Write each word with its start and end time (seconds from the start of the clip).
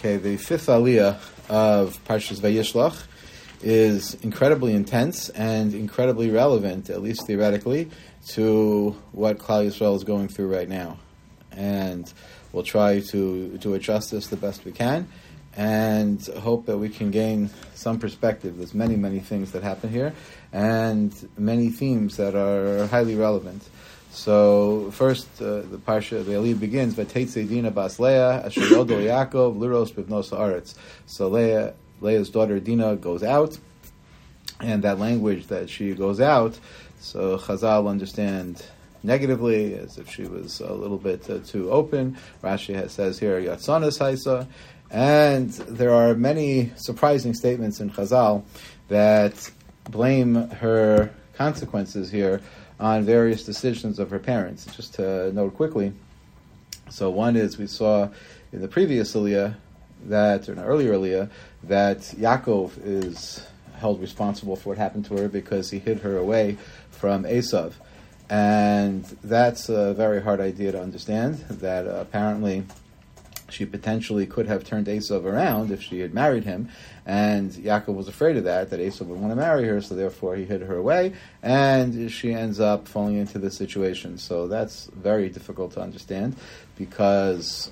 Okay, 0.00 0.16
the 0.16 0.38
fifth 0.38 0.68
aliyah 0.68 1.18
of 1.50 2.02
Parshas 2.06 2.40
Vayishlach 2.40 3.04
is 3.60 4.14
incredibly 4.22 4.72
intense 4.72 5.28
and 5.28 5.74
incredibly 5.74 6.30
relevant, 6.30 6.88
at 6.88 7.02
least 7.02 7.26
theoretically, 7.26 7.90
to 8.28 8.96
what 9.12 9.36
Klal 9.36 9.66
Yisrael 9.66 9.94
is 9.94 10.02
going 10.02 10.28
through 10.28 10.50
right 10.50 10.70
now. 10.70 10.96
And 11.52 12.10
we'll 12.50 12.62
try 12.62 13.00
to 13.00 13.58
do 13.58 13.74
it 13.74 13.80
justice 13.80 14.28
the 14.28 14.38
best 14.38 14.64
we 14.64 14.72
can 14.72 15.06
and 15.54 16.24
hope 16.38 16.64
that 16.64 16.78
we 16.78 16.88
can 16.88 17.10
gain 17.10 17.50
some 17.74 17.98
perspective. 17.98 18.56
There's 18.56 18.72
many, 18.72 18.96
many 18.96 19.20
things 19.20 19.52
that 19.52 19.62
happen 19.62 19.90
here 19.90 20.14
and 20.50 21.12
many 21.36 21.68
themes 21.68 22.16
that 22.16 22.34
are 22.34 22.86
highly 22.86 23.16
relevant. 23.16 23.68
So 24.10 24.90
first, 24.90 25.28
uh, 25.40 25.60
the 25.60 25.80
parsha, 25.86 26.24
the 26.24 26.32
Aliyah 26.32 26.58
begins, 26.58 26.94
"V'teitze 26.94 27.48
Dina 27.48 27.70
bas 27.70 28.00
Leah, 28.00 28.44
asher 28.44 28.60
Yaakov, 28.62 29.56
liros 29.56 29.92
b'vnos 29.92 30.30
haaretz." 30.30 30.74
So 31.06 31.28
Leah, 31.28 31.74
Leah's 32.00 32.28
daughter 32.28 32.58
Dina 32.58 32.96
goes 32.96 33.22
out, 33.22 33.56
and 34.60 34.82
that 34.82 34.98
language 34.98 35.46
that 35.46 35.70
she 35.70 35.94
goes 35.94 36.20
out, 36.20 36.58
so 36.98 37.38
Chazal 37.38 37.88
understand 37.88 38.64
negatively, 39.04 39.74
as 39.74 39.96
if 39.96 40.10
she 40.10 40.24
was 40.24 40.60
a 40.60 40.72
little 40.72 40.98
bit 40.98 41.30
uh, 41.30 41.38
too 41.38 41.70
open. 41.70 42.18
Rashi 42.42 42.74
has, 42.74 42.92
says 42.92 43.18
here, 43.18 43.40
"Yatzanas 43.40 44.00
haisa," 44.00 44.48
and 44.90 45.50
there 45.50 45.94
are 45.94 46.14
many 46.14 46.72
surprising 46.74 47.32
statements 47.32 47.78
in 47.78 47.90
Chazal 47.90 48.42
that 48.88 49.50
blame 49.88 50.34
her 50.50 51.10
consequences 51.34 52.10
here 52.10 52.42
on 52.80 53.04
various 53.04 53.44
decisions 53.44 53.98
of 53.98 54.10
her 54.10 54.18
parents. 54.18 54.64
Just 54.74 54.94
to 54.94 55.32
note 55.32 55.54
quickly, 55.54 55.92
so 56.88 57.10
one 57.10 57.36
is 57.36 57.58
we 57.58 57.66
saw 57.68 58.08
in 58.52 58.60
the 58.60 58.68
previous 58.68 59.14
Aliyah 59.14 59.54
that, 60.06 60.48
or 60.48 60.52
an 60.52 60.58
earlier 60.58 60.94
Aliyah, 60.94 61.30
that 61.62 61.98
Yaakov 61.98 62.72
is 62.82 63.46
held 63.76 64.00
responsible 64.00 64.56
for 64.56 64.70
what 64.70 64.78
happened 64.78 65.04
to 65.04 65.16
her 65.16 65.28
because 65.28 65.70
he 65.70 65.78
hid 65.78 66.00
her 66.00 66.16
away 66.16 66.56
from 66.90 67.24
Esav. 67.24 67.74
And 68.28 69.04
that's 69.22 69.68
a 69.68 69.92
very 69.94 70.22
hard 70.22 70.40
idea 70.40 70.72
to 70.72 70.80
understand, 70.80 71.38
that 71.48 71.86
apparently 71.86 72.64
she 73.52 73.66
potentially 73.66 74.26
could 74.26 74.46
have 74.46 74.64
turned 74.64 74.86
Esav 74.86 75.24
around 75.24 75.70
if 75.70 75.82
she 75.82 76.00
had 76.00 76.14
married 76.14 76.44
him, 76.44 76.68
and 77.06 77.50
Yaakov 77.50 77.94
was 77.94 78.08
afraid 78.08 78.36
of 78.36 78.44
that, 78.44 78.70
that 78.70 78.80
Esav 78.80 79.06
would 79.06 79.20
want 79.20 79.32
to 79.32 79.36
marry 79.36 79.66
her, 79.66 79.80
so 79.80 79.94
therefore 79.94 80.36
he 80.36 80.44
hid 80.44 80.62
her 80.62 80.76
away, 80.76 81.14
and 81.42 82.10
she 82.10 82.32
ends 82.32 82.60
up 82.60 82.86
falling 82.86 83.16
into 83.16 83.38
this 83.38 83.56
situation. 83.56 84.18
So 84.18 84.48
that's 84.48 84.86
very 84.86 85.28
difficult 85.28 85.72
to 85.72 85.80
understand 85.80 86.36
because 86.76 87.70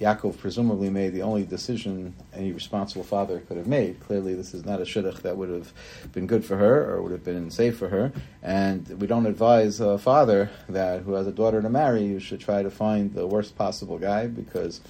Yaakov 0.00 0.38
presumably 0.38 0.90
made 0.90 1.12
the 1.12 1.22
only 1.22 1.44
decision 1.44 2.14
any 2.32 2.52
responsible 2.52 3.04
father 3.04 3.38
could 3.40 3.56
have 3.56 3.68
made. 3.68 4.00
Clearly, 4.00 4.34
this 4.34 4.52
is 4.52 4.64
not 4.64 4.80
a 4.80 4.84
shidduch 4.84 5.22
that 5.22 5.36
would 5.36 5.48
have 5.48 5.72
been 6.12 6.26
good 6.26 6.44
for 6.44 6.56
her 6.56 6.90
or 6.90 7.00
would 7.00 7.12
have 7.12 7.24
been 7.24 7.50
safe 7.50 7.78
for 7.78 7.88
her. 7.88 8.12
And 8.42 8.88
we 9.00 9.06
don't 9.06 9.26
advise 9.26 9.78
a 9.78 9.96
father 9.96 10.50
that 10.68 11.02
who 11.02 11.12
has 11.12 11.28
a 11.28 11.32
daughter 11.32 11.62
to 11.62 11.68
marry, 11.68 12.02
you 12.02 12.18
should 12.18 12.40
try 12.40 12.62
to 12.62 12.70
find 12.70 13.14
the 13.14 13.26
worst 13.26 13.56
possible 13.56 13.98
guy 13.98 14.26
because 14.26 14.80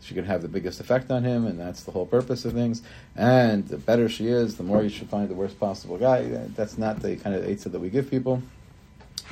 she 0.00 0.14
can 0.14 0.24
have 0.24 0.42
the 0.42 0.48
biggest 0.48 0.78
effect 0.78 1.10
on 1.10 1.24
him, 1.24 1.44
and 1.44 1.58
that's 1.58 1.82
the 1.82 1.90
whole 1.90 2.06
purpose 2.06 2.44
of 2.44 2.52
things. 2.52 2.82
And 3.16 3.66
the 3.66 3.78
better 3.78 4.08
she 4.08 4.28
is, 4.28 4.56
the 4.56 4.62
more 4.62 4.82
you 4.82 4.90
should 4.90 5.08
find 5.08 5.28
the 5.28 5.34
worst 5.34 5.58
possible 5.58 5.98
guy. 5.98 6.22
That's 6.54 6.78
not 6.78 7.00
the 7.00 7.16
kind 7.16 7.34
of 7.34 7.44
eitzah 7.44 7.72
that 7.72 7.80
we 7.80 7.90
give 7.90 8.08
people. 8.08 8.42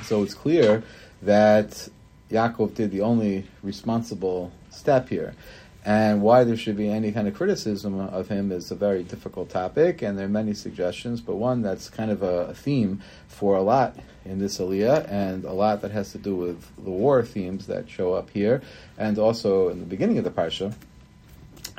So 0.03 0.23
it's 0.23 0.33
clear 0.33 0.83
that 1.21 1.87
Yaakov 2.29 2.75
did 2.75 2.91
the 2.91 3.01
only 3.01 3.45
responsible 3.61 4.51
step 4.71 5.09
here. 5.09 5.35
And 5.83 6.21
why 6.21 6.43
there 6.43 6.57
should 6.57 6.77
be 6.77 6.89
any 6.89 7.11
kind 7.11 7.27
of 7.27 7.33
criticism 7.33 7.99
of 7.99 8.27
him 8.27 8.51
is 8.51 8.69
a 8.69 8.75
very 8.75 9.01
difficult 9.01 9.49
topic, 9.49 10.03
and 10.03 10.17
there 10.17 10.25
are 10.25 10.29
many 10.29 10.53
suggestions, 10.53 11.21
but 11.21 11.37
one 11.37 11.63
that's 11.63 11.89
kind 11.89 12.11
of 12.11 12.21
a 12.21 12.53
theme 12.53 13.01
for 13.27 13.55
a 13.55 13.63
lot 13.63 13.95
in 14.23 14.37
this 14.37 14.59
aliyah, 14.59 15.11
and 15.11 15.43
a 15.43 15.53
lot 15.53 15.81
that 15.81 15.89
has 15.89 16.11
to 16.11 16.19
do 16.19 16.35
with 16.35 16.63
the 16.83 16.91
war 16.91 17.23
themes 17.23 17.65
that 17.65 17.89
show 17.89 18.13
up 18.13 18.29
here, 18.29 18.61
and 18.97 19.17
also 19.17 19.69
in 19.69 19.79
the 19.79 19.85
beginning 19.85 20.19
of 20.19 20.23
the 20.23 20.29
parsha, 20.29 20.75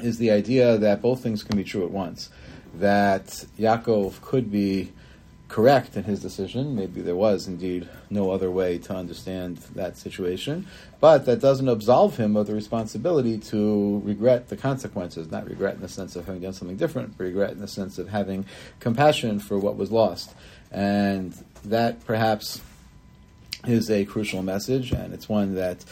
is 0.03 0.19
the 0.19 0.33
idea 0.33 0.79
that 0.79 1.01
both 1.01 1.23
things 1.23 1.45
can 1.45 1.57
be 1.57 1.63
true 1.63 1.85
at 1.85 1.93
once. 1.93 2.29
That 2.75 3.27
Yaakov 3.57 4.21
could 4.21 4.51
be 4.51 4.91
correct 5.53 5.99
in 5.99 6.05
his 6.05 6.21
decision. 6.21 6.75
Maybe 6.75 7.03
there 7.03 7.15
was 7.15 7.47
indeed 7.47 7.87
no 8.09 8.31
other 8.31 8.51
way 8.51 8.79
to 8.79 8.95
understand 8.95 9.59
that 9.75 9.99
situation, 9.99 10.67
but 10.99 11.27
that 11.27 11.41
doesn't 11.41 11.69
absolve 11.69 12.17
him 12.17 12.37
of 12.37 12.47
the 12.47 12.55
responsibility 12.55 13.37
to 13.39 14.01
regret 14.03 14.49
the 14.49 14.57
consequences. 14.57 15.31
Not 15.31 15.47
regret 15.47 15.75
in 15.75 15.83
the 15.83 15.91
sense 15.91 16.17
of 16.17 16.25
having 16.25 16.41
done 16.41 16.55
something 16.55 16.79
different, 16.79 17.19
but 17.19 17.25
regret 17.25 17.51
in 17.51 17.61
the 17.61 17.69
sense 17.69 17.99
of 17.99 18.09
having 18.09 18.47
compassion 18.81 19.39
for 19.41 19.59
what 19.59 19.77
was 19.77 19.93
lost. 19.93 20.33
And 20.71 21.35
that 21.67 22.03
perhaps 22.07 22.63
is 23.67 23.91
a 23.91 24.07
crucial 24.07 24.43
message, 24.43 24.91
and 24.91 25.13
it's 25.13 25.29
one 25.29 25.55
that 25.57 25.85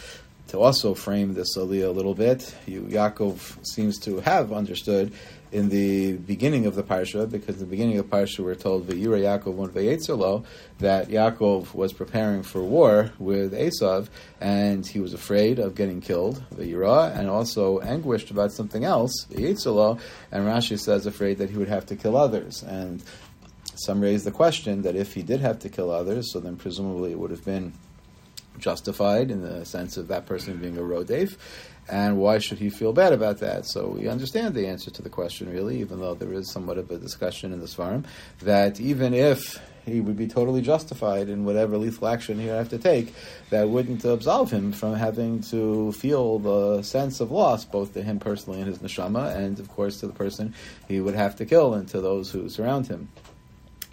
to 0.51 0.59
also 0.59 0.95
frame 0.95 1.35
this 1.35 1.57
aliyah 1.57 1.87
a 1.87 1.91
little 1.91 2.15
bit, 2.15 2.55
you, 2.67 2.83
Yaakov 2.83 3.65
seems 3.65 3.99
to 4.01 4.19
have 4.19 4.53
understood 4.53 5.13
in 5.53 5.69
the 5.69 6.15
beginning 6.15 6.67
of 6.67 6.75
the 6.75 6.83
parsha, 6.83 7.31
because 7.31 7.55
in 7.57 7.61
the 7.61 7.67
beginning 7.67 7.99
of 7.99 8.11
the 8.11 8.17
parsha 8.17 8.41
we're 8.41 8.57
told 8.57 8.89
Vayira 8.89 9.21
Yaakov 9.21 9.55
one 9.55 10.45
that 10.79 11.09
Yaakov 11.09 11.73
was 11.73 11.93
preparing 11.93 12.43
for 12.43 12.63
war 12.63 13.13
with 13.21 13.53
Esav, 13.53 14.09
and 14.41 14.85
he 14.85 14.99
was 14.99 15.15
afraid 15.15 15.61
of 15.61 15.77
getting 15.77 16.01
killed, 16.01 16.43
Vayira, 16.53 17.17
and 17.17 17.31
also 17.31 17.79
anguished 17.79 18.33
about 18.33 18.51
something 18.51 18.85
else, 18.85 19.27
Vayetzerlo, 19.31 20.01
and 20.33 20.47
Rashi 20.47 20.77
says 20.77 21.07
afraid 21.07 21.39
that 21.39 21.51
he 21.51 21.59
would 21.59 21.69
have 21.69 21.87
to 21.87 21.97
kill 21.97 22.17
others, 22.17 22.65
and 22.65 23.05
some 23.77 24.01
raise 24.01 24.25
the 24.25 24.33
question 24.33 24.83
that 24.83 24.97
if 24.97 25.15
he 25.15 25.23
did 25.23 25.39
have 25.41 25.61
to 25.61 25.69
kill 25.69 25.93
others, 25.93 26.33
so 26.33 26.41
then 26.41 26.57
presumably 26.57 27.13
it 27.13 27.19
would 27.21 27.31
have 27.31 27.45
been 27.45 27.73
justified 28.61 29.31
in 29.31 29.43
the 29.43 29.65
sense 29.65 29.97
of 29.97 30.09
that 30.09 30.27
person 30.27 30.59
being 30.59 30.77
a 30.77 30.83
rodef, 30.83 31.37
and 31.89 32.19
why 32.19 32.39
should 32.39 32.59
he 32.59 32.71
feel 32.71 32.93
bad 32.93 33.13
about 33.13 33.39
that? 33.39 33.67
So 33.67 33.89
we 33.89 34.09
understand 34.09 34.55
the 34.55 34.69
answer 34.69 34.91
to 34.93 35.03
the 35.03 35.09
question, 35.09 35.51
really, 35.51 35.81
even 35.81 35.99
though 36.01 36.15
there 36.15 36.33
is 36.33 36.51
somewhat 36.51 36.79
of 36.79 36.91
a 36.91 36.99
discussion 36.99 37.53
in 37.53 37.61
this 37.61 37.75
farm, 37.75 38.05
that 38.43 38.81
even 38.81 39.13
if 39.13 39.61
he 39.87 40.01
would 40.01 40.17
be 40.17 40.29
totally 40.29 40.61
justified 40.61 41.29
in 41.29 41.45
whatever 41.45 41.77
lethal 41.77 42.07
action 42.07 42.39
he 42.39 42.47
would 42.47 42.55
have 42.55 42.69
to 42.69 42.79
take, 42.79 43.13
that 43.49 43.69
wouldn't 43.69 44.05
absolve 44.05 44.51
him 44.51 44.73
from 44.73 44.95
having 44.95 45.41
to 45.41 45.91
feel 45.93 46.39
the 46.39 46.83
sense 46.83 47.21
of 47.21 47.31
loss, 47.33 47.65
both 47.65 47.95
to 47.95 48.03
him 48.03 48.21
personally 48.21 48.61
and 48.61 48.69
his 48.69 48.79
neshama, 48.79 49.35
and 49.35 49.59
of 49.59 49.69
course 49.69 49.99
to 50.01 50.07
the 50.07 50.13
person 50.13 50.55
he 50.87 51.01
would 51.01 51.15
have 51.15 51.35
to 51.37 51.45
kill 51.45 51.75
and 51.75 51.89
to 51.89 52.01
those 52.01 52.31
who 52.31 52.49
surround 52.49 52.87
him. 52.87 53.09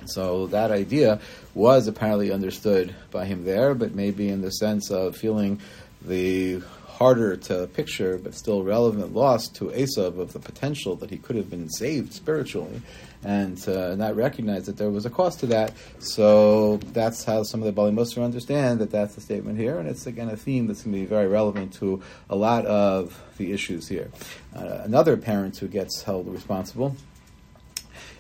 So 0.05 0.47
that 0.47 0.71
idea 0.71 1.19
was 1.53 1.87
apparently 1.87 2.31
understood 2.31 2.95
by 3.11 3.25
him 3.25 3.43
there, 3.43 3.73
but 3.73 3.93
maybe 3.93 4.29
in 4.29 4.41
the 4.41 4.51
sense 4.51 4.89
of 4.89 5.15
feeling 5.17 5.59
the 6.01 6.61
harder 6.97 7.37
to 7.37 7.67
picture 7.67 8.17
but 8.17 8.33
still 8.33 8.63
relevant 8.63 9.13
loss 9.13 9.47
to 9.47 9.65
Esav 9.65 10.17
of 10.17 10.33
the 10.33 10.39
potential 10.39 10.95
that 10.95 11.11
he 11.11 11.17
could 11.17 11.35
have 11.35 11.47
been 11.47 11.69
saved 11.69 12.11
spiritually 12.11 12.81
and 13.23 13.69
uh, 13.69 13.95
not 13.95 14.15
recognize 14.15 14.65
that 14.65 14.77
there 14.77 14.89
was 14.89 15.05
a 15.05 15.09
cost 15.09 15.39
to 15.39 15.45
that. 15.45 15.73
So 15.99 16.77
that's 16.77 17.23
how 17.23 17.43
some 17.43 17.61
of 17.61 17.65
the 17.65 17.79
Baalei 17.79 17.93
Mussar 17.93 18.23
understand 18.23 18.79
that 18.79 18.89
that's 18.89 19.13
the 19.13 19.21
statement 19.21 19.59
here, 19.59 19.77
and 19.77 19.87
it's 19.87 20.07
again 20.07 20.29
a 20.29 20.37
theme 20.37 20.65
that's 20.65 20.83
going 20.83 20.93
to 20.93 20.99
be 21.01 21.05
very 21.05 21.27
relevant 21.27 21.73
to 21.75 22.01
a 22.29 22.35
lot 22.35 22.65
of 22.65 23.21
the 23.37 23.51
issues 23.51 23.87
here. 23.87 24.09
Uh, 24.55 24.81
another 24.83 25.17
parent 25.17 25.57
who 25.57 25.67
gets 25.67 26.01
held 26.01 26.27
responsible 26.27 26.95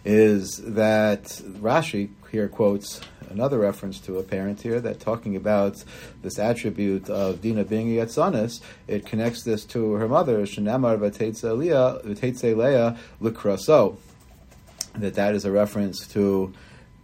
is 0.07 0.57
that 0.63 1.23
Rashi 1.59 2.09
here 2.31 2.47
quotes 2.47 3.01
another 3.29 3.59
reference 3.59 3.99
to 3.99 4.19
a 4.19 4.23
parent 4.23 4.61
here 4.61 4.79
that 4.79 5.01
talking 5.01 5.35
about 5.35 5.83
this 6.21 6.39
attribute 6.39 7.09
of 7.09 7.41
Dina 7.41 7.65
being 7.65 7.87
Yatzanis, 7.87 8.61
it 8.87 9.05
connects 9.05 9.43
this 9.43 9.65
to 9.65 9.93
her 9.95 10.07
mother, 10.07 10.43
Shanamar 10.43 10.97
Leah 11.53 12.97
Likraso. 13.21 13.97
That 14.95 15.15
that 15.15 15.35
is 15.35 15.43
a 15.43 15.51
reference 15.51 16.07
to 16.07 16.53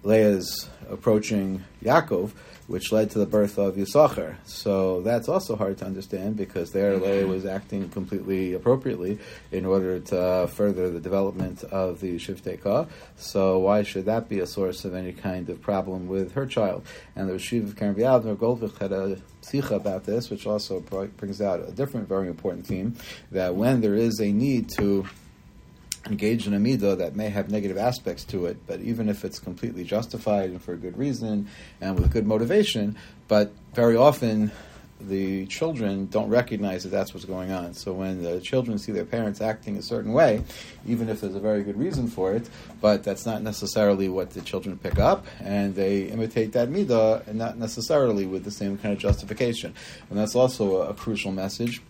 Leah's 0.04 0.70
approaching 0.90 1.66
Yaakov, 1.84 2.32
which 2.68 2.92
led 2.92 3.12
to 3.12 3.20
the 3.20 3.26
birth 3.26 3.58
of 3.58 3.76
Yisachar. 3.76 4.36
So 4.46 5.02
that's 5.02 5.28
also 5.28 5.56
hard 5.56 5.78
to 5.80 5.86
understand 5.86 6.38
because 6.38 6.72
there 6.72 6.98
Leah 6.98 7.24
mm-hmm. 7.24 7.32
was 7.32 7.46
acting 7.46 7.90
completely 7.90 8.54
appropriately 8.54 9.20
in 9.52 9.66
order 9.66 10.00
to 10.00 10.48
further 10.54 10.90
the 10.90 11.00
development 11.00 11.64
of 11.66 12.00
the 12.00 12.16
Shifteka. 12.16 12.88
So 13.18 13.60
why 13.60 13.84
should 13.84 14.06
that 14.06 14.30
be 14.30 14.40
a 14.40 14.48
source 14.48 14.86
of 14.86 14.94
any 14.94 15.12
kind 15.12 15.50
of 15.50 15.62
problem 15.62 16.08
with 16.08 16.34
her 16.34 16.46
child? 16.46 16.86
And 17.16 17.30
the 17.30 17.38
Shiv 17.38 17.66
of 17.66 17.76
Kerem 17.76 17.96
B'Yavneh 17.96 18.38
Goldvicht 18.38 18.78
had 18.80 18.92
a 18.92 19.18
sicha 19.42 19.76
about 19.76 20.06
this, 20.06 20.30
which 20.30 20.48
also 20.48 20.80
brings 20.80 21.42
out 21.42 21.68
a 21.68 21.72
different 21.72 22.08
very 22.08 22.28
important 22.28 22.66
theme, 22.66 22.96
that 23.32 23.56
when 23.56 23.82
there 23.82 23.96
is 23.96 24.20
a 24.20 24.32
need 24.32 24.70
to 24.78 25.06
engage 26.08 26.48
in 26.48 26.54
a 26.54 26.60
midah 26.60 26.98
that 26.98 27.16
may 27.16 27.30
have 27.30 27.50
negative 27.50 27.78
aspects 27.78 28.24
to 28.26 28.46
it, 28.46 28.58
but 28.68 28.82
even 28.82 29.08
if 29.10 29.24
it's 29.24 29.40
completely 29.40 29.84
justified 29.84 30.50
and 30.50 30.62
for 30.62 30.74
a 30.74 30.78
good 30.78 30.98
reason 30.98 31.48
and 31.80 31.98
with 31.98 32.12
good 32.12 32.28
motivation, 32.28 32.98
but 33.28 33.54
very 33.74 33.96
often 33.96 34.52
the 35.00 35.46
children 35.48 36.06
don't 36.08 36.30
recognize 36.30 36.84
that 36.84 36.90
that's 36.90 37.14
what's 37.14 37.26
going 37.26 37.52
on. 37.52 37.74
So 37.74 37.92
when 37.94 38.24
the 38.24 38.40
children 38.40 38.78
see 38.78 38.92
their 38.92 39.06
parents 39.06 39.42
acting 39.42 39.78
a 39.78 39.82
certain 39.82 40.14
way, 40.14 40.44
even 40.88 41.10
if 41.10 41.22
there's 41.22 41.36
a 41.36 41.40
very 41.40 41.64
good 41.64 41.78
reason 41.78 42.08
for 42.08 42.34
it, 42.34 42.50
but 42.80 43.04
that's 43.04 43.26
not 43.26 43.42
necessarily 43.42 44.08
what 44.08 44.32
the 44.32 44.42
children 44.42 44.78
pick 44.78 45.00
up, 45.00 45.26
and 45.42 45.76
they 45.76 46.04
imitate 46.04 46.54
that 46.54 46.70
midah, 46.70 47.28
and 47.28 47.38
not 47.38 47.58
necessarily 47.58 48.26
with 48.26 48.44
the 48.44 48.52
same 48.52 48.78
kind 48.78 48.94
of 48.94 49.00
justification. 49.00 49.74
And 50.10 50.18
that's 50.18 50.36
also 50.36 50.84
a, 50.84 50.90
a 50.90 50.94
crucial 50.94 51.32
message 51.32 51.82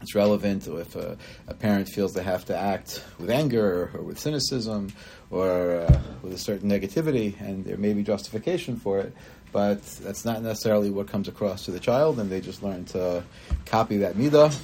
it's 0.00 0.14
relevant 0.14 0.66
if 0.66 0.96
a, 0.96 1.16
a, 1.46 1.54
parent 1.54 1.88
feels 1.88 2.14
they 2.14 2.22
have 2.22 2.44
to 2.46 2.56
act 2.56 3.04
with 3.18 3.30
anger 3.30 3.90
or, 3.94 4.02
with 4.02 4.18
cynicism 4.18 4.92
or 5.30 5.72
uh, 5.72 6.00
with 6.22 6.32
a 6.32 6.38
certain 6.38 6.70
negativity, 6.70 7.38
and 7.40 7.64
there 7.64 7.76
may 7.76 7.92
be 7.92 8.02
justification 8.02 8.76
for 8.76 8.98
it, 8.98 9.14
but 9.52 9.82
that's 10.02 10.24
not 10.24 10.42
necessarily 10.42 10.90
what 10.90 11.06
comes 11.06 11.28
across 11.28 11.64
to 11.66 11.70
the 11.70 11.80
child, 11.80 12.18
and 12.18 12.30
they 12.30 12.40
just 12.40 12.62
learn 12.62 12.84
to 12.86 13.22
copy 13.66 13.98
that 13.98 14.14
midah, 14.14 14.56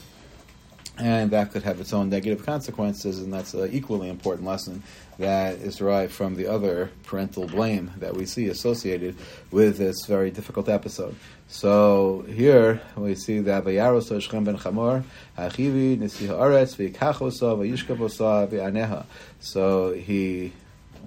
and 0.98 1.30
that 1.30 1.52
could 1.52 1.62
have 1.62 1.80
its 1.80 1.92
own 1.92 2.08
negative 2.08 2.44
consequences, 2.46 3.20
and 3.20 3.32
that's 3.32 3.52
an 3.54 3.70
equally 3.72 4.08
important 4.08 4.46
lesson 4.46 4.82
that 5.18 5.54
is 5.56 5.76
derived 5.76 6.12
from 6.12 6.34
the 6.34 6.46
other 6.46 6.90
parental 7.04 7.46
blame 7.46 7.90
that 7.98 8.14
we 8.14 8.26
see 8.26 8.48
associated 8.48 9.16
with 9.50 9.78
this 9.78 10.06
very 10.06 10.30
difficult 10.30 10.68
episode. 10.68 11.14
So 11.48 12.24
here 12.28 12.80
we 12.96 13.14
see 13.14 13.38
that 13.40 13.64
Vayaros 13.64 14.08
Shechem 14.08 14.44
ben 14.44 14.58
Chamor 14.58 15.04
Hachivi 15.38 15.96
Nisi 15.96 16.26
Haaretz 16.26 16.76
V'Ikachosa 16.76 17.56
V'Yishkabosa 17.56 18.48
V'Aneha. 18.48 19.06
So 19.38 19.92
he, 19.92 20.52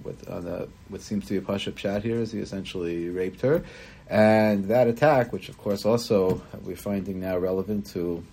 what, 0.02 0.28
on 0.30 0.46
the, 0.46 0.70
what 0.88 1.02
seems 1.02 1.26
to 1.28 1.34
be 1.34 1.38
a 1.38 1.42
pashut 1.42 1.74
pshat 1.74 2.04
here 2.04 2.16
is 2.16 2.32
he 2.32 2.40
essentially 2.40 3.10
raped 3.10 3.42
her, 3.42 3.64
and 4.10 4.66
that 4.70 4.88
attack, 4.88 5.34
which 5.34 5.50
of 5.50 5.58
course 5.58 5.86
also 5.86 6.42
we're 6.64 6.78
finding 6.78 7.20
now 7.20 7.38
relevant 7.38 7.86
to 7.88 8.24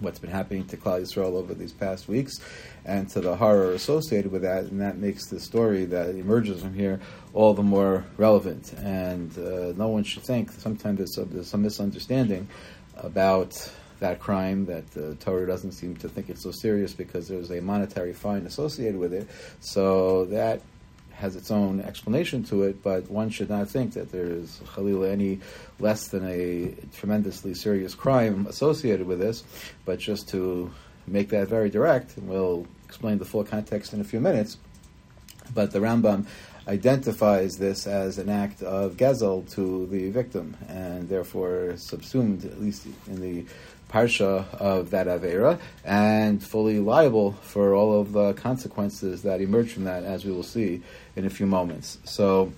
what's 0.00 0.18
been 0.18 0.30
happening 0.30 0.66
to 0.66 0.76
Klal 0.76 1.00
Yisrael 1.00 1.34
over 1.34 1.54
these 1.54 1.72
past 1.72 2.08
weeks, 2.08 2.40
and 2.84 3.08
to 3.10 3.20
the 3.20 3.36
horror 3.36 3.72
associated 3.72 4.30
with 4.30 4.42
that, 4.42 4.64
and 4.64 4.80
that 4.80 4.98
makes 4.98 5.26
the 5.26 5.40
story 5.40 5.84
that 5.86 6.10
emerges 6.10 6.62
from 6.62 6.74
here 6.74 7.00
all 7.32 7.54
the 7.54 7.62
more 7.62 8.04
relevant. 8.16 8.72
And 8.74 9.36
uh, 9.38 9.72
no 9.76 9.88
one 9.88 10.04
should 10.04 10.22
think 10.22 10.50
sometimes 10.52 10.98
there's, 10.98 11.28
there's, 11.30 11.48
some 11.48 11.62
misunderstanding 11.62 12.48
about 12.96 13.70
that 14.00 14.20
crime 14.20 14.66
that 14.66 14.90
the 14.90 15.14
Torah 15.16 15.46
doesn't 15.46 15.72
seem 15.72 15.96
to 15.96 16.08
think 16.08 16.28
it's 16.28 16.42
so 16.42 16.50
serious 16.50 16.92
because 16.92 17.28
there's 17.28 17.50
a 17.50 17.60
monetary 17.60 18.12
fine 18.12 18.44
associated 18.46 18.98
with 18.98 19.14
it. 19.14 19.28
So 19.60 20.26
that 20.26 20.60
has 21.16 21.36
its 21.36 21.50
own 21.50 21.80
explanation 21.80 22.44
to 22.44 22.62
it, 22.64 22.82
but 22.82 23.10
one 23.10 23.30
should 23.30 23.48
not 23.48 23.68
think 23.68 23.94
that 23.94 24.12
there 24.12 24.26
is 24.26 24.60
Khalil 24.74 25.04
any 25.04 25.40
less 25.78 26.08
than 26.08 26.24
a 26.26 26.74
tremendously 26.94 27.54
serious 27.54 27.94
crime 27.94 28.46
associated 28.48 29.06
with 29.06 29.18
this, 29.18 29.44
but 29.84 29.98
just 29.98 30.28
to 30.28 30.70
make 31.06 31.28
that 31.30 31.48
very 31.48 31.70
direct, 31.70 32.16
and 32.16 32.28
we'll 32.28 32.66
explain 32.84 33.18
the 33.18 33.24
full 33.24 33.44
context 33.44 33.92
in 33.92 34.00
a 34.00 34.04
few 34.04 34.20
minutes. 34.20 34.58
But 35.54 35.70
the 35.70 35.78
Rambam 35.78 36.26
identifies 36.68 37.58
this 37.58 37.86
as 37.86 38.18
an 38.18 38.28
act 38.28 38.62
of 38.62 38.96
gezel 38.96 39.48
to 39.52 39.86
the 39.86 40.10
victim, 40.10 40.56
and 40.68 41.08
therefore 41.08 41.76
subsumed, 41.76 42.44
at 42.44 42.60
least 42.60 42.86
in 43.06 43.20
the 43.20 43.44
parsha 43.88 44.52
of 44.56 44.90
that 44.90 45.06
avera, 45.06 45.60
and 45.84 46.42
fully 46.42 46.80
liable 46.80 47.32
for 47.42 47.72
all 47.72 48.00
of 48.00 48.12
the 48.12 48.32
consequences 48.32 49.22
that 49.22 49.40
emerge 49.40 49.72
from 49.72 49.84
that, 49.84 50.02
as 50.02 50.24
we 50.24 50.32
will 50.32 50.42
see 50.42 50.82
in 51.16 51.24
a 51.24 51.30
few 51.30 51.46
moments. 51.46 51.98
So, 52.04 52.52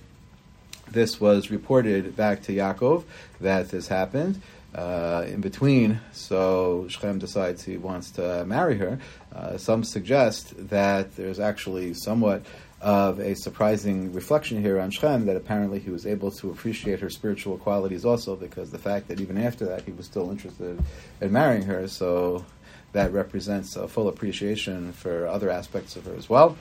this 0.91 1.21
was 1.21 1.51
reported 1.51 2.15
back 2.15 2.43
to 2.43 2.51
Yaakov 2.51 3.03
that 3.41 3.69
this 3.69 3.87
happened. 3.87 4.41
Uh, 4.73 5.25
in 5.27 5.41
between, 5.41 5.99
so 6.11 6.85
Shechem 6.89 7.17
decides 7.17 7.63
he 7.63 7.77
wants 7.77 8.11
to 8.11 8.45
marry 8.45 8.77
her. 8.77 8.99
Uh, 9.33 9.57
some 9.57 9.83
suggest 9.83 10.53
that 10.69 11.15
there's 11.15 11.39
actually 11.39 11.95
somewhat 11.95 12.43
of 12.79 13.19
a 13.19 13.35
surprising 13.35 14.13
reflection 14.13 14.61
here 14.61 14.79
on 14.79 14.91
Shechem 14.91 15.25
that 15.25 15.35
apparently 15.35 15.79
he 15.79 15.89
was 15.89 16.05
able 16.05 16.29
to 16.31 16.51
appreciate 16.51 16.99
her 16.99 17.09
spiritual 17.09 17.57
qualities 17.57 18.05
also 18.05 18.35
because 18.35 18.69
the 18.69 18.77
fact 18.77 19.07
that 19.07 19.19
even 19.19 19.37
after 19.39 19.65
that 19.65 19.83
he 19.83 19.91
was 19.91 20.05
still 20.05 20.29
interested 20.29 20.79
in 21.19 21.31
marrying 21.31 21.63
her, 21.63 21.87
so 21.87 22.45
that 22.93 23.11
represents 23.11 23.75
a 23.75 23.87
full 23.87 24.07
appreciation 24.07 24.93
for 24.93 25.27
other 25.27 25.49
aspects 25.49 25.95
of 25.95 26.05
her 26.05 26.13
as 26.13 26.29
well. 26.29 26.55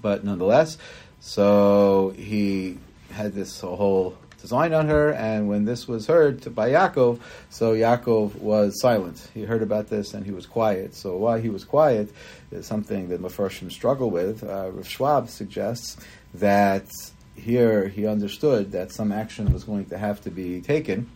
But 0.00 0.24
nonetheless, 0.24 0.78
so 1.20 2.14
he 2.16 2.78
had 3.10 3.34
this 3.34 3.60
whole 3.60 4.16
design 4.40 4.72
on 4.72 4.86
her, 4.86 5.12
and 5.12 5.48
when 5.48 5.64
this 5.64 5.88
was 5.88 6.06
heard 6.06 6.54
by 6.54 6.70
Yaakov, 6.70 7.18
so 7.50 7.74
Yaakov 7.74 8.36
was 8.36 8.80
silent. 8.80 9.28
He 9.34 9.42
heard 9.42 9.62
about 9.62 9.88
this 9.88 10.14
and 10.14 10.24
he 10.24 10.32
was 10.32 10.46
quiet. 10.46 10.94
So 10.94 11.16
while 11.16 11.38
he 11.38 11.48
was 11.48 11.64
quiet, 11.64 12.12
is 12.50 12.66
something 12.66 13.08
that 13.08 13.20
Mefarshim 13.20 13.70
struggle 13.70 14.10
with. 14.10 14.44
Uh, 14.44 14.70
Rav 14.70 14.88
Schwab 14.88 15.28
suggests 15.28 15.96
that 16.34 16.88
here 17.34 17.88
he 17.88 18.06
understood 18.06 18.72
that 18.72 18.92
some 18.92 19.12
action 19.12 19.52
was 19.52 19.64
going 19.64 19.86
to 19.86 19.98
have 19.98 20.20
to 20.22 20.30
be 20.30 20.60
taken, 20.60 21.10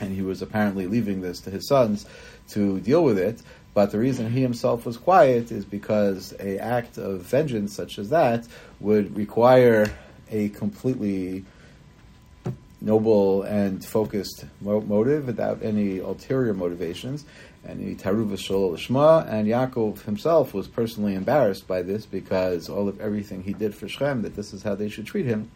and 0.00 0.14
he 0.14 0.22
was 0.22 0.42
apparently 0.42 0.86
leaving 0.86 1.20
this 1.20 1.40
to 1.40 1.50
his 1.50 1.68
sons 1.68 2.06
to 2.50 2.80
deal 2.80 3.02
with 3.02 3.18
it. 3.18 3.42
But 3.76 3.90
the 3.90 3.98
reason 3.98 4.30
he 4.30 4.40
himself 4.40 4.86
was 4.86 4.96
quiet 4.96 5.52
is 5.52 5.66
because 5.66 6.32
a 6.40 6.58
act 6.58 6.96
of 6.96 7.20
vengeance 7.20 7.74
such 7.74 7.98
as 7.98 8.08
that 8.08 8.48
would 8.80 9.14
require 9.14 9.92
a 10.30 10.48
completely 10.48 11.44
noble 12.80 13.42
and 13.42 13.84
focused 13.84 14.46
mo- 14.62 14.80
motive 14.80 15.26
without 15.26 15.62
any 15.62 15.98
ulterior 15.98 16.54
motivations. 16.54 17.26
And 17.66 18.00
Taruv 18.00 18.78
Shema, 18.78 19.26
and 19.28 19.46
Yaakov 19.46 20.04
himself 20.04 20.54
was 20.54 20.68
personally 20.68 21.14
embarrassed 21.14 21.68
by 21.68 21.82
this 21.82 22.06
because 22.06 22.70
all 22.70 22.88
of 22.88 22.98
everything 22.98 23.42
he 23.42 23.52
did 23.52 23.74
for 23.74 23.88
Shem, 23.88 24.22
that 24.22 24.36
this 24.36 24.54
is 24.54 24.62
how 24.62 24.74
they 24.74 24.88
should 24.88 25.04
treat 25.04 25.26
him. 25.26 25.50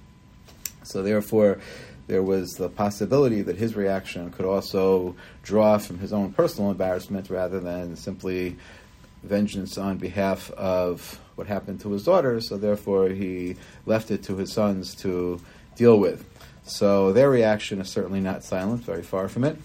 So 0.83 1.03
therefore, 1.03 1.59
there 2.07 2.23
was 2.23 2.53
the 2.53 2.69
possibility 2.69 3.43
that 3.43 3.57
his 3.57 3.77
reaction 3.77 4.31
could 4.31 4.47
also 4.47 5.15
draw 5.43 5.79
from 5.79 5.99
his 5.99 6.13
own 6.13 6.33
personal 6.33 6.71
embarrassment 6.71 7.31
rather 7.31 7.61
than 7.61 7.97
simply 7.97 8.57
vengeance 9.23 9.77
on 9.79 9.99
behalf 9.99 10.51
of 10.53 11.21
what 11.35 11.47
happened 11.47 11.81
to 11.81 11.91
his 11.93 12.05
daughter. 12.05 12.41
So 12.41 12.57
therefore, 12.57 13.09
he 13.09 13.57
left 13.87 14.11
it 14.11 14.23
to 14.25 14.37
his 14.37 14.53
sons 14.53 14.95
to 14.97 15.41
deal 15.77 15.99
with. 15.99 16.25
So 16.65 17.13
their 17.13 17.31
reaction 17.31 17.81
is 17.81 17.89
certainly 17.89 18.21
not 18.21 18.45
silent, 18.45 18.83
very 18.85 19.03
far 19.03 19.29
from 19.29 19.45
it. 19.45 19.57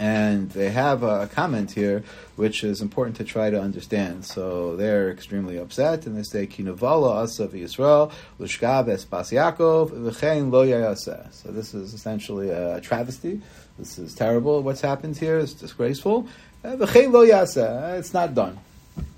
And 0.00 0.50
they 0.52 0.70
have 0.70 1.02
a, 1.02 1.28
comment 1.28 1.72
here 1.72 2.02
which 2.36 2.64
is 2.64 2.80
important 2.80 3.16
to 3.18 3.24
try 3.24 3.50
to 3.50 3.60
understand. 3.60 4.24
So 4.24 4.74
they're 4.74 5.10
extremely 5.10 5.58
upset, 5.58 6.06
and 6.06 6.16
they 6.16 6.22
say, 6.22 6.46
"Kinavala 6.46 7.24
asav 7.24 7.50
Yisrael 7.50 8.10
l'shkav 8.38 8.86
espas 8.86 9.30
Yaakov 9.30 9.90
v'chein 9.90 10.50
lo 10.50 10.66
yayaseh." 10.66 11.30
So 11.34 11.50
this 11.52 11.74
is 11.74 11.92
essentially 11.92 12.48
a 12.48 12.80
travesty. 12.80 13.42
This 13.78 13.98
is 13.98 14.14
terrible. 14.14 14.62
What's 14.62 14.80
happened 14.80 15.18
here 15.18 15.38
is 15.38 15.52
disgraceful. 15.52 16.26
V'chein 16.64 17.12
lo 17.12 17.26
yaseh. 17.26 17.98
It's 17.98 18.14
not 18.14 18.34
done. 18.34 18.58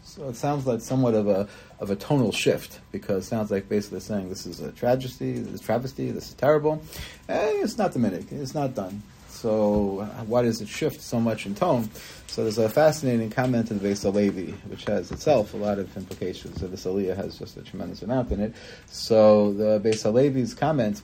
So 0.03 0.29
it 0.29 0.37
sounds 0.37 0.67
like 0.67 0.81
somewhat 0.81 1.15
of 1.15 1.29
a 1.29 1.49
of 1.79 1.91
a 1.91 1.97
tonal 1.97 2.33
shift 2.33 2.81
because 2.91 3.25
it 3.25 3.29
sounds 3.29 3.51
like 3.53 3.69
basically 3.69 4.01
saying 4.01 4.29
this 4.29 4.47
is 4.47 4.61
a 4.61 4.73
tragedy, 4.73 5.39
this 5.39 5.55
is 5.55 5.61
travesty, 5.61 6.11
this 6.11 6.29
is 6.29 6.35
terrible. 6.35 6.83
Eh, 7.29 7.63
it's 7.63 7.79
not 7.79 7.93
the 7.93 7.99
minute, 7.99 8.27
it's 8.31 8.55
not 8.55 8.75
done. 8.75 9.03
So 9.43 10.09
why 10.27 10.43
does 10.43 10.61
it 10.61 10.69
shift 10.69 11.01
so 11.01 11.19
much 11.19 11.47
in 11.47 11.57
tone? 11.57 11.91
So 12.29 12.45
there's 12.45 12.59
a 12.59 12.69
fascinating 12.69 13.29
comment 13.29 13.73
in 13.73 13.81
the 13.81 13.89
Beis 13.89 14.05
Halevi, 14.05 14.53
which 14.69 14.85
has 14.85 15.11
itself 15.11 15.53
a 15.53 15.57
lot 15.57 15.81
of 15.81 15.97
implications. 15.97 16.61
So 16.61 16.69
this 16.69 16.85
Aliyah 16.85 17.17
has 17.17 17.41
just 17.41 17.57
a 17.57 17.63
tremendous 17.63 18.03
amount 18.03 18.31
in 18.31 18.41
it. 18.41 18.55
So 18.87 19.53
the 19.53 19.81
Beis 19.81 20.05
Halevi's 20.05 20.55
comment 20.55 21.03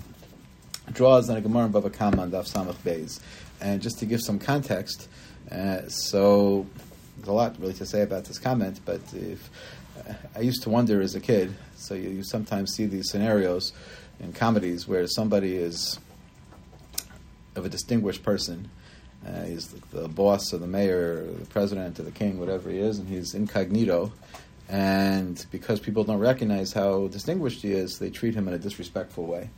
draws 0.93 1.29
on 1.29 1.37
a 1.37 1.41
Gemara 1.41 1.69
Bava 1.69 1.93
Kama 1.93 2.23
on 2.23 2.31
Daf 2.31 2.49
Samach 2.49 2.77
Beis. 2.77 3.19
And 3.61 3.83
just 3.83 3.99
to 3.99 4.07
give 4.07 4.21
some 4.21 4.39
context, 4.39 5.09
uh, 5.51 5.89
so 5.89 6.65
there's 7.17 7.27
a 7.27 7.33
lot 7.33 7.59
really 7.59 7.75
to 7.75 7.87
say 7.87 8.03
about 8.03 8.27
this 8.27 8.39
comment, 8.39 8.79
but 8.85 9.01
if 9.15 9.51
I 10.37 10.41
used 10.43 10.63
to 10.63 10.71
wonder 10.71 11.03
as 11.03 11.17
a 11.17 11.21
kid, 11.21 11.53
so 11.75 11.95
you, 11.95 12.11
you 12.11 12.23
sometimes 12.23 12.71
see 12.73 12.87
these 12.87 13.11
scenarios 13.11 13.73
in 14.21 14.33
comedies 14.33 14.87
where 14.87 15.09
somebody 15.09 15.57
is 15.57 15.99
of 17.59 17.67
a 17.67 17.69
distinguished 17.69 18.23
person. 18.23 18.71
Uh, 19.27 19.43
he's 19.43 19.69
the, 19.69 20.01
the, 20.01 20.09
boss 20.09 20.53
or 20.55 20.59
the 20.59 20.67
mayor 20.67 21.27
or 21.29 21.39
the 21.39 21.47
president 21.47 21.99
or 21.99 22.05
the 22.05 22.11
king, 22.11 22.39
whatever 22.39 22.71
he 22.71 22.79
is, 22.79 22.99
and 22.99 23.09
he's 23.09 23.35
incognito. 23.35 24.13
And 24.69 25.45
because 25.51 25.81
people 25.81 26.05
don't 26.05 26.19
recognize 26.19 26.73
how 26.73 27.09
distinguished 27.09 27.63
he 27.63 27.73
is, 27.73 27.99
they 27.99 28.11
treat 28.11 28.35
him 28.35 28.49
in 28.49 28.55
a 28.55 28.59
disrespectful 28.59 29.25
way. 29.25 29.51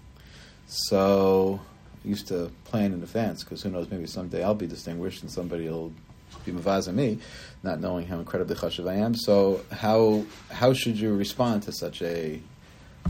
So 0.66 1.61
I 2.04 2.09
used 2.09 2.28
to 2.28 2.50
plan 2.64 2.92
in 2.92 3.02
advance 3.02 3.45
because 3.45 3.62
who 3.62 3.71
knows, 3.71 3.90
maybe 3.90 4.07
someday 4.07 4.42
I'll 4.42 4.54
be 4.54 4.66
distinguished 4.66 5.23
and 5.23 5.30
somebody 5.30 5.69
will 5.69 5.92
be 6.45 6.52
mavaza 6.52 6.95
me, 6.95 7.19
not 7.62 7.80
knowing 7.80 8.07
how 8.07 8.19
incredibly 8.19 8.54
chashuv 8.54 8.88
I 8.88 8.95
am. 8.95 9.14
So 9.14 9.62
how 9.73 10.25
how 10.50 10.73
should 10.73 10.99
you 10.99 11.14
respond 11.14 11.64
to 11.64 11.73
such 11.73 12.02
a 12.02 12.40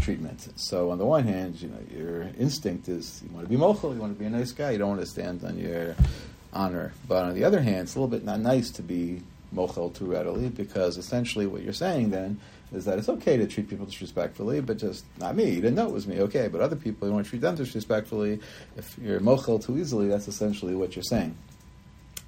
treatment. 0.00 0.48
So 0.56 0.90
on 0.90 0.98
the 0.98 1.04
one 1.04 1.24
hand, 1.24 1.60
you 1.60 1.68
know, 1.68 1.78
your 1.94 2.30
instinct 2.38 2.88
is 2.88 3.22
you 3.22 3.34
want 3.34 3.46
to 3.46 3.50
be 3.50 3.56
mochel, 3.56 3.94
you 3.94 4.00
want 4.00 4.14
to 4.14 4.18
be 4.18 4.26
a 4.26 4.30
nice 4.30 4.52
guy, 4.52 4.70
you 4.70 4.78
don't 4.78 4.90
want 4.90 5.00
to 5.00 5.06
stand 5.06 5.44
on 5.44 5.58
your 5.58 5.96
honor. 6.52 6.92
But 7.08 7.24
on 7.24 7.34
the 7.34 7.44
other 7.44 7.60
hand, 7.60 7.82
it's 7.82 7.96
a 7.96 8.00
little 8.00 8.08
bit 8.08 8.24
not 8.24 8.40
nice 8.40 8.70
to 8.72 8.82
be 8.82 9.22
mochel 9.54 9.92
too 9.94 10.06
readily 10.06 10.48
because 10.48 10.96
essentially 10.96 11.46
what 11.46 11.62
you're 11.62 11.72
saying 11.72 12.10
then 12.10 12.40
is 12.72 12.84
that 12.84 12.98
it's 12.98 13.08
okay 13.08 13.36
to 13.36 13.46
treat 13.46 13.68
people 13.68 13.84
disrespectfully, 13.84 14.60
but 14.60 14.78
just 14.78 15.04
not 15.18 15.34
me. 15.34 15.50
You 15.50 15.60
didn't 15.60 15.74
know 15.74 15.88
it 15.88 15.92
was 15.92 16.06
me, 16.06 16.20
okay. 16.20 16.46
But 16.46 16.60
other 16.60 16.76
people, 16.76 17.08
you 17.08 17.14
want 17.14 17.26
to 17.26 17.30
treat 17.30 17.42
them 17.42 17.56
disrespectfully. 17.56 18.40
If 18.76 18.96
you're 18.98 19.20
mochel 19.20 19.64
too 19.64 19.76
easily, 19.76 20.06
that's 20.06 20.28
essentially 20.28 20.76
what 20.76 20.94
you're 20.94 21.02
saying. 21.02 21.36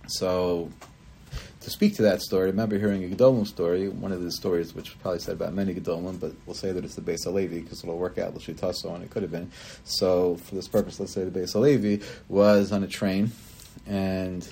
So 0.08 0.68
to 1.62 1.70
speak 1.70 1.96
to 1.96 2.02
that 2.02 2.20
story, 2.20 2.44
I 2.44 2.50
remember 2.50 2.78
hearing 2.78 3.04
a 3.04 3.08
Gedolim 3.08 3.46
story, 3.46 3.88
one 3.88 4.12
of 4.12 4.22
the 4.22 4.32
stories 4.32 4.74
which 4.74 4.90
was 4.90 4.98
probably 5.00 5.20
said 5.20 5.34
about 5.34 5.54
many 5.54 5.74
Gedolim, 5.74 6.18
but 6.18 6.32
we'll 6.46 6.54
say 6.54 6.72
that 6.72 6.84
it's 6.84 6.94
the 6.94 7.02
Beis 7.02 7.24
Halevi 7.24 7.60
because 7.60 7.82
it'll 7.82 7.98
work 7.98 8.18
out 8.18 8.34
L'shitaso, 8.34 8.94
and 8.94 9.04
it 9.04 9.10
could 9.10 9.22
have 9.22 9.30
been. 9.30 9.50
So 9.84 10.36
for 10.36 10.54
this 10.54 10.68
purpose, 10.68 10.98
let's 10.98 11.12
say 11.12 11.24
the 11.24 11.40
Beis 11.40 11.52
Halevi 11.52 12.00
was 12.28 12.72
on 12.72 12.82
a 12.82 12.88
train, 12.88 13.32
and 13.86 14.46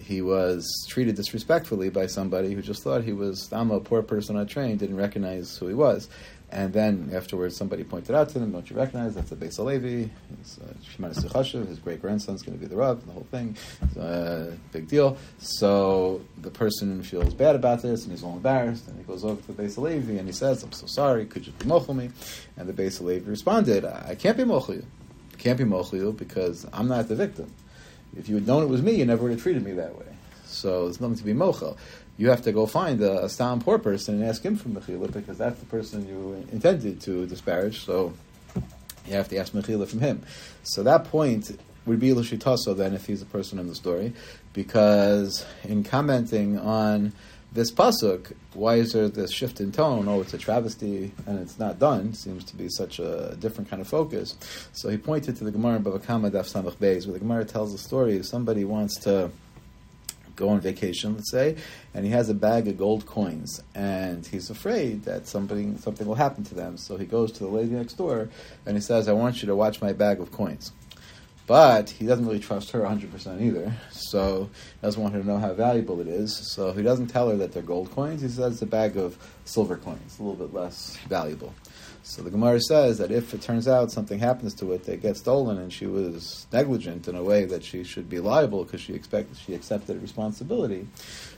he 0.00 0.22
was 0.22 0.66
treated 0.88 1.16
disrespectfully 1.16 1.90
by 1.90 2.06
somebody 2.06 2.54
who 2.54 2.62
just 2.62 2.82
thought 2.82 3.04
he 3.04 3.12
was 3.12 3.52
I'm 3.52 3.70
a 3.70 3.80
poor 3.80 4.02
person 4.02 4.36
on 4.36 4.42
a 4.42 4.46
train, 4.46 4.76
didn't 4.76 4.96
recognize 4.96 5.56
who 5.58 5.66
he 5.66 5.74
was. 5.74 6.08
And 6.50 6.72
then 6.72 7.10
afterwards, 7.12 7.56
somebody 7.56 7.84
pointed 7.84 8.14
out 8.14 8.30
to 8.30 8.38
him, 8.38 8.52
"Don't 8.52 8.68
you 8.70 8.76
recognize 8.76 9.14
that's 9.14 9.28
the 9.28 9.36
Beis 9.36 9.56
Halevi? 9.56 10.10
Uh, 10.62 11.66
his 11.66 11.78
great 11.78 12.00
grandson's 12.00 12.42
going 12.42 12.56
to 12.56 12.60
be 12.60 12.66
the 12.66 12.76
Rav, 12.76 13.04
the 13.04 13.12
whole 13.12 13.26
thing, 13.30 13.54
uh, 14.00 14.46
big 14.72 14.88
deal." 14.88 15.18
So 15.38 16.22
the 16.40 16.50
person 16.50 17.02
feels 17.02 17.34
bad 17.34 17.54
about 17.54 17.82
this, 17.82 18.04
and 18.04 18.12
he's 18.12 18.22
all 18.24 18.32
embarrassed, 18.32 18.88
and 18.88 18.96
he 18.96 19.04
goes 19.04 19.24
over 19.24 19.40
to 19.42 19.52
the 19.52 19.62
Beis 19.62 19.74
Halevi 19.74 20.16
and 20.16 20.26
he 20.26 20.32
says, 20.32 20.62
"I'm 20.62 20.72
so 20.72 20.86
sorry. 20.86 21.26
Could 21.26 21.46
you 21.46 21.52
be 21.58 21.66
mochel 21.66 21.94
me?" 21.94 22.10
And 22.56 22.66
the 22.66 22.72
Beis 22.72 22.96
Halevi 22.96 23.28
responded, 23.28 23.84
"I 23.84 24.14
can't 24.14 24.38
be 24.38 24.44
mochel 24.44 24.76
you. 24.76 24.86
Can't 25.36 25.58
be 25.58 25.64
mochel 25.64 25.98
you 25.98 26.12
because 26.12 26.66
I'm 26.72 26.88
not 26.88 27.08
the 27.08 27.14
victim. 27.14 27.52
If 28.16 28.30
you 28.30 28.36
had 28.36 28.46
known 28.46 28.62
it 28.62 28.68
was 28.68 28.80
me, 28.80 28.92
you 28.94 29.04
never 29.04 29.24
would 29.24 29.32
have 29.32 29.42
treated 29.42 29.62
me 29.62 29.72
that 29.72 29.98
way." 29.98 30.06
So 30.48 30.84
there's 30.84 31.00
nothing 31.00 31.16
to 31.16 31.24
be 31.24 31.34
mochel 31.34 31.76
you 32.18 32.28
have 32.30 32.42
to 32.42 32.52
go 32.52 32.66
find 32.66 33.00
a, 33.00 33.24
a 33.24 33.28
stam 33.28 33.60
poor 33.60 33.78
person 33.78 34.16
and 34.16 34.24
ask 34.24 34.44
him 34.44 34.56
for 34.56 34.68
mechila 34.68 35.10
because 35.10 35.38
that's 35.38 35.58
the 35.60 35.66
person 35.66 36.06
you 36.06 36.46
intended 36.52 37.00
to 37.00 37.26
disparage. 37.26 37.84
So 37.84 38.12
you 39.06 39.14
have 39.14 39.28
to 39.28 39.38
ask 39.38 39.52
mechila 39.52 39.86
from 39.86 40.00
him. 40.00 40.22
So 40.64 40.82
that 40.82 41.04
point 41.04 41.56
would 41.86 42.00
be 42.00 42.12
l'shitaso 42.12 42.76
then 42.76 42.92
if 42.92 43.06
he's 43.06 43.22
a 43.22 43.26
person 43.26 43.58
in 43.58 43.68
the 43.68 43.74
story, 43.74 44.12
because 44.52 45.46
in 45.62 45.84
commenting 45.84 46.58
on 46.58 47.12
this 47.52 47.70
pasuk, 47.70 48.32
why 48.52 48.74
is 48.74 48.92
there 48.92 49.08
this 49.08 49.32
shift 49.32 49.60
in 49.60 49.72
tone? 49.72 50.06
Oh, 50.06 50.20
it's 50.20 50.34
a 50.34 50.38
travesty 50.38 51.12
and 51.26 51.38
it's 51.38 51.58
not 51.58 51.78
done. 51.78 52.12
Seems 52.12 52.44
to 52.44 52.56
be 52.56 52.68
such 52.68 52.98
a 52.98 53.36
different 53.38 53.70
kind 53.70 53.80
of 53.80 53.88
focus. 53.88 54.36
So 54.72 54.90
he 54.90 54.98
pointed 54.98 55.36
to 55.36 55.44
the 55.44 55.50
Gemara 55.50 55.76
in 55.76 55.84
Bava 55.84 56.02
Kama 56.02 56.30
Daf 56.30 56.52
Samach 56.52 56.76
Beis, 56.76 57.06
where 57.06 57.14
the 57.14 57.20
Gemara 57.20 57.46
tells 57.46 57.72
the 57.72 57.78
story 57.78 58.22
somebody 58.22 58.64
wants 58.64 58.98
to 59.04 59.30
go 60.38 60.48
on 60.48 60.60
vacation, 60.60 61.16
let's 61.16 61.30
say, 61.30 61.56
and 61.92 62.06
he 62.06 62.12
has 62.12 62.30
a 62.30 62.34
bag 62.34 62.68
of 62.68 62.78
gold 62.78 63.04
coins, 63.04 63.60
and 63.74 64.24
he's 64.24 64.48
afraid 64.48 65.04
that 65.04 65.26
something 65.26 65.76
something 65.78 66.06
will 66.06 66.14
happen 66.14 66.44
to 66.44 66.54
them. 66.54 66.78
So 66.78 66.96
he 66.96 67.04
goes 67.04 67.32
to 67.32 67.40
the 67.40 67.50
lady 67.50 67.72
next 67.72 67.94
door, 67.94 68.30
and 68.64 68.76
he 68.76 68.80
says, 68.80 69.08
"I 69.08 69.12
want 69.12 69.42
you 69.42 69.46
to 69.48 69.56
watch 69.56 69.82
my 69.82 69.92
bag 69.92 70.20
of 70.20 70.32
coins." 70.32 70.72
But 71.46 71.88
he 71.88 72.04
doesn't 72.04 72.26
really 72.26 72.40
trust 72.40 72.72
her 72.72 72.82
100% 72.84 73.40
either, 73.40 73.72
so 73.90 74.50
he 74.80 74.86
doesn't 74.86 75.02
want 75.02 75.14
her 75.14 75.22
to 75.22 75.26
know 75.26 75.38
how 75.38 75.54
valuable 75.54 75.98
it 76.02 76.06
is. 76.06 76.36
So 76.54 76.72
he 76.72 76.82
doesn't 76.82 77.06
tell 77.06 77.30
her 77.30 77.36
that 77.38 77.52
they're 77.52 77.62
gold 77.62 77.90
coins. 77.90 78.20
He 78.20 78.28
says 78.28 78.52
it's 78.52 78.62
a 78.62 78.66
bag 78.66 78.98
of 78.98 79.16
silver 79.46 79.78
coins, 79.78 80.18
a 80.18 80.22
little 80.22 80.46
bit 80.46 80.54
less 80.54 80.98
valuable. 81.08 81.54
So 82.08 82.22
the 82.22 82.30
Gemara 82.30 82.58
says 82.58 82.96
that 82.98 83.10
if 83.10 83.34
it 83.34 83.42
turns 83.42 83.68
out 83.68 83.92
something 83.92 84.18
happens 84.18 84.54
to 84.54 84.72
it 84.72 84.84
that 84.84 85.02
gets 85.02 85.20
stolen 85.20 85.58
and 85.58 85.70
she 85.70 85.86
was 85.86 86.46
negligent 86.50 87.06
in 87.06 87.14
a 87.14 87.22
way 87.22 87.44
that 87.44 87.62
she 87.62 87.84
should 87.84 88.08
be 88.08 88.18
liable 88.18 88.64
because 88.64 88.80
she 88.80 88.94
expect 88.94 89.36
she 89.36 89.52
accepted 89.52 90.00
responsibility, 90.00 90.88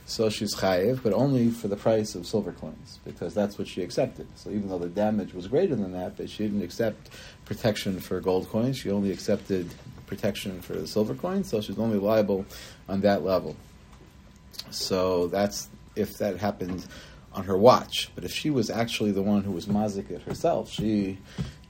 so 0.05 0.29
she's 0.29 0.55
chayiv, 0.55 1.03
but 1.03 1.11
only 1.11 1.49
for 1.49 1.67
the 1.67 1.75
price 1.75 2.15
of 2.15 2.25
silver 2.25 2.53
coins 2.53 2.99
because 3.03 3.33
that's 3.33 3.57
what 3.57 3.67
she 3.67 3.83
accepted. 3.83 4.25
So 4.35 4.49
even 4.49 4.69
though 4.69 4.77
the 4.77 4.87
damage 4.87 5.33
was 5.33 5.45
greater 5.47 5.75
than 5.75 5.91
that, 5.91 6.15
but 6.15 6.29
she 6.29 6.43
didn't 6.43 6.63
accept 6.63 7.09
protection 7.43 7.99
for 7.99 8.21
gold 8.21 8.47
coins, 8.47 8.77
she 8.77 8.91
only 8.91 9.11
accepted 9.11 9.69
protection 10.07 10.61
for 10.61 10.75
the 10.75 10.87
silver 10.87 11.15
coins, 11.15 11.49
so 11.49 11.59
she's 11.59 11.79
only 11.79 11.99
liable 11.99 12.45
on 12.87 13.01
that 13.01 13.25
level. 13.25 13.57
So 14.69 15.27
that's 15.27 15.67
if 15.97 16.17
that 16.19 16.37
happened 16.37 16.87
on 17.33 17.45
her 17.45 17.57
watch. 17.57 18.09
But 18.15 18.23
if 18.23 18.31
she 18.31 18.49
was 18.49 18.69
actually 18.69 19.11
the 19.11 19.21
one 19.21 19.43
who 19.43 19.51
was 19.51 19.65
mazik 19.65 20.09
it 20.11 20.21
herself, 20.23 20.69
she 20.69 21.17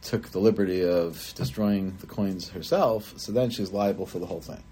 took 0.01 0.29
the 0.29 0.39
liberty 0.39 0.83
of 0.83 1.33
destroying 1.35 1.95
the 1.99 2.07
coins 2.07 2.49
herself, 2.49 3.13
so 3.17 3.31
then 3.31 3.49
she's 3.49 3.71
liable 3.71 4.05
for 4.05 4.19
the 4.19 4.25
whole 4.25 4.41
thing. 4.41 4.63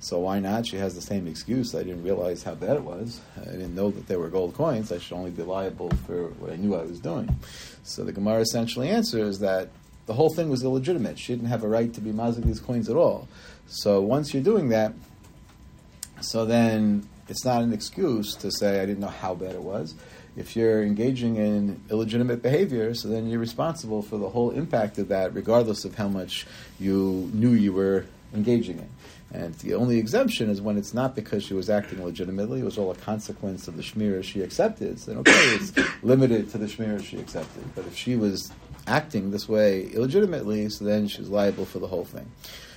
So 0.00 0.20
why 0.20 0.38
not? 0.38 0.66
She 0.66 0.76
has 0.76 0.94
the 0.94 1.00
same 1.00 1.26
excuse. 1.26 1.74
I 1.74 1.82
didn't 1.82 2.04
realize 2.04 2.44
how 2.44 2.54
bad 2.54 2.76
it 2.76 2.82
was. 2.82 3.20
I 3.36 3.50
didn't 3.50 3.74
know 3.74 3.90
that 3.90 4.06
they 4.06 4.16
were 4.16 4.28
gold 4.28 4.54
coins. 4.54 4.92
I 4.92 4.98
should 4.98 5.14
only 5.14 5.32
be 5.32 5.42
liable 5.42 5.90
for 6.06 6.28
what 6.38 6.52
I 6.52 6.56
knew 6.56 6.76
I 6.76 6.84
was 6.84 7.00
doing. 7.00 7.28
So 7.82 8.04
the 8.04 8.12
Gemara 8.12 8.40
essentially 8.40 8.88
answers 8.88 9.40
that 9.40 9.70
the 10.06 10.14
whole 10.14 10.32
thing 10.32 10.48
was 10.50 10.62
illegitimate. 10.62 11.18
She 11.18 11.34
didn't 11.34 11.48
have 11.48 11.64
a 11.64 11.68
right 11.68 11.92
to 11.94 12.00
be 12.00 12.12
mazik 12.12 12.44
these 12.44 12.60
coins 12.60 12.88
at 12.88 12.96
all. 12.96 13.28
So 13.66 14.00
once 14.00 14.32
you're 14.32 14.42
doing 14.42 14.68
that, 14.68 14.92
so 16.20 16.44
then 16.44 17.06
it's 17.28 17.44
not 17.44 17.62
an 17.62 17.72
excuse 17.72 18.34
to 18.36 18.50
say 18.52 18.80
I 18.80 18.86
didn't 18.86 19.00
know 19.00 19.08
how 19.08 19.34
bad 19.34 19.52
it 19.52 19.62
was 19.62 19.94
if 20.38 20.54
you're 20.54 20.82
engaging 20.82 21.36
in 21.36 21.80
illegitimate 21.90 22.42
behavior, 22.42 22.94
so 22.94 23.08
then 23.08 23.28
you're 23.28 23.40
responsible 23.40 24.02
for 24.02 24.16
the 24.18 24.28
whole 24.28 24.50
impact 24.50 24.98
of 24.98 25.08
that, 25.08 25.34
regardless 25.34 25.84
of 25.84 25.96
how 25.96 26.08
much 26.08 26.46
you 26.78 27.28
knew 27.34 27.50
you 27.50 27.72
were 27.72 28.06
engaging 28.34 28.78
in. 28.78 28.88
And 29.30 29.54
the 29.56 29.74
only 29.74 29.98
exemption 29.98 30.48
is 30.48 30.62
when 30.62 30.78
it's 30.78 30.94
not 30.94 31.14
because 31.14 31.44
she 31.44 31.54
was 31.54 31.68
acting 31.68 32.02
legitimately, 32.02 32.60
it 32.60 32.64
was 32.64 32.78
all 32.78 32.90
a 32.90 32.94
consequence 32.94 33.68
of 33.68 33.76
the 33.76 33.82
shmira 33.82 34.22
she 34.24 34.40
accepted. 34.40 35.00
So, 35.00 35.12
okay, 35.18 35.32
it's 35.32 35.72
limited 36.02 36.50
to 36.52 36.58
the 36.58 36.66
shmira 36.66 37.04
she 37.04 37.18
accepted. 37.18 37.64
But 37.74 37.86
if 37.86 37.96
she 37.96 38.16
was 38.16 38.50
acting 38.86 39.30
this 39.30 39.48
way 39.48 39.90
illegitimately, 39.92 40.68
so 40.70 40.84
then 40.84 41.08
she's 41.08 41.28
liable 41.28 41.66
for 41.66 41.78
the 41.78 41.88
whole 41.88 42.04
thing. 42.04 42.30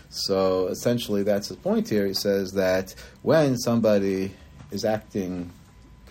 So 0.09 0.67
essentially, 0.67 1.23
that's 1.23 1.47
his 1.47 1.57
point 1.57 1.87
here. 1.87 2.05
He 2.05 2.13
says 2.13 2.51
that 2.53 2.93
when 3.21 3.57
somebody 3.57 4.33
is 4.71 4.83
acting 4.83 5.51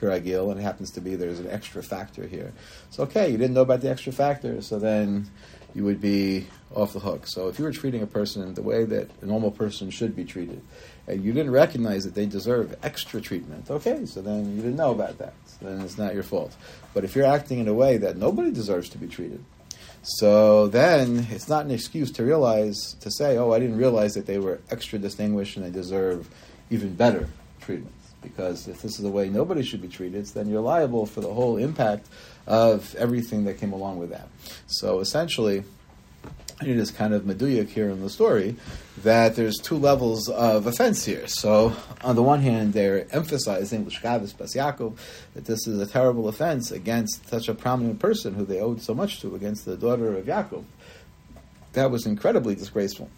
Kiragil, 0.00 0.50
and 0.50 0.60
it 0.60 0.62
happens 0.62 0.90
to 0.92 1.00
be 1.00 1.14
there's 1.14 1.40
an 1.40 1.50
extra 1.50 1.82
factor 1.82 2.26
here. 2.26 2.52
So, 2.90 3.02
okay, 3.04 3.30
you 3.30 3.36
didn't 3.36 3.54
know 3.54 3.62
about 3.62 3.80
the 3.80 3.90
extra 3.90 4.12
factor, 4.12 4.62
so 4.62 4.78
then 4.78 5.30
you 5.74 5.84
would 5.84 6.00
be 6.00 6.46
off 6.74 6.92
the 6.92 7.00
hook. 7.00 7.26
So, 7.26 7.48
if 7.48 7.58
you 7.58 7.64
were 7.64 7.72
treating 7.72 8.02
a 8.02 8.06
person 8.06 8.52
the 8.54 8.62
way 8.62 8.84
that 8.84 9.10
a 9.20 9.26
normal 9.26 9.50
person 9.50 9.90
should 9.90 10.16
be 10.16 10.24
treated, 10.24 10.60
and 11.06 11.22
you 11.22 11.32
didn't 11.32 11.52
recognize 11.52 12.04
that 12.04 12.14
they 12.14 12.26
deserve 12.26 12.76
extra 12.82 13.20
treatment, 13.20 13.70
okay, 13.70 14.06
so 14.06 14.22
then 14.22 14.56
you 14.56 14.62
didn't 14.62 14.76
know 14.76 14.92
about 14.92 15.18
that. 15.18 15.34
So 15.46 15.66
then 15.66 15.80
it's 15.82 15.98
not 15.98 16.14
your 16.14 16.22
fault. 16.22 16.56
But 16.94 17.04
if 17.04 17.14
you're 17.14 17.26
acting 17.26 17.58
in 17.58 17.68
a 17.68 17.74
way 17.74 17.98
that 17.98 18.16
nobody 18.16 18.50
deserves 18.50 18.88
to 18.90 18.98
be 18.98 19.06
treated, 19.06 19.44
so 20.02 20.68
then 20.68 21.26
it's 21.30 21.48
not 21.48 21.66
an 21.66 21.70
excuse 21.70 22.10
to 22.12 22.24
realize, 22.24 22.94
to 23.00 23.10
say, 23.10 23.36
oh, 23.36 23.52
I 23.52 23.58
didn't 23.58 23.76
realize 23.76 24.14
that 24.14 24.26
they 24.26 24.38
were 24.38 24.60
extra 24.70 24.98
distinguished 24.98 25.56
and 25.56 25.66
they 25.66 25.70
deserve 25.70 26.28
even 26.70 26.94
better 26.94 27.28
treatment 27.60 27.92
because 28.22 28.68
if 28.68 28.82
this 28.82 28.96
is 28.96 29.02
the 29.02 29.10
way 29.10 29.28
nobody 29.28 29.62
should 29.62 29.82
be 29.82 29.88
treated, 29.88 30.26
then 30.26 30.48
you're 30.48 30.60
liable 30.60 31.06
for 31.06 31.20
the 31.20 31.32
whole 31.32 31.56
impact 31.56 32.06
of 32.46 32.94
everything 32.96 33.44
that 33.44 33.58
came 33.58 33.72
along 33.72 33.98
with 33.98 34.10
that. 34.10 34.28
So 34.66 35.00
essentially, 35.00 35.64
it 36.62 36.76
is 36.76 36.90
kind 36.90 37.14
of 37.14 37.22
meduyak 37.22 37.68
here 37.68 37.88
in 37.88 38.02
the 38.02 38.10
story 38.10 38.56
that 38.98 39.34
there's 39.34 39.56
two 39.56 39.78
levels 39.78 40.28
of 40.28 40.66
offense 40.66 41.04
here. 41.04 41.26
So 41.26 41.74
on 42.02 42.16
the 42.16 42.22
one 42.22 42.40
hand, 42.40 42.74
they're 42.74 43.06
emphasizing 43.14 43.86
l'shkavis 43.86 44.36
bas 44.36 44.54
Yaakov 44.54 44.98
that 45.34 45.46
this 45.46 45.66
is 45.66 45.80
a 45.80 45.86
terrible 45.86 46.28
offense 46.28 46.70
against 46.70 47.28
such 47.28 47.48
a 47.48 47.54
prominent 47.54 47.98
person 47.98 48.34
who 48.34 48.44
they 48.44 48.60
owed 48.60 48.82
so 48.82 48.94
much 48.94 49.20
to, 49.20 49.34
against 49.34 49.64
the 49.64 49.76
daughter 49.76 50.16
of 50.16 50.26
Yaakov. 50.26 50.64
That 51.72 51.90
was 51.90 52.04
incredibly 52.04 52.54
disgraceful. 52.54 53.08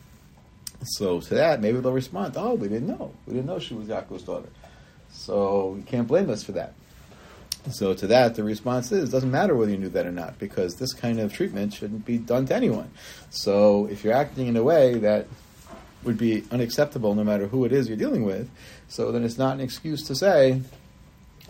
So 0.85 1.21
to 1.21 1.35
that, 1.35 1.61
maybe 1.61 1.81
they'll 1.81 1.93
respond, 1.93 2.35
"Oh, 2.37 2.55
we 2.55 2.69
didn't 2.69 2.89
know. 2.89 3.13
We 3.27 3.35
didn't 3.35 3.47
know 3.47 3.59
she 3.59 3.75
was 3.75 3.89
Yaakov's 3.89 4.25
daughter." 4.25 4.49
So 5.13 5.75
you 5.77 5.85
can't 5.85 6.09
blame 6.09 6.31
us 6.31 6.43
for 6.43 6.53
that. 6.53 6.75
So 7.71 7.95
to 7.95 8.07
that, 8.09 8.35
the 8.35 8.43
response 8.43 8.91
is, 8.91 9.09
it 9.09 9.13
doesn't 9.13 9.31
matter 9.31 9.55
whether 9.55 9.71
you 9.71 9.79
knew 9.79 9.89
that 9.91 10.05
or 10.05 10.11
not, 10.11 10.39
because 10.39 10.77
this 10.77 10.93
kind 10.93 11.21
of 11.21 11.33
treatment 11.33 11.73
shouldn't 11.73 12.05
be 12.05 12.19
done 12.19 12.47
to 12.47 12.55
anyone. 12.57 12.91
So 13.31 13.87
if 13.87 14.03
you're 14.03 14.15
acting 14.15 14.49
in 14.49 14.57
a 14.57 14.65
way 14.65 14.95
that 14.95 15.29
would 16.03 16.19
be 16.19 16.43
unacceptable 16.51 17.15
no 17.15 17.23
matter 17.23 17.47
who 17.47 17.65
it 17.65 17.73
is 17.73 17.87
you're 17.87 17.97
dealing 17.97 18.25
with, 18.25 18.51
so 18.89 19.13
then 19.13 19.23
it's 19.23 19.39
not 19.39 19.55
an 19.55 19.61
excuse 19.61 20.03
to 20.09 20.17
say, 20.17 20.61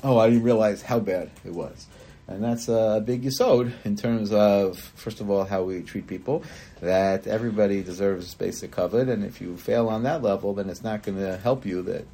oh, 0.04 0.19
I 0.19 0.28
didn't 0.28 0.42
realize 0.42 0.83
how 0.83 0.99
bad 0.99 1.31
it 1.45 1.54
was. 1.54 1.87
And 2.29 2.43
that's 2.43 2.69
a 2.69 3.02
big 3.05 3.25
yisod 3.25 3.73
in 3.85 3.97
terms 3.97 4.33
of, 4.33 4.79
first 4.79 5.21
of 5.21 5.29
all, 5.29 5.45
how 5.45 5.64
we 5.64 5.83
treat 5.83 6.07
people, 6.07 6.45
that 6.81 7.26
everybody 7.26 7.83
deserves 7.83 8.35
basic 8.35 8.71
kavod, 8.71 9.11
and 9.11 9.25
if 9.25 9.41
you 9.41 9.57
fail 9.57 9.88
on 9.88 10.05
that 10.05 10.23
level, 10.23 10.55
then 10.55 10.71
it's 10.71 10.85
not 10.85 11.02
going 11.02 11.19
to 11.19 11.37
help 11.37 11.67
you 11.67 11.83
that 11.83 12.07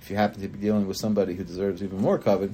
if 0.00 0.10
you 0.10 0.16
happen 0.16 0.42
to 0.42 0.48
be 0.48 0.58
dealing 0.58 0.86
with 0.86 0.98
somebody 0.98 1.34
who 1.34 1.44
deserves 1.44 1.82
even 1.82 2.00
more 2.00 2.18
kavod, 2.18 2.52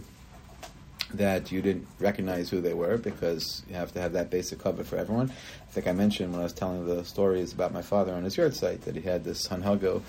that 1.13 1.51
you 1.51 1.61
didn't 1.61 1.89
recognize 1.99 2.49
who 2.49 2.61
they 2.61 2.73
were 2.73 2.97
because 2.97 3.65
you 3.69 3.75
have 3.75 3.93
to 3.93 4.01
have 4.01 4.13
that 4.13 4.31
basic 4.31 4.61
kavod 4.61 4.87
for 4.87 4.97
everyone. 4.97 5.29
I 5.29 5.73
think 5.73 5.89
I 5.89 5.93
mentioned 5.93 6.31
when 6.31 6.41
I 6.41 6.45
was 6.45 6.53
telling 6.53 6.87
the 6.87 7.05
stories 7.05 7.53
about 7.53 7.73
my 7.73 7.83
father 7.83 8.15
on 8.15 8.23
his 8.23 8.37
yahrzeit 8.37 8.83
that 8.83 8.95
he 8.95 9.03
had 9.03 9.25
this 9.25 9.49
hanhago 9.49 10.03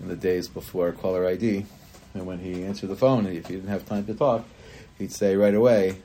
in 0.00 0.08
the 0.08 0.16
days 0.16 0.48
before 0.48 0.90
caller 0.90 1.24
ID, 1.24 1.64
and 2.14 2.26
when 2.26 2.40
he 2.40 2.64
answered 2.64 2.88
the 2.88 2.96
phone, 2.96 3.26
if 3.26 3.46
he 3.46 3.54
didn't 3.54 3.68
have 3.68 3.86
time 3.86 4.04
to 4.06 4.14
talk, 4.14 4.44
he'd 4.98 5.12
say 5.12 5.36
right 5.36 5.54
away, 5.54 6.02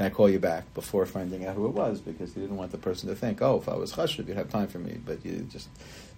"Can 0.00 0.06
I 0.06 0.14
call 0.14 0.30
you 0.30 0.38
back?" 0.38 0.72
before 0.72 1.04
finding 1.04 1.44
out 1.44 1.56
who 1.56 1.66
it 1.66 1.74
was 1.74 2.00
because 2.00 2.32
he 2.32 2.40
didn't 2.40 2.56
want 2.56 2.72
the 2.72 2.78
person 2.78 3.10
to 3.10 3.14
think, 3.14 3.42
"Oh, 3.42 3.58
if 3.58 3.68
I 3.68 3.76
was 3.76 3.92
chashuv, 3.92 4.26
you'd 4.28 4.38
have 4.38 4.48
time 4.48 4.66
for 4.66 4.78
me," 4.78 4.98
but 5.04 5.22
you 5.26 5.46
just 5.52 5.68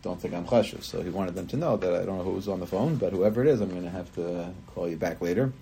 don't 0.04 0.20
think 0.20 0.34
I'm 0.34 0.44
chashuv. 0.44 0.84
So 0.84 1.02
he 1.02 1.10
wanted 1.10 1.34
them 1.34 1.48
to 1.48 1.56
know 1.56 1.76
that 1.76 1.92
I 1.92 2.04
don't 2.04 2.18
know 2.18 2.22
who 2.22 2.30
was 2.30 2.46
on 2.46 2.60
the 2.60 2.66
phone, 2.68 2.94
but 2.94 3.12
whoever 3.12 3.42
it 3.42 3.48
is, 3.48 3.60
I'm 3.60 3.70
going 3.70 3.82
to 3.82 3.90
have 3.90 4.14
to 4.14 4.54
call 4.72 4.88
you 4.88 4.96
back 4.96 5.20
later 5.20 5.52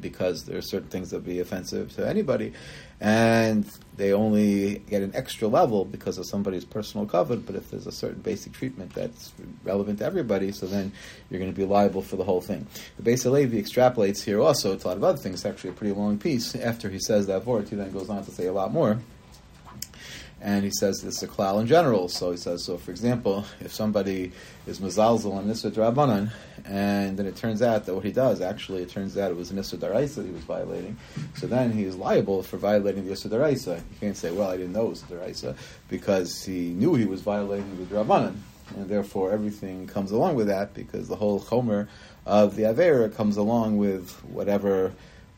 because 0.00 0.44
there 0.44 0.56
are 0.58 0.62
certain 0.62 0.88
things 0.88 1.10
that 1.10 1.24
be 1.24 1.40
offensive 1.40 1.94
to 1.96 2.06
anybody, 2.06 2.52
and 3.00 3.64
they 3.96 4.12
only 4.12 4.78
get 4.88 5.02
an 5.02 5.12
extra 5.14 5.48
level 5.48 5.84
because 5.84 6.18
of 6.18 6.26
somebody's 6.26 6.64
personal 6.64 7.06
kavod. 7.06 7.44
But 7.44 7.56
if 7.56 7.70
there's 7.70 7.86
a 7.86 7.92
certain 7.92 8.22
basic 8.22 8.52
treatment 8.52 8.94
that's 8.94 9.32
relevant 9.64 9.98
to 9.98 10.04
everybody, 10.04 10.52
so 10.52 10.66
then 10.66 10.92
you're 11.28 11.40
going 11.40 11.52
to 11.52 11.56
be 11.56 11.66
liable 11.66 12.02
for 12.02 12.16
the 12.16 12.24
whole 12.24 12.40
thing. 12.40 12.66
The 12.98 13.10
Beis 13.10 13.24
Halevi 13.24 13.60
extrapolates 13.60 14.22
here 14.22 14.40
also 14.40 14.76
to 14.76 14.86
a 14.86 14.88
lot 14.88 14.96
of 14.96 15.04
other 15.04 15.18
things. 15.18 15.36
It's 15.36 15.46
actually 15.46 15.70
a 15.70 15.74
pretty 15.74 15.94
long 15.94 16.18
piece. 16.18 16.54
After 16.54 16.88
he 16.88 16.98
says 16.98 17.26
that 17.26 17.44
word, 17.44 17.68
he 17.68 17.76
then 17.76 17.92
goes 17.92 18.08
on 18.08 18.24
to 18.24 18.30
say 18.30 18.46
a 18.46 18.52
lot 18.52 18.72
more 18.72 18.98
and 20.42 20.64
he 20.64 20.70
says 20.72 21.00
this 21.00 21.18
is 21.18 21.22
a 21.22 21.28
klal 21.28 21.60
in 21.60 21.68
general. 21.68 22.08
So 22.08 22.32
he 22.32 22.36
says, 22.36 22.64
so 22.64 22.76
for 22.76 22.90
example, 22.90 23.46
if 23.60 23.72
somebody 23.72 24.32
is 24.66 24.80
mezalzel 24.80 25.32
on 25.32 25.46
Nisra 25.46 25.70
Rabbanan, 25.70 26.32
and 26.64 27.16
then 27.16 27.26
it 27.26 27.36
turns 27.36 27.62
out 27.62 27.86
that 27.86 27.94
what 27.94 28.04
he 28.04 28.10
does, 28.10 28.40
actually, 28.40 28.82
it 28.82 28.90
turns 28.90 29.16
out 29.16 29.30
it 29.30 29.36
was 29.36 29.52
Nisra 29.52 29.78
d'Oraisa 29.78 30.24
he 30.24 30.32
was 30.32 30.42
violating, 30.42 30.96
so 31.36 31.46
then 31.46 31.70
he 31.72 31.84
is 31.84 31.96
liable 31.96 32.42
for 32.42 32.56
violating 32.56 33.06
the 33.06 33.12
Nisra 33.12 33.30
d'Oraisa. 33.30 33.76
You 33.76 33.96
can't 34.00 34.16
say, 34.16 34.32
well, 34.32 34.50
I 34.50 34.56
didn't 34.56 34.72
know 34.72 34.86
it 34.86 34.90
was 34.90 35.02
d'Oraisa, 35.02 35.56
because 35.88 36.44
he 36.44 36.70
knew 36.70 36.94
he 36.94 37.06
was 37.06 37.20
violating 37.20 37.76
the 37.78 37.94
Rabbanan, 37.94 38.34
and 38.76 38.88
therefore 38.88 39.30
everything 39.30 39.86
comes 39.86 40.10
along 40.10 40.34
with 40.34 40.48
that, 40.48 40.74
because 40.74 41.06
the 41.06 41.16
whole 41.16 41.40
chomer 41.40 41.86
of 42.26 42.56
the 42.56 42.62
Avera 42.62 43.14
comes 43.14 43.36
along 43.36 43.76
with 43.76 44.10
whatever 44.24 44.92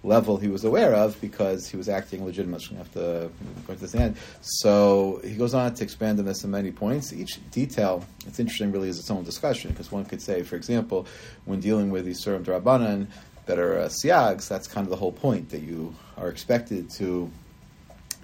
level 0.05 0.37
he 0.37 0.49
was 0.49 0.65
aware 0.65 0.95
of 0.95 1.21
because 1.21 1.67
he 1.69 1.77
was 1.77 1.89
acting 1.89 2.25
legitimately. 2.25 2.77
Have 2.77 2.93
to 2.93 3.31
go 3.67 3.75
to 3.75 3.81
this 3.81 3.95
end. 3.95 4.17
So 4.43 5.21
he 5.25 5.35
goes 5.35 5.55
on 5.55 5.75
to 5.75 5.83
expand 5.83 6.19
on 6.19 6.27
this 6.27 6.45
in 6.45 6.51
many 6.51 6.71
points. 6.71 7.13
Each 7.13 7.41
detail, 7.51 8.05
it's 8.27 8.39
interesting, 8.39 8.71
really, 8.71 8.89
is 8.89 8.99
its 8.99 9.11
own 9.11 9.25
discussion 9.25 9.71
because 9.71 9.91
one 9.91 10.05
could 10.05 10.23
say, 10.23 10.43
for 10.43 10.57
example, 10.57 11.07
when 11.47 11.61
dealing 11.61 11.91
with 11.91 12.05
these 12.05 12.25
Surim 12.25 12.45
Drabanan 12.45 13.07
that 13.47 13.59
are 13.59 13.79
uh, 13.79 13.89
siags, 13.89 14.49
that's 14.49 14.69
kind 14.69 14.87
of 14.87 14.91
the 14.91 14.97
whole 14.97 15.13
point 15.13 15.51
that 15.51 15.63
you 15.63 15.95
are 16.17 16.29
expected 16.29 16.91
to 16.91 17.31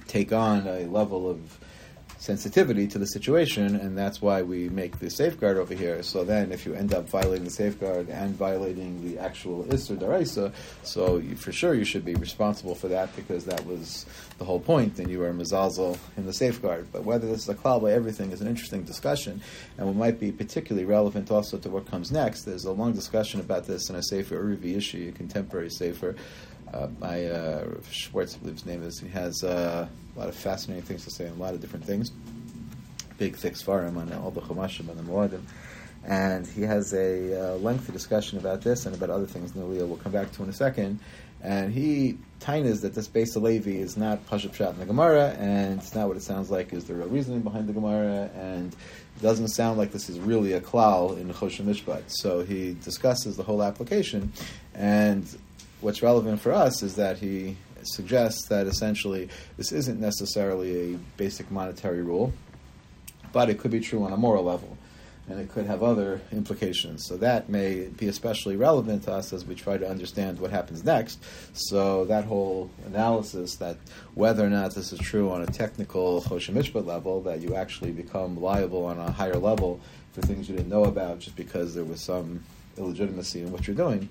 take 0.07 0.33
on 0.33 0.67
a 0.67 0.87
level 0.87 1.29
of 1.31 1.59
sensitivity 2.21 2.87
to 2.87 2.99
the 2.99 3.07
situation, 3.07 3.75
and 3.75 3.97
that's 3.97 4.21
why 4.21 4.43
we 4.43 4.69
make 4.69 4.99
the 4.99 5.09
safeguard 5.09 5.57
over 5.57 5.75
here. 5.75 6.03
So 6.03 6.23
then, 6.23 6.53
if 6.53 6.67
you 6.67 6.75
end 6.75 6.93
up 6.93 7.09
violating 7.09 7.45
the 7.45 7.51
safeguard 7.51 8.11
and 8.11 8.37
violating 8.37 9.03
the 9.03 9.19
actual 9.19 9.65
Issur 9.65 9.99
d'Oraisa, 9.99 10.53
so 10.83 11.17
you, 11.17 11.35
for 11.35 11.51
sure 11.51 11.75
you 11.75 11.85
should 11.85 12.05
be 12.05 12.15
responsible 12.15 12.75
for 12.75 12.89
that 12.89 13.17
because 13.17 13.47
that 13.47 13.65
was 13.65 14.05
the 14.37 14.45
whole 14.45 14.61
point, 14.61 14.99
and 14.99 15.11
you 15.11 15.23
are 15.23 15.33
mezalzel 15.33 15.99
in 16.19 16.27
the 16.27 16.33
safeguard. 16.33 16.87
But 16.93 17.05
whether 17.05 17.27
this 17.27 17.45
is 17.45 17.49
a 17.49 17.55
klal 17.55 17.83
by 17.83 17.93
everything 17.93 18.33
is 18.33 18.43
an 18.43 18.47
interesting 18.47 18.83
discussion, 18.83 19.41
and 19.79 19.87
what 19.87 19.97
might 19.97 20.21
be 20.21 20.31
particularly 20.31 20.85
relevant 20.85 21.31
also 21.31 21.57
to 21.57 21.71
what 21.71 21.87
comes 21.91 22.13
next. 22.13 22.43
There's 22.43 22.67
a 22.67 22.73
long 22.73 22.93
discussion 22.93 23.41
about 23.41 23.65
this 23.65 23.89
in 23.89 23.97
a 23.97 24.03
Sefer 24.03 24.37
Urivi 24.37 24.77
issue, 24.77 25.11
a 25.15 25.17
contemporary 25.17 25.71
Sefer. 25.71 26.17
Uh, 26.73 26.89
my 27.01 27.27
uh, 27.27 27.67
Schwartz, 27.91 28.37
I 28.37 28.39
believe 28.39 28.55
his 28.55 28.67
name 28.67 28.83
is. 28.83 29.01
He 29.01 29.09
has 29.09 29.43
uh, 29.43 29.89
a 30.15 30.19
lot 30.19 30.29
of 30.29 30.37
fascinating 30.37 30.85
things 30.85 31.05
to 31.05 31.11
say 31.11 31.27
on 31.27 31.33
a 31.33 31.41
lot 31.41 31.55
of 31.55 31.61
different 31.61 31.85
things. 31.85 32.11
Big, 33.19 33.37
thick 33.37 33.55
svarim 33.55 33.97
on 33.97 34.13
all 34.13 34.31
the 34.31 34.41
chumashim 34.41 34.89
and 34.89 34.99
the 34.99 35.03
moedim. 35.03 35.43
And 36.07 36.47
he 36.47 36.63
has 36.63 36.95
a 36.95 37.55
uh, 37.55 37.57
lengthy 37.57 37.93
discussion 37.93 38.39
about 38.39 38.63
this 38.63 38.87
and 38.87 38.95
about 38.95 39.11
other 39.11 39.27
things 39.27 39.53
Nelia 39.53 39.87
will 39.87 39.99
come 39.99 40.13
back 40.13 40.33
to 40.33 40.43
in 40.43 40.49
a 40.49 40.53
second. 40.53 41.01
And 41.43 41.73
he 41.73 42.19
tines 42.39 42.83
that 42.83 42.95
this 42.95 43.09
Beis 43.09 43.33
Halevi 43.35 43.79
is 43.79 43.97
not 43.97 44.27
Pashut 44.27 44.51
Pshat 44.51 44.75
in 44.75 44.79
the 44.79 44.87
Gemara, 44.87 45.31
and 45.39 45.79
it's 45.79 45.95
not 45.95 46.07
what 46.07 46.17
it 46.17 46.23
sounds 46.23 46.51
like 46.51 46.73
is 46.73 46.85
the 46.85 46.95
real 46.95 47.09
reasoning 47.09 47.41
behind 47.41 47.67
the 47.67 47.73
Gemara, 47.73 48.31
and 48.37 48.73
it 48.73 49.23
doesn't 49.23 49.49
sound 49.49 49.79
like 49.79 49.91
this 49.91 50.11
is 50.11 50.19
really 50.19 50.53
a 50.53 50.61
klal 50.61 51.19
in 51.19 51.33
Choshen 51.33 51.65
Mishpat. 51.65 52.03
So 52.09 52.43
he 52.43 52.77
discusses 52.85 53.37
the 53.37 53.43
whole 53.43 53.63
application, 53.63 54.33
and 54.75 55.27
what's 55.81 56.03
relevant 56.03 56.41
for 56.41 56.53
us 56.53 56.83
is 56.83 56.97
that 56.97 57.19
he 57.19 57.57
suggests 57.83 58.49
that 58.49 58.67
essentially 58.67 59.29
this 59.57 59.73
isn't 59.73 60.01
necessarily 60.01 60.95
a 60.95 60.99
basic 61.17 61.51
monetary 61.51 62.03
rule, 62.03 62.33
but 63.33 63.49
it 63.49 63.59
could 63.59 63.71
be 63.71 63.81
true 63.81 64.05
on 64.05 64.13
a 64.13 64.17
moral 64.17 64.45
level. 64.45 64.77
And 65.29 65.39
it 65.39 65.49
could 65.49 65.67
have 65.67 65.85
other 65.85 66.21
implications. 66.33 67.07
So 67.07 67.17
that 67.19 67.49
may 67.49 67.85
be 67.85 68.09
especially 68.09 68.57
relevant 68.57 69.05
to 69.05 69.13
us 69.13 69.33
as 69.33 69.45
we 69.45 69.55
try 69.55 69.79
to 69.79 69.89
understand 69.89 70.41
what 70.41 70.51
happens 70.51 70.83
next. 70.83 71.23
So 71.53 72.05
that 72.07 72.25
whole 72.25 72.69
analysis 72.85 73.55
that 73.57 73.77
whether 74.15 74.45
or 74.45 74.51
not 74.51 74.75
this 74.75 74.93
is 74.93 74.99
true 74.99 75.31
on 75.31 75.43
a 75.43 75.47
technical 75.47 76.21
Choshen 76.23 76.55
Mishpat 76.55 76.85
level, 76.85 77.21
that 77.23 77.43
you 77.43 77.55
actually 77.55 77.93
become 77.93 78.41
liable 78.41 78.85
on 78.87 78.99
a 78.99 79.13
higher 79.13 79.37
level 79.37 79.81
for 80.13 80.23
things 80.23 80.49
you 80.49 80.57
didn't 80.57 80.71
know 80.71 80.85
about 80.85 81.21
just 81.21 81.37
because 81.37 81.77
there 81.77 81.85
was 81.85 82.03
some 82.03 82.43
illegitimacy 82.77 83.43
in 83.43 83.53
what 83.53 83.69
you're 83.69 83.77
doing, 83.77 84.09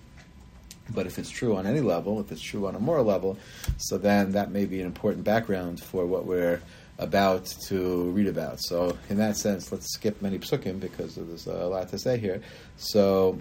but 0.94 1.06
if 1.06 1.20
it's 1.20 1.30
true 1.30 1.56
on 1.56 1.66
any 1.66 1.82
level, 1.82 2.20
if 2.20 2.32
it's 2.32 2.42
true 2.42 2.68
on 2.68 2.76
a 2.76 2.80
moral 2.80 3.06
level, 3.06 3.38
so 3.78 3.98
then 3.98 4.32
that 4.34 4.52
may 4.52 4.66
be 4.66 4.80
an 4.80 4.86
important 4.86 5.24
background 5.24 5.82
for 5.82 6.06
what 6.06 6.26
we're 6.26 6.62
about 6.98 7.46
to 7.68 8.12
read 8.12 8.28
about. 8.28 8.60
So, 8.60 8.98
in 9.10 9.18
that 9.18 9.38
sense, 9.38 9.72
let's 9.72 9.94
skip 9.94 10.22
many 10.22 10.38
psukim 10.38 10.80
because 10.80 11.16
there's 11.16 11.48
a 11.48 11.66
lot 11.66 11.90
to 11.90 11.98
say 11.98 12.18
here. 12.18 12.42
So, 12.78 13.40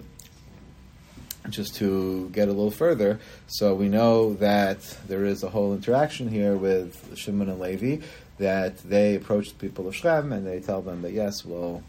just 1.49 1.75
to 1.75 2.29
get 2.29 2.47
a 2.47 2.51
little 2.51 2.71
further, 2.71 3.19
so 3.47 3.73
we 3.75 3.89
know 3.89 4.33
that 4.35 4.81
there 5.07 5.25
is 5.25 5.43
a 5.43 5.49
whole 5.49 5.73
interaction 5.73 6.27
here 6.27 6.55
with 6.55 7.17
Shimon 7.17 7.49
and 7.49 7.59
Levi, 7.59 8.05
that 8.37 8.77
they 8.77 9.15
approach 9.15 9.49
the 9.49 9.55
people 9.55 9.87
of 9.87 9.95
Shem 9.95 10.31
and 10.31 10.45
they 10.45 10.59
tell 10.59 10.81
them 10.81 11.01
that 11.01 11.11
yes, 11.11 11.45
well, 11.45 11.83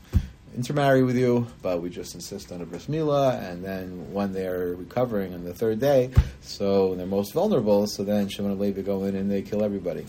intermarry 0.57 1.03
with 1.03 1.17
you, 1.17 1.47
but 1.63 1.81
we 1.81 1.91
just 1.91 2.15
insist 2.15 2.51
on 2.53 2.61
a 2.61 2.67
bris 2.67 2.87
milah, 2.87 3.41
and 3.43 3.65
then 3.65 4.13
when 4.13 4.33
they're 4.33 4.75
recovering 4.75 5.33
on 5.35 5.45
the 5.45 5.55
third 5.55 5.79
day, 5.79 6.11
so 6.41 6.95
they're 6.95 7.07
most 7.07 7.33
vulnerable, 7.33 7.87
so 7.87 8.03
then 8.03 8.29
Shimon 8.29 8.53
and 8.53 8.61
Levi 8.61 8.83
go 8.83 9.05
in 9.05 9.15
and 9.15 9.31
they 9.31 9.43
kill 9.43 9.63
everybody. 9.63 10.07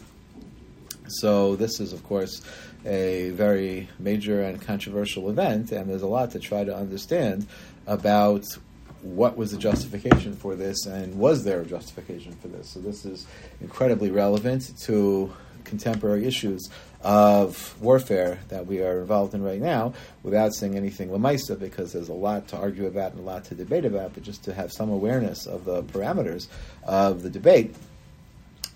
So 1.07 1.55
this 1.55 1.79
is, 1.79 1.93
of 1.93 2.03
course, 2.03 2.41
a 2.85 3.29
very 3.31 3.89
major 3.99 4.41
and 4.41 4.61
controversial 4.61 5.29
event, 5.29 5.71
and 5.71 5.89
there's 5.89 6.01
a 6.01 6.07
lot 6.07 6.31
to 6.31 6.39
try 6.39 6.63
to 6.63 6.75
understand 6.75 7.47
about 7.85 8.45
what 9.01 9.35
was 9.35 9.51
the 9.51 9.57
justification 9.57 10.35
for 10.35 10.55
this, 10.55 10.85
and 10.85 11.15
was 11.15 11.43
there 11.43 11.61
a 11.61 11.65
justification 11.65 12.33
for 12.41 12.47
this? 12.47 12.69
So 12.69 12.79
this 12.79 13.05
is 13.05 13.25
incredibly 13.59 14.11
relevant 14.11 14.77
to 14.83 15.33
contemporary 15.63 16.25
issues 16.25 16.69
of 17.03 17.75
warfare 17.81 18.39
that 18.49 18.67
we 18.67 18.81
are 18.81 19.01
involved 19.01 19.33
in 19.33 19.43
right 19.43 19.61
now 19.61 19.93
without 20.23 20.53
saying 20.53 20.75
anything 20.75 21.09
lemaisa 21.09 21.59
because 21.59 21.91
there's 21.93 22.09
a 22.09 22.13
lot 22.13 22.47
to 22.47 22.57
argue 22.57 22.85
about 22.85 23.11
and 23.11 23.21
a 23.21 23.23
lot 23.23 23.43
to 23.45 23.55
debate 23.55 23.85
about, 23.85 24.13
but 24.13 24.23
just 24.23 24.43
to 24.43 24.53
have 24.53 24.71
some 24.71 24.89
awareness 24.89 25.45
of 25.45 25.65
the 25.65 25.83
parameters 25.83 26.47
of 26.83 27.23
the 27.23 27.29
debate. 27.29 27.75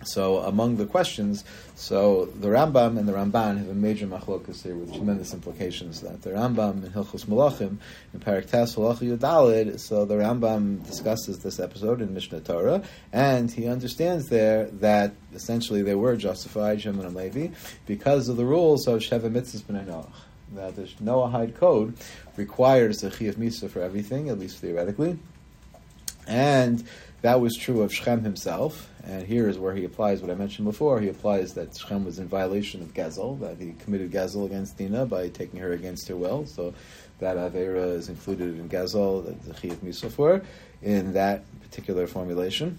So 0.08 0.38
among 0.38 0.78
the 0.78 0.86
questions, 0.86 1.44
so 1.76 2.26
the 2.26 2.48
Rambam 2.48 2.98
and 2.98 3.08
the 3.08 3.14
Ramban 3.14 3.58
have 3.58 3.70
a 3.70 3.74
major 3.74 4.08
machlokas 4.08 4.64
here 4.64 4.76
with 4.76 4.94
tremendous 4.94 5.34
implications. 5.34 6.02
That 6.02 6.22
the 6.22 6.32
Rambam 6.32 6.84
in 6.86 6.92
Hilchos 6.92 7.26
Melachim 7.26 7.78
in 8.14 8.20
Parak 8.20 8.50
Tes 8.50 8.76
Yudalid, 8.76 9.80
so 9.80 10.06
the 10.06 10.16
Rambam 10.16 10.86
discusses 10.86 11.40
this 11.40 11.60
episode 11.60 12.02
in 12.02 12.14
Mishnah 12.14 12.42
Torah, 12.42 12.84
and 13.12 13.52
he 13.52 13.68
understands 13.68 14.30
there 14.30 14.66
that 14.66 15.14
essentially 15.34 15.82
they 15.82 15.96
were 15.96 16.16
justified 16.16 16.82
Shimon 16.82 17.06
and 17.06 17.16
Levi 17.16 17.48
because 17.86 18.30
of 18.30 18.38
the 18.38 18.46
rules 18.46 18.88
of 18.88 19.00
Sheva 19.00 19.32
Mitzvahs 19.32 19.64
B'nai 19.64 19.86
Noach. 19.86 20.12
That 20.54 20.76
the 20.76 20.84
Noahide 21.04 21.56
code 21.58 21.98
requires 22.38 23.04
a 23.04 23.10
Chiyuv 23.10 23.34
Misa 23.34 23.70
for 23.70 23.82
everything, 23.82 24.30
at 24.30 24.38
least 24.40 24.60
theoretically, 24.60 25.18
and 26.28 26.84
that 27.22 27.42
was 27.42 27.56
true 27.56 27.82
of 27.82 27.94
Shechem 27.94 28.24
himself, 28.24 28.90
and 29.04 29.26
here 29.26 29.50
is 29.50 29.58
where 29.58 29.74
he 29.74 29.86
applies 29.86 30.22
what 30.22 30.32
I 30.32 30.36
mentioned 30.36 30.66
before. 30.66 31.00
He 31.00 31.10
applies 31.10 31.54
that 31.54 31.78
Shechem 31.78 32.06
was 32.06 32.20
in 32.20 32.28
violation 32.28 32.82
of 32.82 32.94
Gezel, 32.94 33.40
that 33.40 33.58
he 33.58 33.74
committed 33.84 34.12
Gezel 34.12 34.46
against 34.46 34.78
Dina 34.78 35.06
by 35.06 35.30
taking 35.30 35.60
her 35.60 35.72
against 35.74 36.08
her 36.08 36.16
will. 36.16 36.46
So 36.46 36.74
that 37.20 37.38
Avera 37.38 37.94
is 37.94 38.10
included 38.10 38.60
in 38.60 38.70
Gezel, 38.70 39.24
the 39.46 39.54
Chiyuv 39.54 39.78
Misa 39.78 40.12
for, 40.12 40.42
in 40.82 41.14
that 41.14 41.44
particular 41.62 42.08
formulation. 42.08 42.78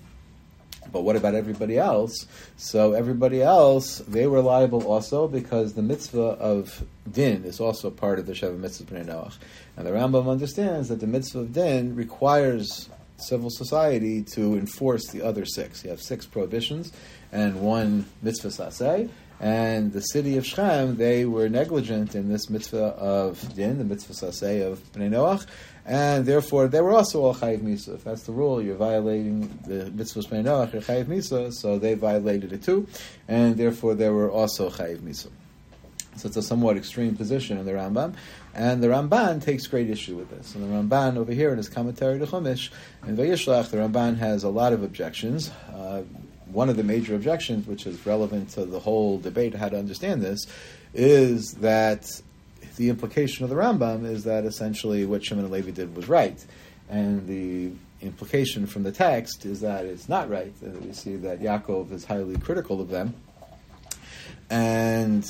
But 0.93 1.03
what 1.03 1.17
about 1.17 1.35
everybody 1.35 1.79
else? 1.79 2.27
So 2.57 2.93
everybody 2.93 3.43
else, 3.43 3.99
they 4.07 4.27
were 4.27 4.41
liable 4.41 4.87
also 4.87 5.27
because 5.27 5.75
the 5.75 5.83
mitzvah 5.83 6.21
of 6.21 6.85
din 7.11 7.45
is 7.45 7.61
also 7.61 7.91
part 7.91 8.19
of 8.19 8.27
the 8.27 8.33
Sheva 8.33 8.57
mitzvah 8.57 8.95
Bnei 8.95 9.07
Noach. 9.07 9.37
And 9.77 9.87
the 9.87 9.91
Rambam 9.91 10.31
understands 10.31 10.89
that 10.89 11.01
the 11.01 11.07
mitzvah 11.07 11.41
of 11.41 11.53
din 11.53 11.97
requires 11.97 12.89
civil 13.19 13.51
society 13.51 14.23
to 14.23 14.55
enforce 14.55 15.09
the 15.09 15.23
other 15.23 15.45
six. 15.45 15.85
You 15.85 15.91
have 15.91 16.01
six 16.01 16.27
prohibitions 16.27 16.93
and 17.33 17.61
one 17.61 18.07
mitzvas 18.23 18.59
aseh. 18.59 19.09
And 19.39 19.93
the 19.93 20.01
city 20.01 20.39
of 20.39 20.47
Shechem, 20.47 20.97
they 20.97 21.27
were 21.27 21.49
negligent 21.51 22.15
in 22.15 22.31
this 22.31 22.49
mitzvah 22.49 22.79
of 22.79 23.55
din, 23.55 23.77
the 23.77 23.85
mitzvas 23.85 24.23
aseh 24.23 24.67
of 24.67 24.79
Bnei 24.93 25.11
Noach, 25.11 25.47
and 25.85 26.25
therefore 26.25 26.69
they 26.69 26.81
were 26.81 26.93
also 26.93 27.23
all 27.23 27.35
chayiv 27.35 27.61
misa. 27.61 27.97
If 27.97 28.05
that's 28.05 28.23
the 28.23 28.33
rule, 28.33 28.63
you're 28.63 28.77
violating 28.77 29.59
the 29.67 29.91
mitzvah 29.91 30.21
of 30.21 30.27
Bnei 30.27 30.45
Noach, 30.45 30.73
you're 30.73 30.81
chayiv 30.81 31.05
misa, 31.05 31.53
so 31.53 31.79
they 31.79 31.93
violated 31.93 32.55
it 32.55 32.63
too, 32.63 32.89
and 33.29 33.59
therefore 33.59 33.95
they 33.95 34.09
were 34.09 34.31
also 34.31 34.71
chayiv 34.71 35.01
misa. 35.01 35.29
So 36.17 36.29
it's 36.29 36.37
a 36.37 36.43
somewhat 36.43 36.77
extreme 36.77 37.17
position 37.17 37.59
in 37.59 37.67
the 37.67 37.73
Rambam. 37.73 38.15
And 38.55 38.83
the 38.83 38.89
Ramban 38.89 39.43
takes 39.43 39.67
great 39.67 39.91
issue 39.91 40.17
with 40.17 40.31
this. 40.31 40.55
And 40.55 40.65
the 40.65 40.69
Ramban 40.69 41.17
over 41.17 41.33
here 41.33 41.51
in 41.51 41.59
his 41.59 41.69
commentary 41.69 42.19
to 42.19 42.27
Chumash, 42.27 42.71
in 43.07 43.17
Vayishlach, 43.17 43.71
the 43.71 43.77
Ramban 43.77 44.17
has 44.19 44.45
a 44.45 44.49
lot 44.49 44.73
of 44.73 44.83
objections. 44.83 45.51
Uh, 45.73 46.03
one 46.47 46.69
of 46.69 46.77
the 46.77 46.85
major 46.85 47.15
objections, 47.15 47.67
which 47.67 47.87
is 47.87 48.07
relevant 48.07 48.51
to 48.51 48.65
the 48.65 48.81
whole 48.81 49.19
debate 49.19 49.55
how 49.55 49.69
to 49.69 49.79
understand 49.79 50.23
this, 50.23 50.47
is 50.95 51.53
that 51.55 52.07
the 52.77 52.89
implication 52.89 53.45
of 53.45 53.51
the 53.51 53.57
Rambam 53.57 54.05
is 54.05 54.25
that 54.25 54.45
essentially 54.45 55.05
what 55.05 55.25
Shimon 55.25 55.45
and 55.45 55.53
Levi 55.53 55.71
did 55.71 55.95
was 55.97 56.09
right. 56.09 56.43
And 56.89 57.27
the 57.27 57.73
implication 58.01 58.67
from 58.67 58.83
the 58.83 58.93
text 58.93 59.45
is 59.45 59.61
that 59.61 59.85
it's 59.85 60.09
not 60.09 60.29
right. 60.31 60.53
We 60.63 60.93
see 60.93 61.17
that 61.17 61.41
Yaakov 61.41 61.93
is 61.93 62.05
highly 62.05 62.37
critical 62.39 62.81
of 62.81 62.89
them. 62.89 63.15
And 64.49 65.29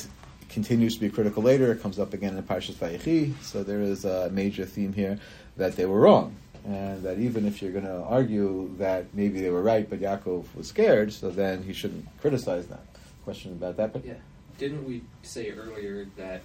continues 0.57 0.95
to 0.95 1.01
be 1.03 1.11
critical 1.11 1.43
later. 1.43 1.71
It 1.71 1.83
comes 1.83 1.99
up 1.99 2.15
again 2.15 2.35
in 2.35 2.43
Parshas 2.43 2.77
Vayechi. 2.77 3.35
So 3.43 3.63
there 3.63 3.83
is 3.83 4.07
a 4.07 4.31
major 4.31 4.65
theme 4.65 4.95
here 4.95 5.19
that 5.59 5.77
they 5.77 5.85
were 5.85 6.01
wrong, 6.01 6.35
and 6.65 7.03
that 7.03 7.19
even 7.19 7.45
if 7.45 7.61
you're 7.61 7.73
going 7.73 7.85
to 7.85 8.01
argue 8.05 8.75
that 8.79 9.05
maybe 9.13 9.43
they 9.43 9.51
were 9.51 9.61
right, 9.61 9.87
but 9.89 10.01
Yaakov 10.01 10.47
was 10.55 10.67
scared, 10.67 11.13
so 11.13 11.29
then 11.29 11.63
he 11.63 11.75
shouldn't 11.75 12.07
criticize 12.23 12.69
them. 12.69 12.79
Question 13.25 13.53
about 13.53 13.77
that? 13.77 13.93
But 13.93 14.07
yeah, 14.07 14.15
didn't 14.57 14.85
we 14.89 15.03
say 15.23 15.51
earlier 15.51 16.07
that 16.17 16.41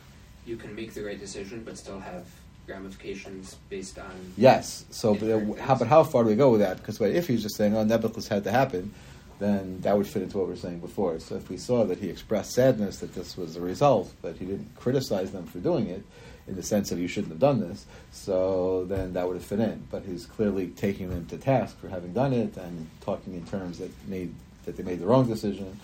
you 0.46 0.58
can 0.58 0.76
make 0.76 0.94
the 0.94 1.04
right 1.06 1.20
decision 1.20 1.64
but 1.64 1.78
still 1.78 2.02
have 2.02 2.26
ramifications 2.68 3.56
based 3.70 3.98
on 3.98 4.12
yes. 4.36 4.84
So, 4.92 5.16
but 5.16 5.58
how, 5.58 5.76
but 5.76 5.88
how 5.88 6.04
far 6.04 6.24
do 6.24 6.30
we 6.32 6.36
go 6.36 6.50
with 6.52 6.60
that? 6.60 6.78
Because 6.80 7.00
if 7.00 7.30
he's 7.30 7.44
just 7.44 7.56
saying, 7.56 7.78
"Oh, 7.78 7.86
Nebuchadnezzar 7.86 8.36
had 8.36 8.44
to 8.44 8.52
happen," 8.52 8.94
then 9.42 9.82
that 9.82 9.98
would 9.98 10.08
fit 10.08 10.22
into 10.22 10.38
what 10.38 10.48
we 10.48 10.54
were 10.54 10.60
saying 10.60 10.80
before. 10.80 11.20
So 11.20 11.36
if 11.36 11.50
we 11.50 11.58
saw 11.58 11.84
that 11.86 11.98
he 11.98 12.10
expressed 12.10 12.54
sadness 12.54 13.00
that 13.00 13.14
this 13.14 13.36
was 13.36 13.56
the 13.56 13.62
result, 13.62 14.14
but 14.22 14.38
he 14.38 14.46
didn't 14.46 14.76
criticize 14.76 15.32
them 15.32 15.46
for 15.48 15.60
doing 15.60 15.88
it, 15.88 16.04
in 16.48 16.56
the 16.56 16.64
sense 16.64 16.92
of 16.92 17.00
you 17.00 17.08
shouldn't 17.08 17.32
have 17.32 17.40
done 17.40 17.60
this, 17.60 17.86
so 18.12 18.86
then 18.86 19.14
that 19.14 19.28
would 19.28 19.36
have 19.36 19.46
fit 19.46 19.60
in. 19.60 19.84
But 19.92 20.04
he's 20.04 20.26
clearly 20.26 20.68
taking 20.70 21.10
them 21.10 21.26
to 21.28 21.38
task 21.38 21.80
for 21.80 21.88
having 21.88 22.14
done 22.14 22.34
it 22.34 22.58
and 22.58 22.90
talking 23.02 23.34
in 23.34 23.46
terms 23.46 23.78
that 23.80 23.92
made 24.08 24.34
that 24.66 24.78
they 24.78 24.84
made 24.84 25.00
the 25.00 25.06
wrong 25.06 25.28
decision, 25.28 25.80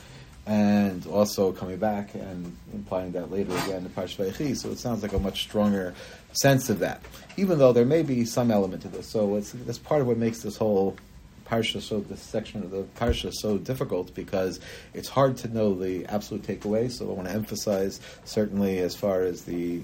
and 0.46 1.06
also 1.08 1.52
coming 1.52 1.78
back 1.78 2.14
and 2.14 2.56
implying 2.74 3.12
that 3.14 3.32
later 3.32 3.52
again 3.66 3.86
in 3.86 3.90
Parsh 3.90 4.16
So 4.56 4.70
it 4.70 4.78
sounds 4.78 5.02
like 5.02 5.14
a 5.14 5.20
much 5.20 5.42
stronger 5.44 5.94
sense 6.34 6.70
of 6.70 6.80
that, 6.80 7.02
even 7.38 7.60
though 7.60 7.74
there 7.74 7.86
may 7.86 8.04
be 8.04 8.24
some 8.26 8.52
element 8.52 8.84
to 8.84 8.88
this. 8.88 9.08
So 9.08 9.36
it's 9.36 9.52
that's 9.52 9.80
part 9.80 10.02
of 10.02 10.08
what 10.08 10.18
makes 10.18 10.42
this 10.42 10.58
whole 10.58 10.96
parsha 11.48 11.82
so 11.82 12.00
this 12.02 12.22
section 12.22 12.64
of 12.64 12.72
the 12.72 12.84
parsha 13.00 13.30
is 13.30 13.42
so 13.42 13.58
difficult 13.58 14.14
because 14.14 14.60
it's 14.94 15.10
hard 15.10 15.38
to 15.38 15.48
know 15.48 15.74
the 15.74 16.06
absolute 16.08 16.44
takeaway. 16.44 16.92
So 16.92 17.10
I 17.10 17.14
want 17.14 17.28
to 17.28 17.34
emphasize 17.34 18.00
certainly 18.26 18.80
as 18.80 18.96
far 18.96 19.22
as 19.22 19.44
the 19.44 19.82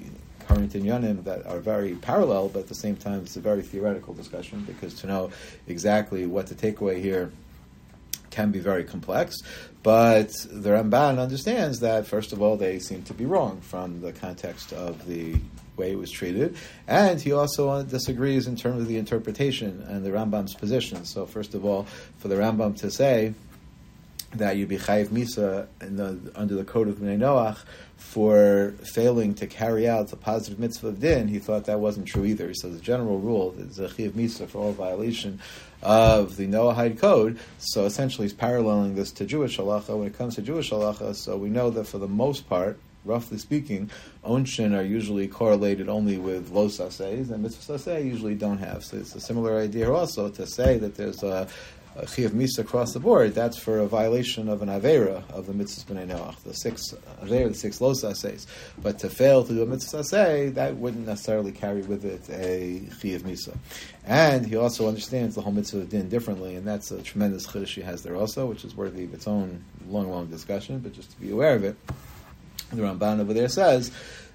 current 0.48 0.74
inyanim 0.74 1.24
that 1.24 1.46
are 1.46 1.60
very 1.60 1.96
parallel, 1.96 2.50
but 2.50 2.60
at 2.60 2.68
the 2.68 2.76
same 2.76 2.96
time 2.96 3.22
it's 3.22 3.36
a 3.36 3.42
very 3.42 3.62
theoretical 3.62 4.14
discussion 4.14 4.64
because 4.66 4.94
to 4.96 5.08
know 5.08 5.32
exactly 5.68 6.26
what 6.26 6.48
the 6.48 6.56
takeaway 6.56 7.02
here 7.02 7.32
can 8.30 8.52
be 8.52 8.60
very 8.60 8.84
complex. 8.84 9.38
But 9.84 10.30
the 10.50 10.72
Ramban 10.72 11.20
understands 11.20 11.80
that, 11.82 12.08
first 12.08 12.34
of 12.34 12.42
all, 12.42 12.58
they 12.58 12.80
seem 12.80 13.04
to 13.04 13.14
be 13.14 13.26
wrong 13.26 13.62
from 13.62 14.02
the 14.02 14.12
context 14.12 14.74
of 14.74 15.06
the 15.06 15.36
way 15.78 15.92
it 15.92 15.98
was 15.98 16.12
treated, 16.12 16.56
and 16.88 17.20
he 17.20 17.32
also 17.32 17.70
uh, 17.70 17.84
disagrees 17.84 18.48
in 18.48 18.56
terms 18.56 18.82
of 18.82 18.88
the 18.88 18.98
interpretation 18.98 19.84
and 19.88 20.06
the 20.06 20.10
Rambam's 20.10 20.54
position. 20.54 21.06
So, 21.06 21.26
first 21.26 21.54
of 21.54 21.66
all, 21.66 21.88
for 22.20 22.28
the 22.28 22.36
Rambam 22.36 22.78
to 22.80 22.92
say 22.92 23.34
that 24.36 24.58
you'd 24.58 24.70
be 24.70 24.78
chayiv 24.78 25.08
misa 25.08 25.68
the, 25.80 26.32
under 26.36 26.56
the 26.56 26.64
code 26.64 26.88
of 26.88 26.96
Bnei 26.96 27.18
Noach 27.18 27.60
for 27.98 28.74
failing 28.84 29.34
to 29.36 29.48
carry 29.48 29.88
out 29.88 30.10
the 30.10 30.16
positive 30.16 30.60
mitzvah 30.60 30.90
of 30.90 31.00
din, 31.00 31.28
he 31.28 31.40
thought 31.40 31.66
that 31.66 31.80
wasn't 31.80 32.06
true 32.06 32.26
either. 32.26 32.48
He 32.48 32.54
says 32.54 32.74
the 32.74 32.82
general 32.82 33.20
rule 33.20 33.56
is 33.58 33.80
a 33.80 33.88
chayiv 33.88 34.12
misa 34.12 34.48
for 34.48 34.60
all 34.60 34.72
violation 34.72 35.40
of 35.82 36.38
the 36.38 36.48
Noahide 36.48 37.00
code. 37.00 37.40
So 37.58 37.86
essentially, 37.86 38.26
he's 38.26 38.34
paralleling 38.34 38.96
this 38.96 39.12
to 39.14 39.26
Jewish 39.26 39.58
halacha. 39.58 39.98
When 39.98 40.08
it 40.08 40.18
comes 40.18 40.36
to 40.36 40.42
Jewish 40.42 40.72
halacha, 40.72 41.16
so 41.16 41.38
we 41.38 41.50
know 41.50 41.70
that 41.72 41.86
for 41.86 41.98
the 41.98 42.08
most 42.08 42.50
part, 42.50 42.78
roughly 43.06 43.38
speaking, 43.38 43.90
onshin 44.24 44.78
are 44.78 44.84
usually 44.84 45.28
correlated 45.28 45.90
only 45.90 46.18
with 46.18 46.56
ases, 46.56 47.30
and 47.30 47.44
mitzvah 47.44 48.02
usually 48.02 48.36
don't 48.36 48.60
have. 48.60 48.84
So 48.84 48.98
it's 48.98 49.16
a 49.16 49.20
similar 49.20 49.58
idea 49.60 49.92
also 49.92 50.30
to 50.30 50.48
say 50.48 50.78
that 50.78 50.96
there's 50.96 51.24
a, 51.24 51.48
chiyuv 51.96 52.32
misa 52.32 52.60
across 52.60 52.94
the 52.94 53.00
board. 53.00 53.36
That's 53.36 53.58
for 53.58 53.80
a 53.80 53.88
violation 53.88 54.50
of 54.50 54.62
an 54.62 54.70
avera 54.70 55.30
of 55.30 55.46
the 55.46 55.54
mitzvah 55.54 55.94
b'nei 55.94 56.08
noach, 56.08 56.42
the 56.44 56.54
six 56.54 56.94
avera, 57.22 57.50
the 57.50 57.54
six 57.54 57.82
los. 57.82 58.04
But 58.82 59.00
to 59.00 59.10
fail 59.10 59.44
to 59.44 59.54
do 59.54 59.62
a 59.62 59.66
mitzvah 59.66 60.52
that 60.56 60.78
wouldn't 60.78 61.06
necessarily 61.06 61.52
carry 61.52 61.82
with 61.82 62.06
it 62.06 62.28
a 62.30 62.82
chiyuv 63.00 63.22
misa. 63.22 63.56
And 64.06 64.46
he 64.46 64.56
also 64.56 64.88
understands 64.88 65.36
the 65.36 65.42
whole 65.42 65.54
mitzvah 65.54 65.86
din 65.86 66.10
differently, 66.10 66.56
and 66.56 66.68
that's 66.68 66.92
a 66.92 67.02
tremendous 67.02 67.46
chiddush 67.48 67.76
he 67.76 67.82
has 67.82 68.02
there 68.04 68.16
also, 68.16 68.46
which 68.46 68.66
is 68.66 68.76
worthy 68.76 69.04
of 69.06 69.14
its 69.14 69.28
own 69.28 69.64
long, 69.88 70.10
long 70.10 70.28
discussion. 70.28 70.80
But 70.80 70.94
just 70.94 71.12
to 71.12 71.20
be 71.20 71.32
aware 71.32 71.56
of 71.56 71.64
it 71.64 71.76
the 72.78 72.84
Ramban 72.84 73.20
over 73.20 73.34
there 73.34 73.50
says 73.50 73.92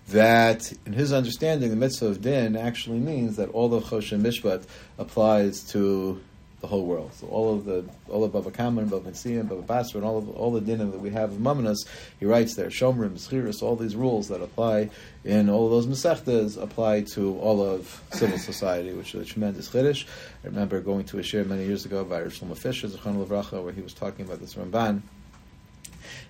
that 0.08 0.72
in 0.86 0.92
his 0.92 1.12
understanding, 1.12 1.70
the 1.70 1.76
mitzvah 1.76 2.06
of 2.06 2.22
din 2.22 2.56
actually 2.56 2.98
means 2.98 3.36
that 3.36 3.50
all 3.50 3.72
of 3.74 3.84
Choshen 3.84 4.20
Mishpat 4.20 4.64
applies 4.98 5.62
to 5.72 6.20
the 6.60 6.66
whole 6.66 6.84
world. 6.86 7.12
So 7.14 7.28
all 7.28 7.54
of 7.54 7.64
the 7.64 7.84
all 8.08 8.24
of 8.24 8.32
Bava 8.32 8.52
Kama 8.52 8.82
and 8.82 8.90
Bava 8.90 9.02
Metzia 9.02 9.40
and 9.40 9.50
and 9.94 10.04
all 10.04 10.18
of 10.18 10.28
all 10.30 10.50
the 10.50 10.60
dinim 10.60 10.90
that 10.90 11.00
we 11.00 11.10
have 11.10 11.32
of 11.32 11.38
Mamanas, 11.38 11.86
he 12.18 12.26
writes 12.26 12.54
there, 12.54 12.68
Shomrim, 12.68 13.12
Schiris, 13.12 13.62
all 13.62 13.76
these 13.76 13.94
rules 13.94 14.28
that 14.28 14.42
apply 14.42 14.90
in 15.24 15.48
all 15.48 15.70
those 15.70 15.86
Masechtas 15.86 16.60
apply 16.60 17.02
to 17.02 17.38
all 17.38 17.62
of 17.62 18.02
civil 18.12 18.38
society, 18.38 18.92
which 18.92 19.14
is 19.14 19.22
a 19.22 19.24
tremendous 19.24 19.68
chiddush. 19.68 20.04
I 20.42 20.48
remember 20.48 20.80
going 20.80 21.04
to 21.06 21.18
a 21.18 21.22
shir 21.22 21.44
many 21.44 21.64
years 21.64 21.84
ago 21.84 22.04
by 22.04 22.22
Shlomo 22.22 22.56
Fisher, 22.56 22.88
Zechon 22.88 23.24
Levracha, 23.24 23.62
where 23.62 23.72
he 23.72 23.82
was 23.82 23.94
talking 23.94 24.24
about 24.24 24.40
this 24.40 24.54
Ramban 24.54 25.02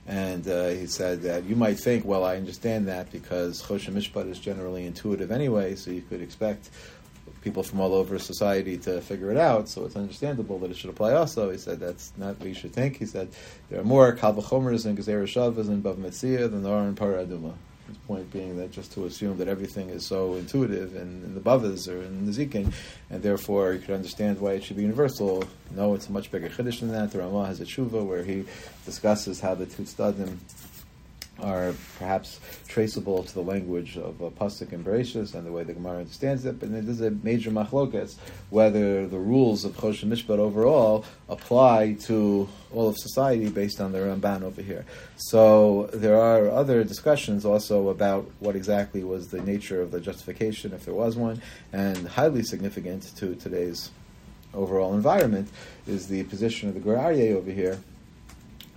and 0.06 0.46
uh, 0.48 0.68
he 0.68 0.86
said 0.86 1.22
that 1.22 1.44
you 1.44 1.56
might 1.56 1.78
think, 1.78 2.04
well, 2.04 2.24
I 2.24 2.36
understand 2.36 2.88
that 2.88 3.10
because 3.12 3.62
Choshen 3.62 3.94
Mishpat 3.94 4.30
is 4.30 4.38
generally 4.38 4.86
intuitive 4.86 5.30
anyway, 5.30 5.74
so 5.74 5.90
you 5.90 6.02
could 6.02 6.22
expect 6.22 6.70
people 7.42 7.62
from 7.62 7.80
all 7.80 7.94
over 7.94 8.18
society 8.18 8.76
to 8.78 9.00
figure 9.00 9.30
it 9.30 9.36
out, 9.36 9.68
so 9.68 9.84
it's 9.84 9.96
understandable 9.96 10.58
that 10.58 10.70
it 10.70 10.76
should 10.76 10.90
apply 10.90 11.12
also. 11.12 11.50
He 11.50 11.58
said 11.58 11.80
that's 11.80 12.12
not 12.16 12.38
what 12.38 12.48
you 12.48 12.54
should 12.54 12.72
think. 12.72 12.96
He 12.96 13.06
said 13.06 13.28
there 13.70 13.80
are 13.80 13.84
more 13.84 14.14
Kalvachomers 14.14 14.86
and 14.86 14.98
Gezerah 14.98 15.24
Shavas 15.24 15.68
and 15.68 15.82
Bava 15.82 15.96
Metzia 15.96 16.50
than 16.50 16.62
there 16.62 16.74
are 16.74 16.86
in 16.86 16.94
Parah 16.94 17.26
Adumah. 17.26 17.54
His 17.88 17.96
point 18.06 18.30
being 18.30 18.58
that 18.58 18.70
just 18.70 18.92
to 18.92 19.06
assume 19.06 19.38
that 19.38 19.48
everything 19.48 19.88
is 19.88 20.04
so 20.04 20.34
intuitive 20.34 20.94
in, 20.94 21.24
in 21.24 21.34
the 21.34 21.40
Bavas 21.40 21.88
or 21.88 22.02
in 22.02 22.26
the 22.26 22.32
Zikin, 22.32 22.70
and 23.08 23.22
therefore 23.22 23.72
you 23.72 23.78
could 23.78 23.94
understand 23.94 24.38
why 24.40 24.52
it 24.52 24.62
should 24.62 24.76
be 24.76 24.82
universal. 24.82 25.44
No, 25.70 25.94
it's 25.94 26.08
a 26.08 26.12
much 26.12 26.30
bigger 26.30 26.50
Chiddush 26.50 26.80
than 26.80 26.92
that. 26.92 27.12
The 27.12 27.20
Ramah 27.20 27.46
has 27.46 27.62
a 27.62 27.64
tshuva 27.64 28.04
where 28.04 28.22
he 28.24 28.44
discusses 28.84 29.40
how 29.40 29.54
the 29.54 29.64
Tutstadim 29.64 30.36
are 31.40 31.74
perhaps 31.98 32.40
traceable 32.66 33.22
to 33.22 33.34
the 33.34 33.42
language 33.42 33.96
of 33.96 34.20
uh, 34.22 34.30
Pasuk 34.30 34.72
and 34.72 34.84
Bereshis 34.84 35.34
and 35.34 35.46
the 35.46 35.52
way 35.52 35.62
the 35.64 35.72
Gemara 35.72 35.98
understands 35.98 36.44
it, 36.44 36.58
but 36.58 36.70
there's 36.70 37.00
a 37.00 37.10
major 37.10 37.50
machlokas 37.50 38.16
whether 38.50 39.06
the 39.06 39.18
rules 39.18 39.64
of 39.64 39.76
Choshen 39.76 40.08
Mishpat 40.08 40.38
overall 40.38 41.04
apply 41.28 41.94
to 42.00 42.48
all 42.72 42.88
of 42.88 42.96
society 42.98 43.48
based 43.48 43.80
on 43.80 43.92
the 43.92 43.98
Ramban 43.98 44.42
over 44.42 44.62
here. 44.62 44.84
So 45.16 45.90
there 45.92 46.20
are 46.20 46.50
other 46.50 46.82
discussions 46.84 47.44
also 47.44 47.88
about 47.88 48.30
what 48.40 48.56
exactly 48.56 49.04
was 49.04 49.28
the 49.28 49.40
nature 49.40 49.80
of 49.80 49.90
the 49.90 50.00
justification, 50.00 50.72
if 50.72 50.84
there 50.84 50.94
was 50.94 51.16
one, 51.16 51.40
and 51.72 52.08
highly 52.08 52.42
significant 52.42 53.14
to 53.16 53.34
today's 53.36 53.90
overall 54.54 54.94
environment 54.94 55.48
is 55.86 56.08
the 56.08 56.24
position 56.24 56.68
of 56.68 56.74
the 56.74 56.80
Gur 56.80 56.96
Aryeh 56.96 57.36
over 57.36 57.50
here, 57.50 57.80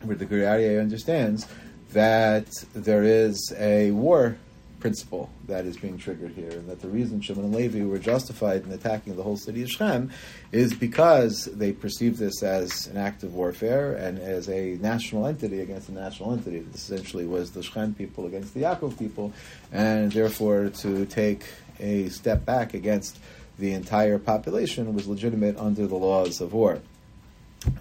where 0.04 0.16
the 0.16 0.26
Gur 0.26 0.42
Aryeh 0.42 0.80
understands 0.80 1.48
that 1.94 2.48
there 2.74 3.04
is 3.04 3.54
a 3.58 3.92
war 3.92 4.38
principle 4.80 5.30
that 5.48 5.66
is 5.66 5.78
being 5.78 5.98
triggered 5.98 6.32
here, 6.32 6.50
and 6.50 6.68
that 6.68 6.82
the 6.82 6.88
reason 6.88 7.22
Shimon 7.22 7.46
and 7.46 7.56
Levi 7.56 7.84
were 7.84 8.00
justified 8.00 8.66
in 8.66 8.72
attacking 8.72 9.16
the 9.16 9.24
whole 9.24 9.38
city 9.38 9.62
of 9.62 9.70
Shechem 9.70 10.12
is 10.52 10.74
because 10.74 11.46
they 11.46 11.72
perceived 11.72 12.18
this 12.18 12.42
as 12.42 12.88
an 12.88 12.98
act 12.98 13.22
of 13.22 13.36
warfare 13.36 13.94
and 13.94 14.18
as 14.18 14.50
a 14.50 14.78
national 14.82 15.28
entity 15.28 15.60
against 15.62 15.90
a 15.90 15.94
national 15.94 16.34
entity. 16.34 16.60
This 16.60 16.90
essentially 16.90 17.28
was 17.28 17.52
the 17.52 17.62
Shechem 17.62 17.94
people 17.94 18.26
against 18.26 18.56
the 18.56 18.62
Yaakov 18.62 18.98
people, 18.98 19.34
and 19.72 20.12
therefore 20.12 20.70
to 20.70 21.06
take 21.06 21.44
a 21.80 22.10
step 22.10 22.44
back 22.46 22.74
against 22.74 23.20
the 23.60 23.74
entire 23.74 24.18
population 24.18 24.96
was 24.96 25.08
legitimate 25.08 25.58
under 25.58 25.86
the 25.86 25.96
laws 25.96 26.42
of 26.42 26.54
war. 26.54 26.82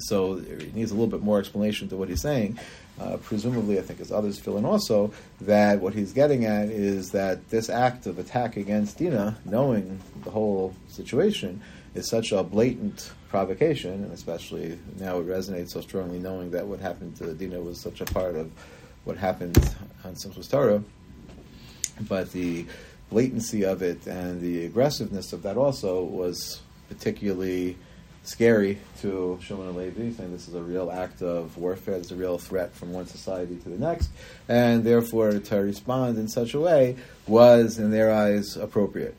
So 0.00 0.34
it 0.34 0.74
needs 0.74 0.90
a 0.90 0.94
little 0.94 1.06
bit 1.06 1.22
more 1.22 1.38
explanation 1.38 1.88
to 1.88 1.96
what 1.96 2.10
he's 2.10 2.20
saying. 2.20 2.58
Uh, 3.00 3.16
presumably, 3.16 3.78
I 3.78 3.82
think 3.82 3.98
as 4.00 4.12
others 4.12 4.38
fill 4.38 4.58
in 4.58 4.66
also, 4.66 5.10
that 5.40 5.80
what 5.80 5.94
he's 5.94 6.12
getting 6.12 6.44
at 6.44 6.68
is 6.68 7.12
that 7.12 7.48
this 7.48 7.70
act 7.70 8.06
of 8.06 8.18
attack 8.18 8.58
against 8.58 8.98
Dina, 8.98 9.38
knowing 9.46 9.98
the 10.22 10.30
whole 10.30 10.74
situation, 10.88 11.62
is 11.94 12.10
such 12.10 12.30
a 12.32 12.42
blatant 12.42 13.10
provocation, 13.30 14.04
and 14.04 14.12
especially 14.12 14.78
now 14.98 15.18
it 15.18 15.26
resonates 15.26 15.70
so 15.70 15.80
strongly 15.80 16.18
knowing 16.18 16.50
that 16.50 16.66
what 16.66 16.78
happened 16.78 17.16
to 17.16 17.32
Dina 17.32 17.58
was 17.60 17.80
such 17.80 18.02
a 18.02 18.04
part 18.04 18.36
of 18.36 18.50
what 19.04 19.16
happened 19.16 19.56
on 20.04 20.14
Simchas 20.14 20.50
Torah. 20.50 20.82
But 22.06 22.32
the 22.32 22.66
blatancy 23.10 23.64
of 23.64 23.82
it 23.82 24.06
and 24.06 24.42
the 24.42 24.66
aggressiveness 24.66 25.32
of 25.32 25.42
that 25.42 25.56
also 25.56 26.02
was 26.02 26.60
particularly 26.88 27.76
scary 28.22 28.78
to 29.00 29.38
Shimon 29.42 29.76
Levi, 29.76 30.12
saying 30.12 30.32
this 30.32 30.46
is 30.48 30.54
a 30.54 30.62
real 30.62 30.90
act 30.90 31.22
of 31.22 31.56
warfare, 31.56 31.94
it's 31.94 32.10
a 32.10 32.16
real 32.16 32.38
threat 32.38 32.74
from 32.74 32.92
one 32.92 33.06
society 33.06 33.56
to 33.56 33.68
the 33.68 33.78
next, 33.78 34.10
and 34.48 34.84
therefore 34.84 35.32
to 35.38 35.56
respond 35.56 36.18
in 36.18 36.28
such 36.28 36.54
a 36.54 36.60
way 36.60 36.96
was, 37.26 37.78
in 37.78 37.90
their 37.90 38.12
eyes, 38.12 38.56
appropriate. 38.56 39.14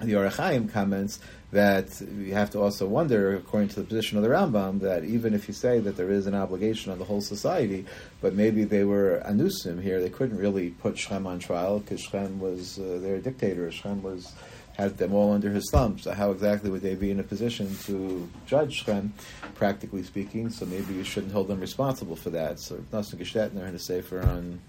The 0.00 0.16
Ohr 0.16 0.28
HaChaim 0.28 0.72
comments 0.72 1.20
that 1.52 2.00
you 2.00 2.32
have 2.32 2.50
to 2.50 2.60
also 2.60 2.86
wonder, 2.86 3.36
according 3.36 3.68
to 3.68 3.76
the 3.76 3.84
position 3.84 4.16
of 4.16 4.24
the 4.24 4.30
Rambam, 4.30 4.80
that 4.80 5.04
even 5.04 5.34
if 5.34 5.46
you 5.46 5.54
say 5.54 5.78
that 5.80 5.96
there 5.96 6.10
is 6.10 6.26
an 6.26 6.34
obligation 6.34 6.90
on 6.90 6.98
the 6.98 7.04
whole 7.04 7.20
society, 7.20 7.84
but 8.22 8.34
maybe 8.34 8.64
they 8.64 8.84
were 8.84 9.22
anusim 9.26 9.80
here, 9.80 10.00
they 10.00 10.08
couldn't 10.08 10.38
really 10.38 10.70
put 10.70 10.98
Shem 10.98 11.26
on 11.26 11.38
trial 11.38 11.78
because 11.78 12.00
Shem 12.00 12.40
was 12.40 12.78
uh, 12.78 12.98
their 13.02 13.18
dictator. 13.18 13.70
Shem 13.70 14.02
was 14.02 14.32
had 14.76 14.96
them 14.96 15.14
all 15.14 15.32
under 15.32 15.50
his 15.50 15.68
thumb. 15.70 15.98
So 15.98 16.12
how 16.12 16.30
exactly 16.30 16.70
would 16.70 16.82
they 16.82 16.94
be 16.94 17.10
in 17.10 17.20
a 17.20 17.22
position 17.22 17.74
to 17.84 18.28
judge 18.46 18.84
Shem, 18.84 19.12
practically 19.54 20.02
speaking? 20.02 20.50
So 20.50 20.66
maybe 20.66 20.94
you 20.94 21.04
shouldn't 21.04 21.32
hold 21.32 21.48
them 21.48 21.60
responsible 21.60 22.16
for 22.16 22.30
that. 22.30 22.60
So 22.60 22.76
Nosson 22.92 23.18
Gestetner 23.18 23.64
had 23.64 23.74
a 23.74 23.78
sefer 23.78 24.20
on 24.20 24.60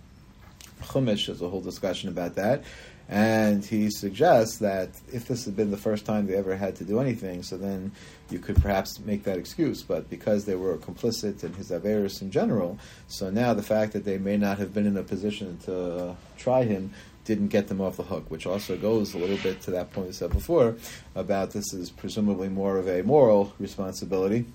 Chumash, 0.81 1.27
there's 1.27 1.41
a 1.41 1.49
whole 1.49 1.61
discussion 1.61 2.09
about 2.09 2.35
that. 2.35 2.63
And 3.09 3.65
he 3.65 3.89
suggests 3.89 4.59
that 4.59 4.89
if 5.11 5.27
this 5.27 5.43
had 5.45 5.55
been 5.55 5.71
the 5.71 5.77
first 5.77 6.05
time 6.05 6.25
they 6.25 6.35
ever 6.35 6.55
had 6.55 6.77
to 6.77 6.85
do 6.85 6.99
anything, 6.99 7.43
so 7.43 7.57
then 7.57 7.91
you 8.29 8.39
could 8.39 8.61
perhaps 8.61 8.97
make 8.99 9.23
that 9.23 9.37
excuse. 9.37 9.83
But 9.83 10.09
because 10.09 10.45
they 10.45 10.55
were 10.55 10.77
complicit 10.77 11.43
in 11.43 11.53
his 11.53 11.69
Averis 11.69 12.21
in 12.21 12.31
general, 12.31 12.79
so 13.07 13.29
now 13.29 13.53
the 13.53 13.63
fact 13.63 13.91
that 13.93 14.05
they 14.05 14.17
may 14.17 14.37
not 14.37 14.57
have 14.57 14.73
been 14.73 14.87
in 14.87 14.95
a 14.95 15.03
position 15.03 15.57
to 15.65 16.15
try 16.37 16.63
him 16.63 16.93
didn't 17.25 17.47
get 17.47 17.67
them 17.67 17.81
off 17.81 17.97
the 17.97 18.03
hook, 18.03 18.29
which 18.29 18.45
also 18.45 18.77
goes 18.77 19.13
a 19.13 19.17
little 19.17 19.37
bit 19.37 19.61
to 19.61 19.71
that 19.71 19.91
point 19.93 20.09
I 20.09 20.11
said 20.11 20.31
before 20.31 20.75
about 21.15 21.51
this 21.51 21.73
is 21.73 21.89
presumably 21.89 22.49
more 22.49 22.77
of 22.77 22.87
a 22.87 23.01
moral 23.03 23.53
responsibility 23.59 24.45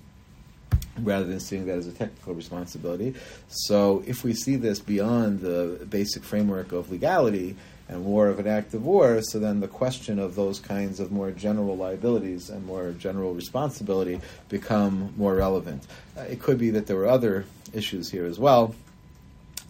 rather 1.03 1.25
than 1.25 1.41
seeing 1.41 1.67
that 1.67 1.79
as 1.79 1.87
a 1.87 1.93
technical 1.93 2.35
responsibility. 2.35 3.15
So 3.49 4.03
if 4.07 4.25
we 4.25 4.35
see 4.35 4.57
this 4.57 4.81
beyond 4.81 5.41
the 5.41 5.87
basic 5.89 6.25
framework 6.25 6.73
of 6.73 6.91
legality 6.91 7.57
and 7.89 8.05
more 8.05 8.29
of 8.29 8.39
an 8.39 8.47
act 8.47 8.75
of 8.75 8.85
war, 8.85 9.23
so 9.23 9.39
then 9.39 9.61
the 9.61 9.69
question 9.69 10.19
of 10.19 10.35
those 10.35 10.61
kinds 10.61 11.01
of 11.01 11.11
more 11.11 11.31
general 11.31 11.77
liabilities 11.77 12.51
and 12.51 12.67
more 12.67 12.93
general 12.93 13.33
responsibility 13.33 14.21
become 14.49 15.15
more 15.17 15.35
relevant. 15.35 15.87
Uh, 16.17 16.23
it 16.23 16.41
could 16.41 16.59
be 16.59 16.71
that 16.71 16.87
there 16.87 16.97
were 16.97 17.07
other 17.07 17.47
issues 17.73 18.11
here 18.11 18.27
as 18.27 18.39
well. 18.39 18.75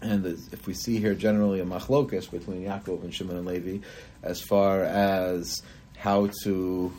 And 0.01 0.25
if 0.25 0.65
we 0.65 0.73
see 0.73 0.99
here 0.99 1.13
generally 1.13 1.59
a 1.59 1.65
machlokas 1.65 2.31
between 2.31 2.63
Yaakov 2.63 3.03
and 3.03 3.13
Shimon 3.13 3.37
and 3.37 3.45
Levi, 3.45 3.79
as 4.23 4.41
far 4.41 4.83
as 4.83 5.61
how 5.97 6.29
to 6.43 6.93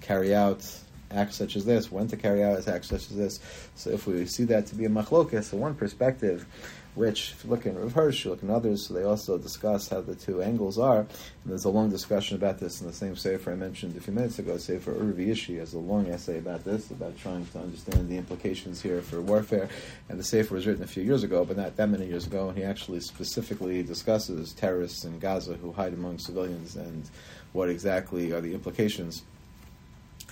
carry 0.00 0.34
out 0.34 0.64
acts 1.10 1.36
such 1.36 1.56
as 1.56 1.64
this, 1.64 1.90
when 1.90 2.08
to 2.08 2.16
carry 2.16 2.42
out 2.44 2.66
acts 2.68 2.88
such 2.88 3.10
as 3.10 3.16
this. 3.16 3.40
So 3.74 3.90
if 3.90 4.06
we 4.06 4.26
see 4.26 4.44
that 4.44 4.66
to 4.66 4.74
be 4.74 4.84
a 4.84 4.88
machlokas, 4.88 5.44
so 5.44 5.56
one 5.56 5.74
perspective, 5.74 6.46
which 6.94 7.32
if 7.32 7.44
you 7.44 7.50
look 7.50 7.66
in 7.66 7.90
Hirsch, 7.90 8.24
you 8.24 8.30
look 8.30 8.42
in 8.42 8.50
others, 8.50 8.86
so 8.86 8.94
they 8.94 9.02
also 9.02 9.36
discuss 9.36 9.88
how 9.88 10.00
the 10.00 10.14
two 10.14 10.42
angles 10.42 10.78
are. 10.78 11.00
And 11.00 11.08
there's 11.44 11.64
a 11.64 11.70
long 11.70 11.90
discussion 11.90 12.36
about 12.36 12.58
this 12.58 12.80
in 12.80 12.86
the 12.86 12.92
same 12.92 13.16
sefer 13.16 13.52
I 13.52 13.56
mentioned 13.56 13.96
a 13.96 14.00
few 14.00 14.12
minutes 14.12 14.38
ago. 14.38 14.56
Sefer 14.56 14.92
Urvi 14.92 15.28
Ishi 15.28 15.56
has 15.58 15.74
a 15.74 15.78
long 15.78 16.06
essay 16.06 16.38
about 16.38 16.64
this, 16.64 16.90
about 16.90 17.18
trying 17.18 17.46
to 17.46 17.58
understand 17.58 18.08
the 18.08 18.16
implications 18.16 18.80
here 18.80 19.00
for 19.00 19.20
warfare. 19.20 19.68
And 20.08 20.18
the 20.18 20.24
sefer 20.24 20.54
was 20.54 20.66
written 20.66 20.84
a 20.84 20.88
few 20.88 21.02
years 21.02 21.24
ago, 21.24 21.44
but 21.44 21.56
not 21.56 21.76
that 21.76 21.88
many 21.88 22.06
years 22.06 22.26
ago, 22.26 22.48
and 22.48 22.56
he 22.56 22.64
actually 22.64 23.00
specifically 23.00 23.82
discusses 23.82 24.52
terrorists 24.52 25.04
in 25.04 25.18
Gaza 25.18 25.54
who 25.54 25.72
hide 25.72 25.94
among 25.94 26.18
civilians 26.18 26.76
and 26.76 27.10
what 27.52 27.68
exactly 27.68 28.32
are 28.32 28.40
the 28.40 28.54
implications 28.54 29.22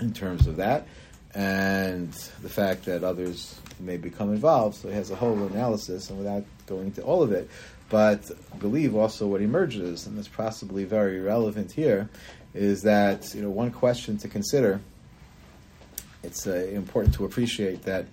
in 0.01 0.13
terms 0.13 0.47
of 0.47 0.57
that, 0.57 0.87
and 1.35 2.13
the 2.43 2.49
fact 2.49 2.85
that 2.85 3.05
others 3.05 3.59
may 3.81 3.97
become 3.97 4.33
involved. 4.33 4.77
So 4.77 4.89
he 4.89 4.95
has 4.95 5.11
a 5.11 5.17
whole 5.17 5.43
analysis, 5.45 6.11
and 6.11 6.19
without 6.19 6.45
going 6.67 6.87
into 6.87 7.03
all 7.03 7.23
of 7.23 7.33
it, 7.33 7.49
but 7.89 8.31
believe 8.59 8.95
also 8.95 9.27
what 9.27 9.41
emerges, 9.41 10.07
and 10.07 10.17
that's 10.17 10.29
possibly 10.29 10.85
very 10.85 11.21
relevant 11.21 11.73
here, 11.73 12.09
is 12.55 12.83
that 12.83 13.35
you 13.35 13.43
know 13.43 13.51
one 13.51 13.71
question 13.71 14.19
to 14.19 14.29
consider. 14.29 14.81
It's 16.23 16.47
uh, 16.47 16.53
important 16.73 17.15
to 17.15 17.25
appreciate 17.25 17.83
that 17.83 18.07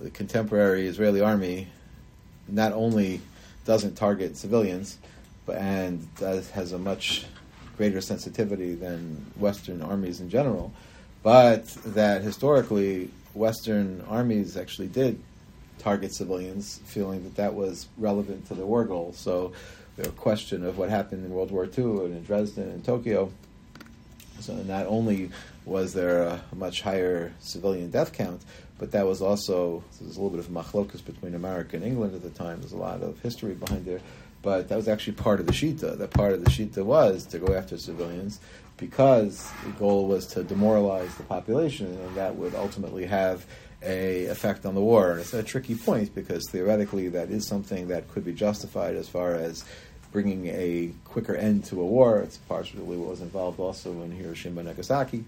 the 0.00 0.10
contemporary 0.10 0.86
Israeli 0.86 1.20
army 1.20 1.68
not 2.46 2.72
only 2.72 3.20
doesn't 3.64 3.96
target 3.96 4.36
civilians, 4.36 4.98
but 5.44 5.56
and 5.56 6.08
has 6.54 6.72
a 6.72 6.78
much 6.78 7.26
greater 7.76 8.00
sensitivity 8.00 8.74
than 8.74 9.24
Western 9.36 9.82
armies 9.82 10.20
in 10.20 10.30
general 10.30 10.72
but 11.22 11.66
that 11.84 12.22
historically 12.22 13.10
Western 13.34 14.04
armies 14.08 14.56
actually 14.56 14.88
did 14.88 15.20
target 15.78 16.12
civilians, 16.12 16.80
feeling 16.84 17.22
that 17.24 17.36
that 17.36 17.54
was 17.54 17.88
relevant 17.96 18.46
to 18.48 18.54
the 18.54 18.66
war 18.66 18.84
goal. 18.84 19.12
So 19.14 19.52
the 19.96 20.08
question 20.10 20.64
of 20.64 20.78
what 20.78 20.90
happened 20.90 21.24
in 21.24 21.32
World 21.32 21.50
War 21.50 21.64
II 21.64 22.04
and 22.04 22.16
in 22.16 22.22
Dresden 22.24 22.68
and 22.68 22.84
Tokyo. 22.84 23.32
So 24.40 24.54
not 24.54 24.86
only 24.86 25.30
was 25.64 25.92
there 25.92 26.22
a 26.22 26.40
much 26.54 26.82
higher 26.82 27.32
civilian 27.40 27.90
death 27.90 28.12
count, 28.12 28.42
but 28.78 28.92
that 28.92 29.06
was 29.06 29.20
also 29.20 29.82
there's 30.00 30.16
a 30.16 30.20
little 30.20 30.36
bit 30.36 30.38
of 30.38 30.52
machlokus 30.52 31.04
between 31.04 31.34
America 31.34 31.76
and 31.76 31.84
England 31.84 32.14
at 32.14 32.22
the 32.22 32.30
time. 32.30 32.60
There's 32.60 32.72
a 32.72 32.76
lot 32.76 33.02
of 33.02 33.18
history 33.20 33.54
behind 33.54 33.84
there, 33.84 34.00
but 34.42 34.68
that 34.68 34.76
was 34.76 34.86
actually 34.86 35.14
part 35.14 35.40
of 35.40 35.46
the 35.46 35.52
shita. 35.52 35.98
That 35.98 36.10
part 36.10 36.32
of 36.32 36.44
the 36.44 36.50
shita 36.50 36.84
was 36.84 37.26
to 37.26 37.38
go 37.38 37.54
after 37.54 37.76
civilians 37.76 38.38
because 38.78 39.50
the 39.64 39.70
goal 39.72 40.06
was 40.06 40.26
to 40.28 40.42
demoralize 40.42 41.14
the 41.16 41.24
population, 41.24 41.86
and 41.86 42.16
that 42.16 42.34
would 42.36 42.54
ultimately 42.54 43.04
have 43.04 43.44
a 43.82 44.26
effect 44.26 44.64
on 44.64 44.74
the 44.74 44.80
war. 44.80 45.12
And 45.12 45.20
it's 45.20 45.34
a 45.34 45.42
tricky 45.42 45.74
point 45.74 46.14
because 46.14 46.48
theoretically 46.50 47.08
that 47.10 47.30
is 47.30 47.46
something 47.46 47.88
that 47.88 48.08
could 48.08 48.24
be 48.24 48.32
justified 48.32 48.96
as 48.96 49.08
far 49.08 49.34
as 49.34 49.64
bringing 50.10 50.46
a 50.46 50.92
quicker 51.04 51.34
end 51.34 51.64
to 51.66 51.80
a 51.80 51.86
war. 51.86 52.18
It's 52.18 52.38
partially 52.38 52.82
what 52.82 53.08
was 53.08 53.20
involved 53.20 53.60
also 53.60 53.92
in 54.02 54.10
Hiroshima 54.10 54.60
and 54.60 54.68
Nagasaki. 54.68 55.24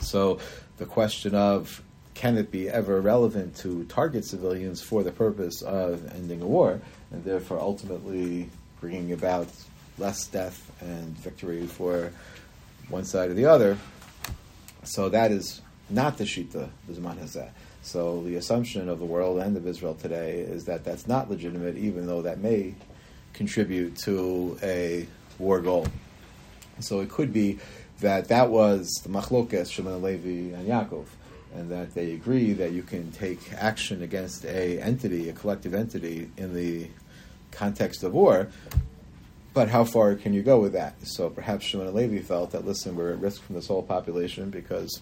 So 0.00 0.40
the 0.78 0.86
question 0.86 1.34
of 1.34 1.82
can 2.14 2.36
it 2.36 2.50
be 2.50 2.68
ever 2.68 3.00
relevant 3.00 3.56
to 3.56 3.84
target 3.84 4.24
civilians 4.24 4.82
for 4.82 5.02
the 5.02 5.12
purpose 5.12 5.62
of 5.62 6.12
ending 6.14 6.42
a 6.42 6.46
war, 6.46 6.80
and 7.10 7.24
therefore 7.24 7.58
ultimately 7.58 8.50
bringing 8.80 9.12
about 9.12 9.48
less 9.98 10.26
death 10.26 10.70
and 10.80 11.16
victory 11.18 11.66
for 11.66 12.12
one 12.88 13.04
side 13.04 13.30
or 13.30 13.34
the 13.34 13.46
other. 13.46 13.76
So 14.84 15.08
that 15.10 15.30
is 15.30 15.60
not 15.90 16.18
the 16.18 16.24
Shita 16.24 16.68
Bizman 16.88 17.18
Hazeh. 17.18 17.50
So 17.82 18.22
the 18.22 18.36
assumption 18.36 18.88
of 18.88 18.98
the 18.98 19.04
world 19.04 19.38
and 19.38 19.56
of 19.56 19.66
Israel 19.66 19.94
today 19.94 20.40
is 20.40 20.64
that 20.66 20.84
that's 20.84 21.06
not 21.06 21.28
legitimate, 21.30 21.76
even 21.76 22.06
though 22.06 22.22
that 22.22 22.38
may 22.38 22.74
contribute 23.32 23.96
to 23.98 24.58
a 24.62 25.06
war 25.38 25.60
goal. 25.60 25.86
So 26.80 27.00
it 27.00 27.10
could 27.10 27.32
be 27.32 27.58
that 28.00 28.28
that 28.28 28.50
was 28.50 28.88
the 29.02 29.08
machlokes 29.08 29.70
Shimon 29.70 30.02
Levi 30.02 30.54
and 30.56 30.68
Yaakov, 30.68 31.06
and 31.54 31.70
that 31.70 31.94
they 31.94 32.12
agree 32.12 32.52
that 32.54 32.72
you 32.72 32.82
can 32.82 33.10
take 33.12 33.52
action 33.52 34.02
against 34.02 34.44
a 34.44 34.80
entity, 34.80 35.28
a 35.28 35.32
collective 35.32 35.74
entity, 35.74 36.30
in 36.36 36.54
the 36.54 36.88
context 37.50 38.02
of 38.02 38.12
war, 38.12 38.48
but 39.54 39.68
how 39.68 39.84
far 39.84 40.14
can 40.14 40.32
you 40.32 40.42
go 40.42 40.58
with 40.58 40.72
that? 40.72 40.94
So 41.06 41.28
perhaps 41.28 41.64
Shimon 41.64 41.86
and 41.86 41.96
Levi 41.96 42.22
felt 42.22 42.52
that, 42.52 42.66
listen, 42.66 42.96
we're 42.96 43.12
at 43.12 43.20
risk 43.20 43.42
from 43.42 43.54
this 43.54 43.66
whole 43.66 43.82
population 43.82 44.50
because 44.50 45.00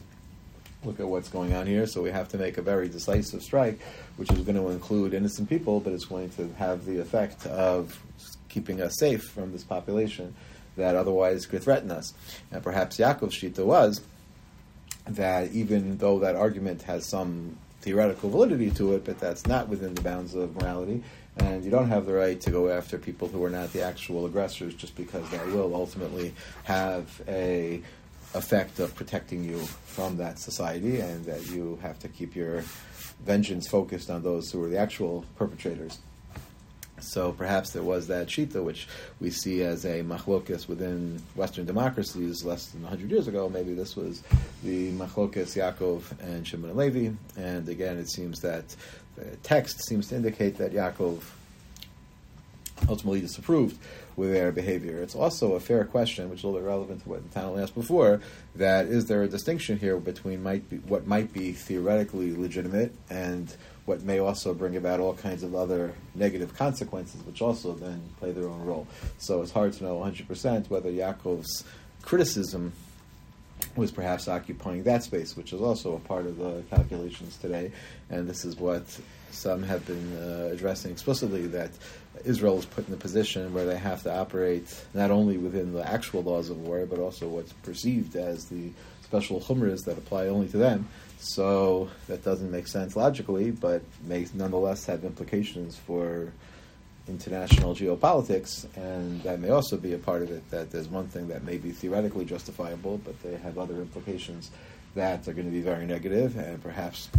look 0.85 0.99
at 0.99 1.07
what's 1.07 1.29
going 1.29 1.53
on 1.53 1.67
here. 1.67 1.87
So 1.87 2.03
we 2.03 2.11
have 2.11 2.29
to 2.31 2.39
make 2.39 2.59
a 2.59 2.63
very 2.63 2.89
decisive 2.89 3.43
strike, 3.43 3.79
which 4.17 4.31
is 4.33 4.41
going 4.41 4.57
to 4.57 4.69
include 4.69 5.15
innocent 5.15 5.49
people, 5.49 5.81
but 5.81 5.93
it's 5.93 6.07
going 6.07 6.31
to 6.31 6.53
have 6.55 6.85
the 6.85 7.01
effect 7.01 7.47
of 7.47 8.03
keeping 8.49 8.81
us 8.81 8.99
safe 8.99 9.23
from 9.23 9.53
this 9.53 9.63
population 9.63 10.35
that 10.77 10.97
otherwise 10.97 11.47
could 11.47 11.63
threaten 11.63 11.91
us. 11.91 12.15
And 12.51 12.63
perhaps 12.63 12.97
Yaakov's 12.97 13.35
Shita 13.35 13.65
was 13.65 14.01
that 15.07 15.53
even 15.53 15.99
though 15.99 16.19
that 16.21 16.37
argument 16.37 16.83
has 16.83 17.09
some 17.09 17.57
theoretical 17.81 18.31
validity 18.31 18.71
to 18.71 18.95
it, 18.95 19.05
but 19.05 19.19
that's 19.19 19.47
not 19.47 19.69
within 19.69 19.95
the 19.95 20.03
bounds 20.03 20.35
of 20.35 20.55
morality, 20.57 21.03
and 21.43 21.65
you 21.65 21.71
don't 21.71 21.89
have 21.89 22.07
the 22.07 22.13
right 22.13 22.41
to 22.41 22.51
go 22.51 22.69
after 22.69 22.99
people 22.99 23.29
who 23.29 23.43
are 23.45 23.51
not 23.51 23.73
the 23.73 23.83
actual 23.83 24.27
aggressors 24.27 24.75
just 24.75 24.97
because 24.97 25.29
that 25.31 25.47
will 25.47 25.75
ultimately 25.75 26.35
have 26.65 27.21
a 27.29 27.83
effect 28.35 28.79
of 28.79 28.95
protecting 28.95 29.43
you 29.43 29.59
from 29.59 30.17
that 30.19 30.39
society, 30.39 31.01
and 31.01 31.25
that 31.25 31.51
you 31.51 31.79
have 31.83 31.99
to 31.99 32.09
keep 32.09 32.37
your 32.37 32.63
vengeance 33.25 33.67
focused 33.67 34.09
on 34.09 34.23
those 34.23 34.51
who 34.53 34.63
are 34.63 34.69
the 34.69 34.79
actual 34.79 35.25
perpetrators. 35.37 35.99
So 37.01 37.33
perhaps 37.33 37.71
there 37.71 37.83
was 37.83 38.07
that 38.09 38.29
shita, 38.29 38.63
which 38.63 38.87
we 39.21 39.31
see 39.31 39.63
as 39.63 39.85
a 39.85 40.03
machlokas 40.03 40.69
within 40.69 41.23
Western 41.35 41.65
democracies 41.65 42.45
less 42.45 42.67
than 42.67 42.83
100 42.83 43.11
years 43.11 43.27
ago. 43.27 43.49
Maybe 43.49 43.73
this 43.75 43.97
was 43.97 44.23
the 44.63 44.93
machlokas 44.93 45.57
Yaakov 45.57 46.03
and 46.21 46.47
Shimon 46.47 46.77
Levi. 46.77 47.15
And 47.39 47.69
again, 47.69 47.97
it 47.99 48.11
seems 48.11 48.41
that 48.41 48.77
Uh, 49.21 49.25
text 49.43 49.85
seems 49.85 50.09
to 50.09 50.17
indicate 50.17 50.57
that 50.59 50.73
Yaakov 50.73 51.23
ultimately 52.89 53.21
disapproved 53.21 53.77
with 54.17 54.33
their 54.33 54.53
behavior. 54.53 55.03
It's 55.03 55.15
also 55.15 55.55
a 55.55 55.61
fair 55.61 55.85
question, 55.85 56.31
which 56.31 56.41
is 56.41 56.45
a 56.45 56.47
little 56.49 56.61
bit 56.61 56.67
relevant 56.67 57.03
to 57.03 57.09
what 57.09 57.33
the 57.33 57.41
asked 57.41 57.75
before, 57.75 58.21
that 58.55 58.87
is 58.87 59.07
there 59.07 59.23
a 59.23 59.29
distinction 59.29 59.79
here 59.79 59.99
between 59.99 60.43
might 60.43 60.69
be, 60.69 60.77
what 60.79 61.07
might 61.07 61.33
be 61.33 61.53
theoretically 61.53 62.35
legitimate 62.35 62.95
and 63.09 63.55
what 63.87 64.03
may 64.03 64.19
also 64.19 64.55
bring 64.55 64.77
about 64.77 65.01
all 65.01 65.15
kinds 65.15 65.43
of 65.43 65.55
other 65.55 65.95
negative 66.15 66.55
consequences, 66.57 67.21
which 67.25 67.43
also 67.43 67.75
then 67.75 68.01
play 68.19 68.33
their 68.33 68.47
own 68.47 68.65
role. 68.65 68.87
So 69.19 69.43
it's 69.43 69.53
hard 69.53 69.73
to 69.75 69.85
know 69.85 69.99
100% 69.99 70.71
whether 70.71 70.91
Yaakov's 70.91 71.65
criticism 72.03 72.73
was 73.77 73.91
perhaps 73.91 74.29
occupying 74.29 74.83
that 74.85 75.03
space, 75.03 75.37
which 75.37 75.53
is 75.53 75.61
also 75.61 75.95
a 75.95 76.01
part 76.01 76.27
of 76.27 76.37
the 76.37 76.63
calculations 76.71 77.37
today. 77.37 77.71
And 78.11 78.29
this 78.29 78.45
is 78.45 78.57
what 78.57 78.85
some 79.31 79.63
have 79.63 79.87
been 79.87 80.17
uh, 80.17 80.51
addressing 80.53 80.91
explicitly 80.91 81.47
that 81.49 81.71
Israel 82.25 82.59
is 82.59 82.65
put 82.65 82.89
in 82.89 82.95
a 82.95 82.97
position 82.97 83.55
where 83.55 83.65
they 83.65 83.79
have 83.79 84.03
to 84.03 84.15
operate 84.15 84.85
not 84.93 85.11
only 85.11 85.39
within 85.39 85.73
the 85.73 85.89
actual 85.89 86.23
laws 86.23 86.51
of 86.51 86.59
war, 86.59 86.85
but 86.87 86.99
also 86.99 87.29
what's 87.29 87.53
perceived 87.53 88.17
as 88.17 88.47
the 88.47 88.71
special 89.03 89.41
chumras 89.41 89.85
that 89.85 89.99
apply 89.99 90.27
only 90.27 90.49
to 90.49 90.57
them. 90.57 90.89
So 91.19 91.91
that 92.09 92.25
doesn't 92.25 92.51
make 92.51 92.67
sense 92.67 92.97
logically, 92.97 93.51
but 93.51 93.83
may 94.05 94.27
nonetheless 94.35 94.87
have 94.87 95.05
implications 95.05 95.77
for 95.77 96.33
international 97.11 97.75
geopolitics, 97.75 98.67
and 98.77 99.23
that 99.25 99.41
may 99.41 99.51
also 99.51 99.77
be 99.77 99.93
a 99.93 99.99
part 99.99 100.23
of 100.23 100.31
it. 100.31 100.49
That 100.51 100.71
there's 100.71 100.89
one 100.89 101.09
thing 101.09 101.29
that 101.29 101.45
may 101.45 101.59
be 101.59 101.73
theoretically 101.73 102.25
justifiable, 102.25 102.99
but 103.05 103.21
they 103.23 103.37
have 103.37 103.59
other 103.59 103.75
implications 103.75 104.51
that 104.95 105.29
are 105.29 105.33
going 105.33 105.47
to 105.47 105.53
be 105.53 105.61
very 105.61 105.87
negative, 105.87 106.37
and 106.37 106.63
perhaps 106.63 107.11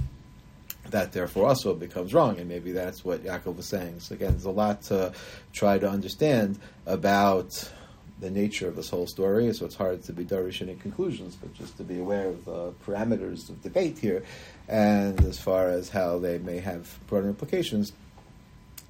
that 0.89 1.11
therefore 1.11 1.47
also 1.47 1.73
becomes 1.73 2.13
wrong, 2.13 2.39
and 2.39 2.49
maybe 2.49 2.71
that's 2.71 3.05
what 3.05 3.23
Yaakov 3.23 3.55
was 3.57 3.67
saying. 3.67 3.99
So 3.99 4.15
again, 4.15 4.31
there's 4.31 4.45
a 4.45 4.51
lot 4.51 4.81
to 4.83 5.13
try 5.53 5.77
to 5.77 5.87
understand 5.87 6.59
about 6.85 7.71
the 8.19 8.29
nature 8.29 8.67
of 8.67 8.75
this 8.75 8.89
whole 8.89 9.07
story, 9.07 9.51
so 9.53 9.65
it's 9.65 9.75
hard 9.75 10.03
to 10.03 10.13
be 10.13 10.23
darish 10.23 10.61
any 10.61 10.75
conclusions, 10.75 11.35
but 11.35 11.53
just 11.53 11.77
to 11.77 11.83
be 11.83 11.99
aware 11.99 12.27
of 12.29 12.45
the 12.45 12.71
parameters 12.85 13.49
of 13.49 13.61
debate 13.63 13.97
here, 13.97 14.23
and 14.67 15.19
as 15.25 15.39
far 15.39 15.69
as 15.69 15.89
how 15.89 16.19
they 16.19 16.37
may 16.39 16.59
have 16.59 16.99
broader 17.07 17.27
implications. 17.27 17.93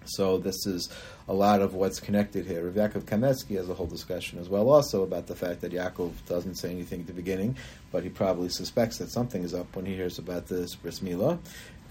So 0.05 0.37
this 0.37 0.65
is 0.65 0.89
a 1.27 1.33
lot 1.33 1.61
of 1.61 1.73
what's 1.73 1.99
connected 1.99 2.45
here. 2.45 2.65
Rav 2.65 2.73
Yaakov 2.73 3.03
Kamenetsky 3.03 3.57
has 3.57 3.69
a 3.69 3.73
whole 3.73 3.87
discussion 3.87 4.39
as 4.39 4.49
well, 4.49 4.69
also 4.69 5.03
about 5.03 5.27
the 5.27 5.35
fact 5.35 5.61
that 5.61 5.71
Yaakov 5.71 6.11
doesn't 6.27 6.55
say 6.55 6.71
anything 6.71 7.01
at 7.01 7.07
the 7.07 7.13
beginning, 7.13 7.55
but 7.91 8.03
he 8.03 8.09
probably 8.09 8.49
suspects 8.49 8.97
that 8.97 9.09
something 9.09 9.43
is 9.43 9.53
up 9.53 9.75
when 9.75 9.85
he 9.85 9.95
hears 9.95 10.19
about 10.19 10.47
this 10.47 10.75
bris 10.75 10.99
milah, 10.99 11.39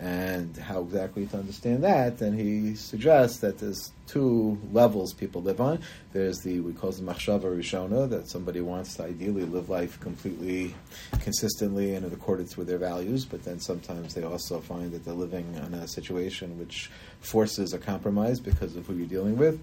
and 0.00 0.56
how 0.56 0.80
exactly 0.80 1.26
to 1.26 1.36
understand 1.36 1.84
that, 1.84 2.22
And 2.22 2.38
he 2.38 2.74
suggests 2.74 3.40
that 3.40 3.58
there's 3.58 3.92
two 4.06 4.58
levels 4.72 5.12
people 5.12 5.42
live 5.42 5.60
on. 5.60 5.78
There's 6.12 6.38
the, 6.38 6.60
we 6.60 6.72
call 6.72 6.88
it 6.90 6.96
machshava 6.96 7.42
rishona, 7.42 8.08
that 8.08 8.28
somebody 8.28 8.62
wants 8.62 8.94
to 8.96 9.04
ideally 9.04 9.44
live 9.44 9.68
life 9.68 10.00
completely, 10.00 10.74
consistently, 11.20 11.94
and 11.94 12.06
in 12.06 12.12
accordance 12.12 12.56
with 12.56 12.66
their 12.66 12.78
values, 12.78 13.26
but 13.26 13.44
then 13.44 13.60
sometimes 13.60 14.14
they 14.14 14.22
also 14.22 14.60
find 14.60 14.90
that 14.92 15.04
they're 15.04 15.12
living 15.12 15.54
in 15.54 15.74
a 15.74 15.86
situation 15.86 16.58
which 16.58 16.90
forces 17.20 17.74
a 17.74 17.78
compromise 17.78 18.40
because 18.40 18.76
of 18.76 18.86
who 18.86 18.94
you're 18.94 19.06
dealing 19.06 19.19
with. 19.20 19.60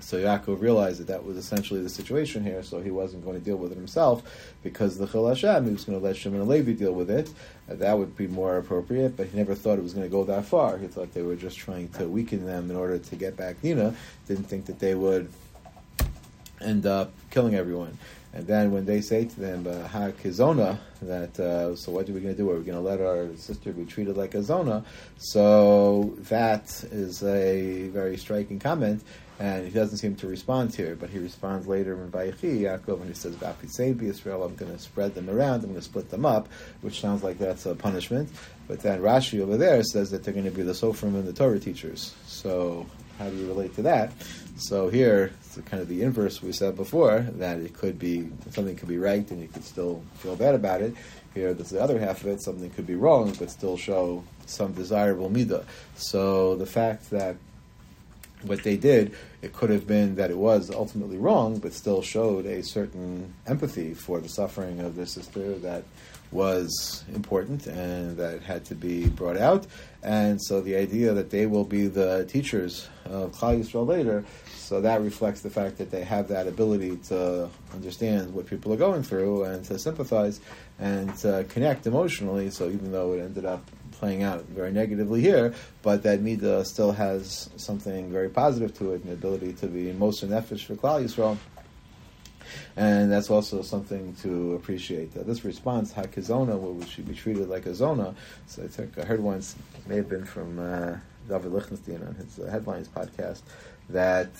So 0.00 0.18
Yaakov 0.18 0.60
realized 0.60 1.00
that 1.00 1.06
that 1.08 1.24
was 1.24 1.36
essentially 1.36 1.82
the 1.82 1.88
situation 1.88 2.42
here, 2.42 2.62
so 2.62 2.80
he 2.80 2.90
wasn't 2.90 3.24
going 3.24 3.38
to 3.38 3.44
deal 3.44 3.56
with 3.56 3.72
it 3.72 3.76
himself 3.76 4.22
because 4.62 4.98
the 4.98 5.06
Chil 5.06 5.28
Hashem, 5.28 5.64
he 5.64 5.72
was 5.72 5.84
going 5.84 5.98
to 5.98 6.04
let 6.04 6.16
Shimon 6.16 6.40
and 6.40 6.48
Levi 6.48 6.72
deal 6.72 6.92
with 6.92 7.10
it. 7.10 7.30
Uh, 7.70 7.74
that 7.76 7.98
would 7.98 8.16
be 8.16 8.26
more 8.26 8.56
appropriate, 8.56 9.16
but 9.16 9.28
he 9.28 9.36
never 9.36 9.54
thought 9.54 9.78
it 9.78 9.82
was 9.82 9.94
going 9.94 10.06
to 10.06 10.10
go 10.10 10.24
that 10.24 10.44
far. 10.44 10.78
He 10.78 10.86
thought 10.86 11.14
they 11.14 11.22
were 11.22 11.36
just 11.36 11.58
trying 11.58 11.88
to 11.90 12.08
weaken 12.08 12.44
them 12.44 12.70
in 12.70 12.76
order 12.76 12.98
to 12.98 13.16
get 13.16 13.36
back 13.36 13.62
Dinah. 13.62 13.94
Didn't 14.26 14.44
think 14.44 14.66
that 14.66 14.78
they 14.78 14.94
would 14.94 15.30
end 16.60 16.86
up 16.86 17.12
killing 17.30 17.54
everyone. 17.54 17.98
And 18.34 18.48
then 18.48 18.72
when 18.72 18.84
they 18.84 19.00
say 19.00 19.26
to 19.26 19.40
them, 19.40 19.64
uh, 19.68 19.86
"Ha 19.86 20.10
kizona," 20.10 20.78
that 21.02 21.38
uh, 21.38 21.76
so 21.76 21.92
what 21.92 22.08
are 22.08 22.12
we 22.12 22.20
going 22.20 22.34
to 22.34 22.42
do? 22.42 22.50
Are 22.50 22.58
we 22.58 22.64
going 22.64 22.76
to 22.76 22.80
let 22.80 23.00
our 23.00 23.28
sister 23.36 23.72
be 23.72 23.84
treated 23.84 24.16
like 24.16 24.34
a 24.34 24.42
zona? 24.42 24.84
So 25.18 26.16
that 26.30 26.64
is 26.90 27.22
a 27.22 27.88
very 27.88 28.16
striking 28.16 28.58
comment, 28.58 29.04
and 29.38 29.64
he 29.64 29.70
doesn't 29.70 29.98
seem 29.98 30.16
to 30.16 30.26
respond 30.26 30.74
here. 30.74 30.96
but 30.96 31.10
he 31.10 31.20
responds 31.20 31.68
later 31.68 31.94
in 31.94 32.10
Vayechi 32.10 32.62
Yaakov, 32.62 33.02
and 33.02 33.08
he 33.08 33.14
says, 33.14 33.36
"V'apisebi 33.36 34.02
Israel, 34.02 34.42
I'm 34.42 34.56
going 34.56 34.72
to 34.72 34.80
spread 34.80 35.14
them 35.14 35.30
around. 35.30 35.62
I'm 35.62 35.70
going 35.70 35.74
to 35.76 35.82
split 35.82 36.10
them 36.10 36.26
up," 36.26 36.48
which 36.80 37.00
sounds 37.00 37.22
like 37.22 37.38
that's 37.38 37.66
a 37.66 37.76
punishment. 37.76 38.30
But 38.66 38.80
then 38.80 39.00
Rashi 39.00 39.40
over 39.42 39.56
there 39.56 39.84
says 39.84 40.10
that 40.10 40.24
they're 40.24 40.34
going 40.34 40.46
to 40.46 40.50
be 40.50 40.62
the 40.62 40.72
Sofrim 40.72 41.14
and 41.14 41.24
the 41.24 41.32
Torah 41.32 41.60
teachers. 41.60 42.16
So 42.26 42.86
how 43.18 43.30
do 43.30 43.36
you 43.36 43.46
relate 43.46 43.76
to 43.76 43.82
that? 43.82 44.12
So 44.56 44.88
here, 44.88 45.32
it's 45.40 45.58
kind 45.68 45.82
of 45.82 45.88
the 45.88 46.02
inverse 46.02 46.40
we 46.40 46.52
said 46.52 46.76
before 46.76 47.26
that 47.38 47.58
it 47.58 47.74
could 47.74 47.98
be 47.98 48.28
something 48.50 48.76
could 48.76 48.88
be 48.88 48.98
right 48.98 49.28
and 49.30 49.42
you 49.42 49.48
could 49.48 49.64
still 49.64 50.02
feel 50.18 50.36
bad 50.36 50.54
about 50.54 50.80
it. 50.80 50.94
Here, 51.34 51.52
there's 51.52 51.70
the 51.70 51.82
other 51.82 51.98
half 51.98 52.20
of 52.20 52.28
it. 52.28 52.40
Something 52.40 52.70
could 52.70 52.86
be 52.86 52.94
wrong 52.94 53.34
but 53.38 53.50
still 53.50 53.76
show 53.76 54.22
some 54.46 54.72
desirable 54.72 55.28
midah. 55.28 55.64
So 55.96 56.54
the 56.54 56.66
fact 56.66 57.10
that 57.10 57.36
what 58.42 58.62
they 58.62 58.76
did, 58.76 59.14
it 59.42 59.52
could 59.52 59.70
have 59.70 59.86
been 59.86 60.16
that 60.16 60.30
it 60.30 60.38
was 60.38 60.70
ultimately 60.70 61.16
wrong, 61.16 61.58
but 61.58 61.72
still 61.72 62.02
showed 62.02 62.46
a 62.46 62.62
certain 62.62 63.34
empathy 63.46 63.94
for 63.94 64.20
the 64.20 64.28
suffering 64.28 64.80
of 64.80 64.96
their 64.96 65.06
sister 65.06 65.58
that 65.58 65.84
was 66.30 67.04
important 67.14 67.66
and 67.66 68.16
that 68.16 68.42
had 68.42 68.64
to 68.66 68.74
be 68.74 69.08
brought 69.08 69.36
out. 69.36 69.66
And 70.02 70.42
so 70.42 70.60
the 70.60 70.76
idea 70.76 71.12
that 71.14 71.30
they 71.30 71.46
will 71.46 71.64
be 71.64 71.86
the 71.86 72.26
teachers 72.26 72.88
of 73.04 73.32
Klal 73.32 73.60
Yisrael 73.60 73.86
later, 73.86 74.24
so 74.56 74.80
that 74.80 75.00
reflects 75.02 75.42
the 75.42 75.50
fact 75.50 75.78
that 75.78 75.90
they 75.90 76.04
have 76.04 76.28
that 76.28 76.46
ability 76.46 76.96
to 77.08 77.48
understand 77.72 78.34
what 78.34 78.46
people 78.46 78.72
are 78.72 78.76
going 78.76 79.02
through 79.02 79.44
and 79.44 79.64
to 79.66 79.78
sympathize 79.78 80.40
and 80.78 81.14
to 81.18 81.44
connect 81.48 81.86
emotionally. 81.86 82.50
So 82.50 82.68
even 82.68 82.90
though 82.90 83.12
it 83.12 83.20
ended 83.20 83.44
up 83.44 83.70
playing 83.92 84.22
out 84.22 84.44
very 84.46 84.72
negatively 84.72 85.20
here, 85.20 85.54
but 85.82 86.02
that 86.02 86.20
Midah 86.20 86.66
still 86.66 86.92
has 86.92 87.48
something 87.56 88.10
very 88.10 88.28
positive 88.28 88.76
to 88.78 88.92
it, 88.92 89.04
an 89.04 89.12
ability 89.12 89.52
to 89.54 89.66
be 89.66 89.92
moser 89.92 90.26
nefesh 90.26 90.64
for 90.64 90.74
Klal 90.74 91.04
Yisrael 91.04 91.38
and 92.76 93.10
that's 93.10 93.30
also 93.30 93.62
something 93.62 94.14
to 94.22 94.54
appreciate. 94.54 95.16
Uh, 95.16 95.22
this 95.22 95.44
response, 95.44 95.92
hakizona, 95.92 96.58
where 96.58 96.86
should 96.86 97.06
be 97.06 97.14
treated 97.14 97.48
like 97.48 97.66
a 97.66 97.74
zona. 97.74 98.14
So 98.46 98.62
I 98.64 98.68
think 98.68 98.98
I 98.98 99.04
heard 99.04 99.20
once, 99.20 99.56
may 99.86 99.96
have 99.96 100.08
been 100.08 100.24
from 100.24 100.58
uh, 100.58 100.96
David 101.28 101.52
Lichtenstein 101.52 102.02
on 102.06 102.14
his 102.14 102.38
uh, 102.38 102.50
headlines 102.50 102.88
podcast, 102.88 103.42
that 103.90 104.30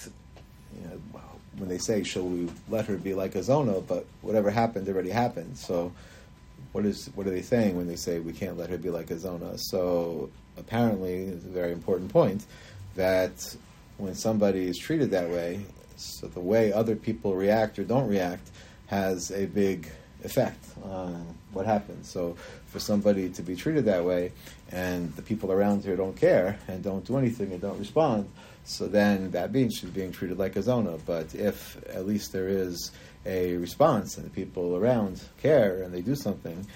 you 0.75 0.89
know, 0.89 1.21
when 1.57 1.69
they 1.69 1.79
say, 1.79 2.03
"Shall 2.03 2.25
we 2.25 2.49
let 2.69 2.87
her 2.87 2.97
be 2.97 3.15
like 3.15 3.35
a 3.35 3.43
zona?" 3.43 3.81
but 3.81 4.07
whatever 4.23 4.51
happened 4.51 4.89
already 4.89 5.11
happened. 5.11 5.57
So 5.57 5.93
what 6.73 6.85
is 6.85 7.09
what 7.15 7.27
are 7.27 7.31
they 7.31 7.43
saying 7.43 7.77
when 7.77 7.87
they 7.87 7.97
say 7.97 8.19
we 8.19 8.33
can't 8.33 8.59
let 8.59 8.69
her 8.71 8.79
be 8.79 8.91
like 8.91 9.11
a 9.11 9.19
zona? 9.19 9.57
So 9.59 10.31
apparently, 10.59 11.27
it's 11.27 11.45
a 11.45 11.49
very 11.49 11.73
important 11.73 12.13
point 12.13 12.45
that 12.97 13.57
when 13.97 14.15
somebody 14.15 14.67
is 14.67 14.77
treated 14.77 15.11
that 15.13 15.31
way, 15.31 15.65
so 15.97 16.27
the 16.27 16.41
way 16.41 16.73
other 16.73 16.97
people 16.97 17.35
react 17.35 17.79
or 17.79 17.85
don't 17.85 18.09
react 18.09 18.51
has 18.87 19.31
a 19.31 19.47
big 19.47 19.91
effect 20.23 20.65
on 20.83 21.35
what 21.53 21.67
happens. 21.67 22.11
So 22.11 22.37
for 22.67 22.81
somebody 22.81 23.29
to 23.31 23.43
be 23.43 23.55
treated 23.55 23.85
that 23.85 24.05
way 24.05 24.33
and 24.71 25.15
the 25.15 25.23
people 25.23 25.53
around 25.53 25.85
her 25.85 25.97
don't 25.97 26.17
care 26.17 26.59
and 26.67 26.83
don't 26.83 27.05
do 27.05 27.17
anything 27.19 27.53
and 27.53 27.61
don't 27.61 27.79
respond, 27.79 28.29
so 28.65 28.87
then 28.87 29.31
that 29.33 29.53
means 29.53 29.77
she's 29.77 29.91
being 29.91 30.13
treated 30.13 30.39
like 30.39 30.57
a 30.57 30.63
zona. 30.63 30.97
But 31.05 31.35
if 31.35 31.77
at 31.89 32.07
least 32.07 32.33
there 32.33 32.49
is 32.49 32.91
a 33.27 33.57
response 33.57 34.17
and 34.17 34.27
the 34.27 34.31
people 34.31 34.77
around 34.77 35.23
care 35.41 35.83
and 35.83 35.93
they 35.93 36.01
do 36.01 36.15
something, 36.15 36.67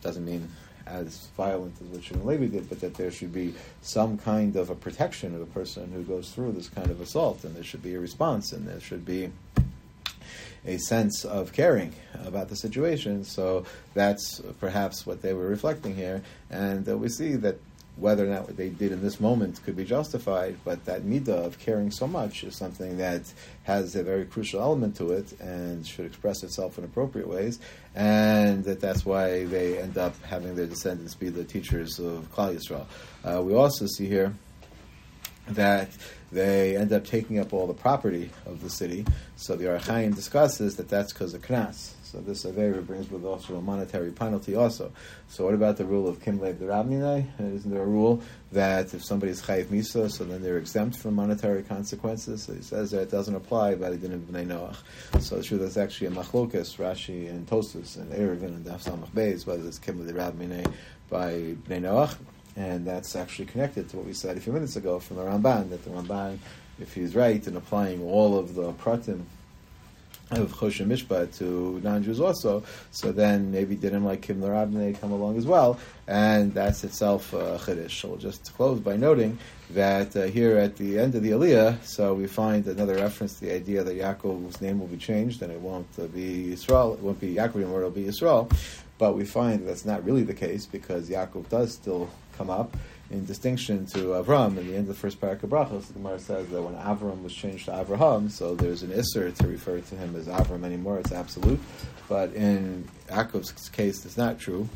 doesn't 0.00 0.24
mean 0.24 0.48
as 0.88 1.28
violent 1.36 1.74
as 1.80 1.86
what 1.88 2.02
Shimon 2.02 2.26
Levi 2.26 2.46
did, 2.46 2.68
but 2.68 2.80
that 2.80 2.94
there 2.94 3.10
should 3.10 3.32
be 3.32 3.54
some 3.82 4.18
kind 4.18 4.56
of 4.56 4.70
a 4.70 4.74
protection 4.74 5.34
of 5.34 5.40
a 5.40 5.46
person 5.46 5.92
who 5.92 6.02
goes 6.02 6.30
through 6.30 6.52
this 6.52 6.68
kind 6.68 6.90
of 6.90 7.00
assault, 7.00 7.44
and 7.44 7.54
there 7.54 7.64
should 7.64 7.82
be 7.82 7.94
a 7.94 8.00
response, 8.00 8.52
and 8.52 8.66
there 8.66 8.80
should 8.80 9.04
be 9.04 9.30
a 10.66 10.76
sense 10.78 11.24
of 11.24 11.52
caring 11.52 11.92
about 12.24 12.48
the 12.48 12.56
situation. 12.56 13.24
So 13.24 13.64
that's 13.94 14.40
perhaps 14.60 15.06
what 15.06 15.22
they 15.22 15.32
were 15.32 15.46
reflecting 15.46 15.94
here, 15.94 16.22
and 16.50 16.88
uh, 16.88 16.96
we 16.96 17.08
see 17.08 17.36
that 17.36 17.58
whether 17.98 18.24
or 18.24 18.28
not 18.28 18.46
what 18.46 18.56
they 18.56 18.68
did 18.68 18.92
in 18.92 19.02
this 19.02 19.18
moment 19.20 19.60
could 19.64 19.76
be 19.76 19.84
justified, 19.84 20.56
but 20.64 20.84
that 20.84 21.02
midah 21.02 21.44
of 21.46 21.58
caring 21.58 21.90
so 21.90 22.06
much 22.06 22.44
is 22.44 22.56
something 22.56 22.98
that 22.98 23.22
has 23.64 23.96
a 23.96 24.02
very 24.02 24.24
crucial 24.24 24.60
element 24.60 24.96
to 24.96 25.10
it 25.10 25.32
and 25.40 25.86
should 25.86 26.06
express 26.06 26.42
itself 26.42 26.78
in 26.78 26.84
appropriate 26.84 27.28
ways, 27.28 27.58
and 27.94 28.64
that 28.64 28.80
that's 28.80 29.04
why 29.04 29.44
they 29.46 29.78
end 29.78 29.98
up 29.98 30.14
having 30.22 30.54
their 30.54 30.66
descendants 30.66 31.14
be 31.14 31.28
the 31.28 31.44
teachers 31.44 31.98
of 31.98 32.32
Klal 32.32 32.54
Yisrael. 32.54 32.86
Uh, 33.24 33.42
we 33.42 33.54
also 33.54 33.86
see 33.86 34.06
here 34.06 34.32
that 35.48 35.90
they 36.30 36.76
end 36.76 36.92
up 36.92 37.04
taking 37.04 37.38
up 37.38 37.52
all 37.52 37.66
the 37.66 37.74
property 37.74 38.30
of 38.46 38.62
the 38.62 38.70
city. 38.70 39.06
So 39.36 39.56
the 39.56 39.72
Ohr 39.72 39.78
HaChaim 39.78 40.14
discusses 40.14 40.76
that 40.76 40.88
that's 40.88 41.12
because 41.12 41.34
of 41.34 41.42
Knas. 41.42 41.92
So 42.10 42.20
this 42.20 42.44
Avera 42.44 42.86
brings 42.86 43.10
with 43.10 43.22
also 43.26 43.56
a 43.56 43.60
monetary 43.60 44.12
penalty 44.12 44.54
also. 44.54 44.90
So 45.28 45.44
what 45.44 45.52
about 45.52 45.76
the 45.76 45.84
rule 45.84 46.08
of 46.08 46.22
Kim 46.22 46.40
Lev 46.40 46.56
Rabninai? 46.56 47.26
Isn't 47.38 47.70
there 47.70 47.82
a 47.82 47.86
rule 47.86 48.22
that 48.52 48.94
if 48.94 49.04
somebody 49.04 49.32
is 49.32 49.42
Chayiv 49.42 49.66
Misa, 49.66 50.10
so 50.10 50.24
then 50.24 50.42
they're 50.42 50.56
exempt 50.56 50.96
from 50.96 51.16
monetary 51.16 51.62
consequences? 51.62 52.44
So 52.44 52.54
he 52.54 52.62
says 52.62 52.92
that 52.92 53.02
it 53.02 53.10
doesn't 53.10 53.34
apply, 53.34 53.74
but 53.74 53.92
he 53.92 53.98
didn't 53.98 54.32
Bnei 54.32 54.46
Noach. 54.46 55.20
So 55.20 55.42
true, 55.42 55.58
that's 55.58 55.76
actually 55.76 56.06
a 56.06 56.10
machlokas, 56.12 56.78
Rashi 56.78 57.28
and 57.28 57.46
Tosfos 57.46 57.98
and 57.98 58.10
Eruvin 58.10 58.54
and 58.54 58.64
Daf 58.64 58.82
Samach 58.82 59.10
Beis, 59.10 59.46
whether 59.46 59.68
it's 59.68 59.78
Kim 59.78 60.06
Lev 60.06 60.14
Rabninai 60.14 60.72
by 61.10 61.32
Bnei 61.68 61.82
Noach. 61.82 62.16
And 62.56 62.86
that's 62.86 63.16
actually 63.16 63.46
connected 63.46 63.90
to 63.90 63.98
what 63.98 64.06
we 64.06 64.14
said 64.14 64.38
a 64.38 64.40
few 64.40 64.54
minutes 64.54 64.76
ago 64.76 64.98
from 64.98 65.18
the 65.18 65.24
Ramban, 65.24 65.68
that 65.68 65.84
the 65.84 65.90
Ramban, 65.90 66.38
if 66.80 66.94
he's 66.94 67.14
right 67.14 67.46
in 67.46 67.54
applying 67.54 68.02
all 68.02 68.38
of 68.38 68.54
the 68.54 68.72
pratim 68.72 69.24
of 70.30 70.52
Choshen 70.52 70.86
Mishpat 70.86 71.36
to 71.38 71.80
non-Jews 71.82 72.20
also, 72.20 72.62
so 72.90 73.12
then 73.12 73.50
maybe 73.50 73.74
didn't 73.76 74.04
like 74.04 74.22
Kim 74.22 74.40
they 74.40 74.92
come 74.92 75.12
along 75.12 75.38
as 75.38 75.46
well, 75.46 75.78
and 76.06 76.52
that's 76.52 76.84
itself 76.84 77.32
a 77.32 77.58
chiddush. 77.58 78.00
So 78.00 78.08
we'll 78.08 78.18
just 78.18 78.54
close 78.54 78.78
by 78.78 78.96
noting 78.96 79.38
that 79.70 80.14
uh, 80.16 80.24
here 80.24 80.56
at 80.56 80.76
the 80.76 80.98
end 80.98 81.14
of 81.14 81.22
the 81.22 81.30
Aliyah, 81.30 81.82
so 81.82 82.14
we 82.14 82.26
find 82.26 82.66
another 82.66 82.96
reference 82.96 83.34
to 83.34 83.46
the 83.46 83.54
idea 83.54 83.82
that 83.82 83.96
Yaakov's 83.96 84.60
name 84.60 84.80
will 84.80 84.86
be 84.86 84.96
changed, 84.96 85.42
and 85.42 85.50
it 85.50 85.60
won't 85.60 85.88
uh, 85.98 86.06
be 86.06 86.52
Yisrael, 86.52 86.94
it 86.94 87.00
won't 87.00 87.20
be 87.20 87.34
Yaakov 87.34 87.56
anymore, 87.56 87.78
it'll 87.78 87.90
be 87.90 88.04
Yisrael, 88.04 88.52
but 88.98 89.14
we 89.14 89.24
find 89.24 89.66
that's 89.66 89.84
not 89.84 90.04
really 90.04 90.22
the 90.24 90.34
case, 90.34 90.66
because 90.66 91.08
Yaakov 91.08 91.48
does 91.48 91.72
still 91.72 92.10
come 92.36 92.50
up, 92.50 92.76
in 93.10 93.24
distinction 93.24 93.86
to 93.86 93.98
Avram. 94.08 94.58
In 94.58 94.66
the 94.66 94.74
end 94.74 94.80
of 94.80 94.88
the 94.88 94.94
first 94.94 95.20
perek 95.20 95.42
of 95.42 95.50
Brachos, 95.50 95.86
the 95.86 95.94
Gemara 95.94 96.18
says 96.18 96.48
that 96.48 96.62
when 96.62 96.74
Avram 96.74 97.22
was 97.22 97.34
changed 97.34 97.66
to 97.66 97.72
Avraham, 97.72 98.30
so 98.30 98.54
there's 98.54 98.82
an 98.82 98.90
Issur 98.90 99.34
to 99.36 99.46
refer 99.46 99.80
to 99.80 99.94
him 99.96 100.14
as 100.16 100.26
Avram 100.26 100.64
anymore, 100.64 100.98
it's 100.98 101.12
absolute. 101.12 101.60
But 102.08 102.32
in 102.34 102.88
Yaakov's 103.08 103.68
case, 103.68 104.04
it's 104.04 104.16
not 104.16 104.38
true 104.38 104.68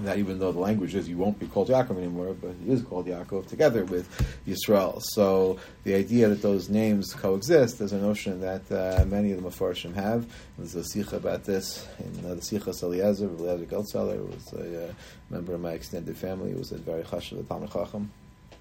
that 0.00 0.18
even 0.18 0.38
though 0.38 0.50
the 0.50 0.58
language 0.58 0.94
is 0.94 1.08
you 1.08 1.16
won't 1.16 1.38
be 1.38 1.46
called 1.46 1.68
Yaakov 1.68 1.96
anymore, 1.98 2.34
but 2.40 2.52
he 2.64 2.72
is 2.72 2.82
called 2.82 3.06
Yaakov 3.06 3.46
together 3.46 3.84
with 3.84 4.08
Yisrael. 4.46 5.00
So 5.00 5.58
the 5.84 5.94
idea 5.94 6.28
that 6.28 6.42
those 6.42 6.68
names 6.68 7.12
coexist 7.14 7.80
is 7.80 7.92
a 7.92 7.98
notion 7.98 8.40
that 8.40 8.70
uh, 8.72 9.04
many 9.04 9.32
of 9.32 9.42
the 9.42 9.48
Mefarshim 9.48 9.94
have. 9.94 10.26
There's 10.58 10.74
a 10.74 10.84
sikha 10.84 11.16
about 11.16 11.44
this 11.44 11.86
in 11.98 12.26
uh, 12.26 12.34
the 12.34 12.40
Sichas 12.40 12.82
Eliezer, 12.82 13.26
Eliezer 13.26 13.66
Geltzeller, 13.66 14.34
was 14.34 14.52
a 14.54 14.88
uh, 14.88 14.92
member 15.30 15.54
of 15.54 15.60
my 15.60 15.72
extended 15.72 16.16
family, 16.16 16.50
he 16.50 16.56
was 16.56 16.72
a 16.72 16.78
very 16.78 17.02
chashav 17.02 17.38
of 17.38 17.48
Talmud 17.48 17.72
Chacham, 17.72 18.10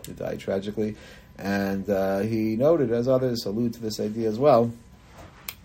who 0.06 0.14
died 0.14 0.40
tragically. 0.40 0.96
And 1.40 1.90
uh, 1.90 2.20
he 2.20 2.56
noted, 2.56 2.92
as 2.92 3.08
others 3.08 3.46
allude 3.46 3.74
to 3.74 3.80
this 3.80 4.00
idea 4.00 4.30
as 4.30 4.38
well, 4.38 4.72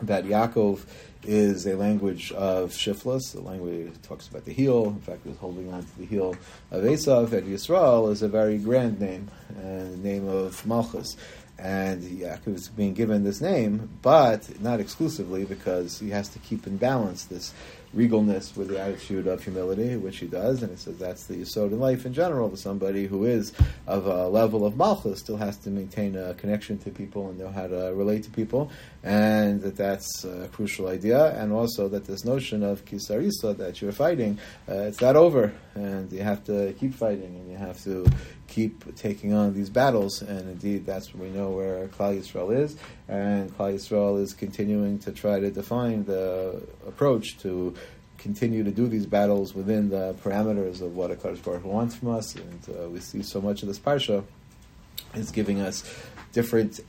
that 0.03 0.25
Yaakov 0.25 0.85
is 1.25 1.67
a 1.67 1.75
language 1.75 2.33
of 2.33 2.71
Shiflas, 2.71 3.33
the 3.33 3.41
language 3.41 3.93
talks 4.03 4.29
about 4.29 4.45
the 4.45 4.53
heel. 4.53 4.87
In 4.87 5.01
fact, 5.01 5.21
he 5.25 5.31
was 5.31 5.39
holding 5.39 5.73
on 5.73 5.83
to 5.83 5.99
the 5.99 6.07
heel 6.07 6.37
of 6.71 6.85
Esav, 6.85 7.33
and 7.33 7.47
Yisrael 7.47 8.11
is 8.11 8.23
a 8.23 8.29
very 8.29 8.59
grand 8.59 9.01
name, 9.01 9.31
and 9.57 9.93
the 9.93 10.09
name 10.09 10.29
of 10.29 10.65
Malchus. 10.65 11.17
And 11.59 12.03
Yaakov 12.03 12.55
is 12.55 12.69
being 12.69 12.95
given 12.95 13.25
this 13.25 13.41
name, 13.41 13.91
but 14.01 14.61
not 14.63 14.79
exclusively, 14.79 15.45
because 15.45 15.99
he 15.99 16.11
has 16.11 16.29
to 16.29 16.39
keep 16.39 16.69
in 16.69 16.77
balance 16.77 17.25
this 17.25 17.53
regalness 17.95 18.57
with 18.57 18.69
the 18.69 18.81
attitude 18.81 19.27
of 19.27 19.43
humility, 19.43 19.97
which 19.97 20.19
he 20.19 20.27
does, 20.27 20.63
and 20.63 20.71
he 20.71 20.77
says 20.77 20.99
that's 20.99 21.27
the 21.27 21.35
yisod 21.35 21.73
in 21.73 21.81
life 21.81 22.05
in 22.05 22.13
general. 22.13 22.49
But 22.49 22.59
somebody 22.59 23.07
who 23.07 23.25
is 23.25 23.53
of 23.87 24.07
a 24.07 24.29
level 24.29 24.67
of 24.67 24.77
malchus 24.77 25.21
still 25.21 25.37
has 25.37 25.57
to 25.59 25.71
maintain 25.71 26.17
a 26.17 26.35
connection 26.35 26.79
to 26.79 26.91
people 26.91 27.29
and 27.29 27.39
know 27.39 27.49
how 27.49 27.67
to 27.67 27.93
relate 27.95 28.25
to 28.25 28.31
people, 28.31 28.71
and 29.03 29.61
that 29.63 29.77
that's 29.77 30.25
a 30.25 30.49
crucial 30.53 30.89
idea. 30.89 31.35
And 31.41 31.53
also 31.53 31.89
that 31.89 32.05
this 32.05 32.25
notion 32.25 32.63
of 32.63 32.85
kisarisa 32.85 33.57
that 33.57 33.81
you're 33.81 33.93
fighting, 33.93 34.39
uh, 34.69 34.75
it's 34.75 35.01
not 35.01 35.17
over, 35.17 35.53
and 35.79 36.13
you 36.13 36.23
have 36.23 36.45
to 36.45 36.75
keep 36.79 36.95
fighting, 36.95 37.35
and 37.37 37.51
you 37.51 37.57
have 37.57 37.83
to 37.85 38.07
keep 38.49 38.95
taking 38.97 39.33
on 39.33 39.55
these 39.55 39.71
battles. 39.71 40.23
And 40.23 40.41
indeed, 40.51 40.87
that's 40.87 41.15
we 41.15 41.31
know 41.31 41.51
where 41.51 41.89
Klal 41.89 42.19
Yisrael 42.19 42.57
is, 42.57 42.77
and 43.09 43.57
Klal 43.57 43.75
Yisrael 43.75 44.21
is 44.21 44.35
continuing 44.35 44.99
to 45.01 45.13
try 45.13 45.41
to 45.41 45.51
define 45.51 46.05
the 46.05 46.63
approach 46.87 47.39
to 47.41 47.75
continue 48.19 48.65
to 48.65 48.71
do 48.71 48.89
these 48.89 49.07
battles 49.07 49.55
within 49.55 49.89
the 49.91 50.15
parameters 50.25 50.83
of 50.83 50.97
what 50.97 51.11
Hakadosh 51.11 51.43
Baruch 51.43 51.63
Hu 51.63 51.69
wants 51.69 51.95
from 51.95 52.11
us. 52.11 52.35
And 52.35 52.61
uh, 52.69 52.89
we 52.89 53.01
see 53.01 53.23
so 53.23 53.41
much 53.41 53.63
of 53.63 53.69
this 53.69 53.79
parsha 53.79 54.25
is 55.15 55.31
giving 55.31 55.61
us 55.61 55.85
different 56.33 56.81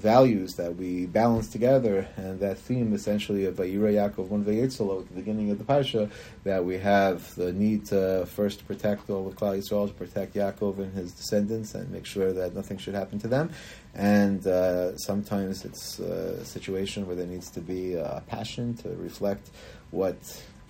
values 0.00 0.54
that 0.54 0.76
we 0.76 1.06
balance 1.06 1.48
together, 1.48 2.08
and 2.16 2.40
that 2.40 2.58
theme 2.58 2.92
essentially 2.92 3.44
of 3.44 3.56
Vayira 3.56 3.92
Yaakov 3.92 4.28
one 4.28 4.44
Vayetzalo 4.44 5.00
at 5.00 5.08
the 5.08 5.14
beginning 5.14 5.50
of 5.50 5.58
the 5.58 5.64
parsha, 5.64 6.10
that 6.44 6.64
we 6.64 6.78
have 6.78 7.34
the 7.36 7.52
need 7.52 7.86
to 7.86 8.26
first 8.26 8.66
protect 8.66 9.10
all 9.10 9.28
the 9.28 9.36
Klal 9.36 9.58
Yisrael, 9.58 9.88
to 9.88 9.94
protect 9.94 10.34
Yaakov 10.34 10.78
and 10.78 10.92
his 10.94 11.12
descendants, 11.12 11.74
and 11.74 11.90
make 11.90 12.06
sure 12.06 12.32
that 12.32 12.54
nothing 12.54 12.78
should 12.78 12.94
happen 12.94 13.18
to 13.18 13.28
them. 13.28 13.50
And 13.94 14.46
uh, 14.46 14.96
sometimes 14.96 15.64
it's 15.64 15.98
a 15.98 16.44
situation 16.44 17.06
where 17.06 17.16
there 17.16 17.26
needs 17.26 17.50
to 17.50 17.60
be 17.60 17.94
a 17.94 18.22
passion 18.26 18.74
to 18.78 18.88
reflect 18.90 19.50
what 19.90 20.16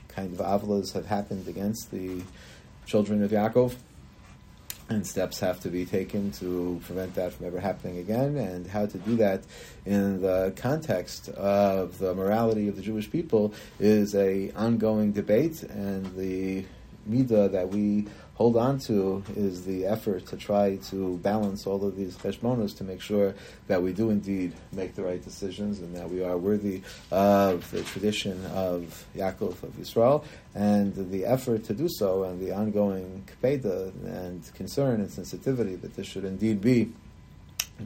kind 0.09 0.33
of 0.33 0.41
avlas 0.45 0.93
have 0.93 1.07
happened 1.07 1.47
against 1.47 1.91
the 1.91 2.23
children 2.87 3.23
of 3.23 3.31
Yaakov 3.31 3.77
and 4.91 5.07
steps 5.07 5.39
have 5.39 5.61
to 5.61 5.69
be 5.69 5.87
taken 5.87 6.33
to 6.33 6.81
prevent 6.85 7.15
that 7.15 7.33
from 7.33 7.47
ever 7.47 7.61
happening 7.61 7.99
again, 7.99 8.37
and 8.37 8.67
how 8.67 8.87
to 8.87 8.99
do 8.99 9.17
that 9.17 9.45
in 9.87 10.21
the 10.21 10.53
context 10.57 11.29
of 11.31 11.99
the 11.99 12.13
morality 12.13 12.67
of 12.69 12.75
the 12.75 12.83
Jewish 12.83 13.11
people 13.11 13.55
is 13.79 14.17
a 14.17 14.51
ongoing 14.53 15.13
debate, 15.13 15.63
and 15.63 16.05
the 16.17 16.65
midah 17.09 17.53
that 17.53 17.69
we 17.69 18.09
hold 18.41 18.57
on 18.57 18.79
to 18.79 19.23
is 19.37 19.67
the 19.67 19.85
effort 19.85 20.25
to 20.25 20.35
try 20.35 20.77
to 20.77 21.19
balance 21.19 21.67
all 21.67 21.85
of 21.85 21.95
these 21.95 22.17
cheshbonos 22.17 22.75
to 22.75 22.83
make 22.83 22.99
sure 23.03 23.35
that 23.67 23.83
we 23.83 23.93
do 23.93 24.09
indeed 24.09 24.51
make 24.73 24.95
the 24.95 25.03
right 25.03 25.23
decisions 25.23 25.81
and 25.81 25.95
that 25.95 26.09
we 26.09 26.25
are 26.25 26.39
worthy 26.39 26.81
of 27.11 27.71
the 27.71 27.83
tradition 27.83 28.43
of 28.47 29.05
Yaakov 29.15 29.63
of 29.63 29.79
Israel 29.79 30.25
and 30.55 30.95
the 31.11 31.27
effort 31.27 31.65
to 31.65 31.75
do 31.75 31.87
so 31.87 32.25
and 32.25 32.41
the 32.41 32.51
ongoing 32.51 33.23
kpeda 33.31 33.93
and 34.07 34.43
concern 34.55 35.03
and 35.03 35.11
sensitivity 35.11 35.77
that 35.77 35.95
this 35.95 36.07
should 36.07 36.25
indeed 36.25 36.63
be 36.63 36.91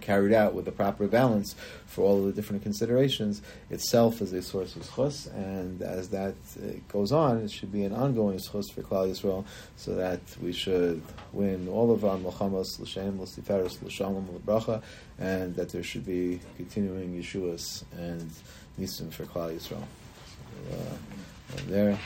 carried 0.00 0.32
out 0.32 0.54
with 0.54 0.64
the 0.64 0.72
proper 0.72 1.06
balance 1.06 1.54
for 1.86 2.02
all 2.02 2.18
of 2.18 2.26
the 2.26 2.32
different 2.32 2.62
considerations 2.62 3.42
itself 3.70 4.20
is 4.20 4.32
a 4.32 4.42
source 4.42 4.76
of 4.76 4.82
schus, 4.82 5.32
and 5.34 5.82
as 5.82 6.08
that 6.10 6.34
uh, 6.58 6.72
goes 6.88 7.12
on, 7.12 7.38
it 7.38 7.50
should 7.50 7.72
be 7.72 7.84
an 7.84 7.92
ongoing 7.92 8.38
schus 8.38 8.70
for 8.72 8.82
Klal 8.82 9.08
Yisrael, 9.10 9.44
so 9.76 9.94
that 9.94 10.20
we 10.42 10.52
should 10.52 11.02
win 11.32 11.68
all 11.68 11.92
of 11.92 12.04
our 12.04 12.16
milchamos 12.16 12.78
l'shem, 12.80 13.20
l'siferes, 13.20 13.82
l'shalom, 13.82 14.28
l'bracha, 14.34 14.82
and 15.18 15.54
that 15.54 15.68
there 15.70 15.82
should 15.82 16.06
be 16.06 16.40
continuing 16.56 17.14
Yeshuas 17.20 17.84
and 17.96 18.30
nisim 18.78 19.12
for 19.12 19.24
Klal 19.24 19.54
Yisrael. 19.54 19.60
So, 19.60 19.76
uh, 20.72 21.60
there. 21.68 21.98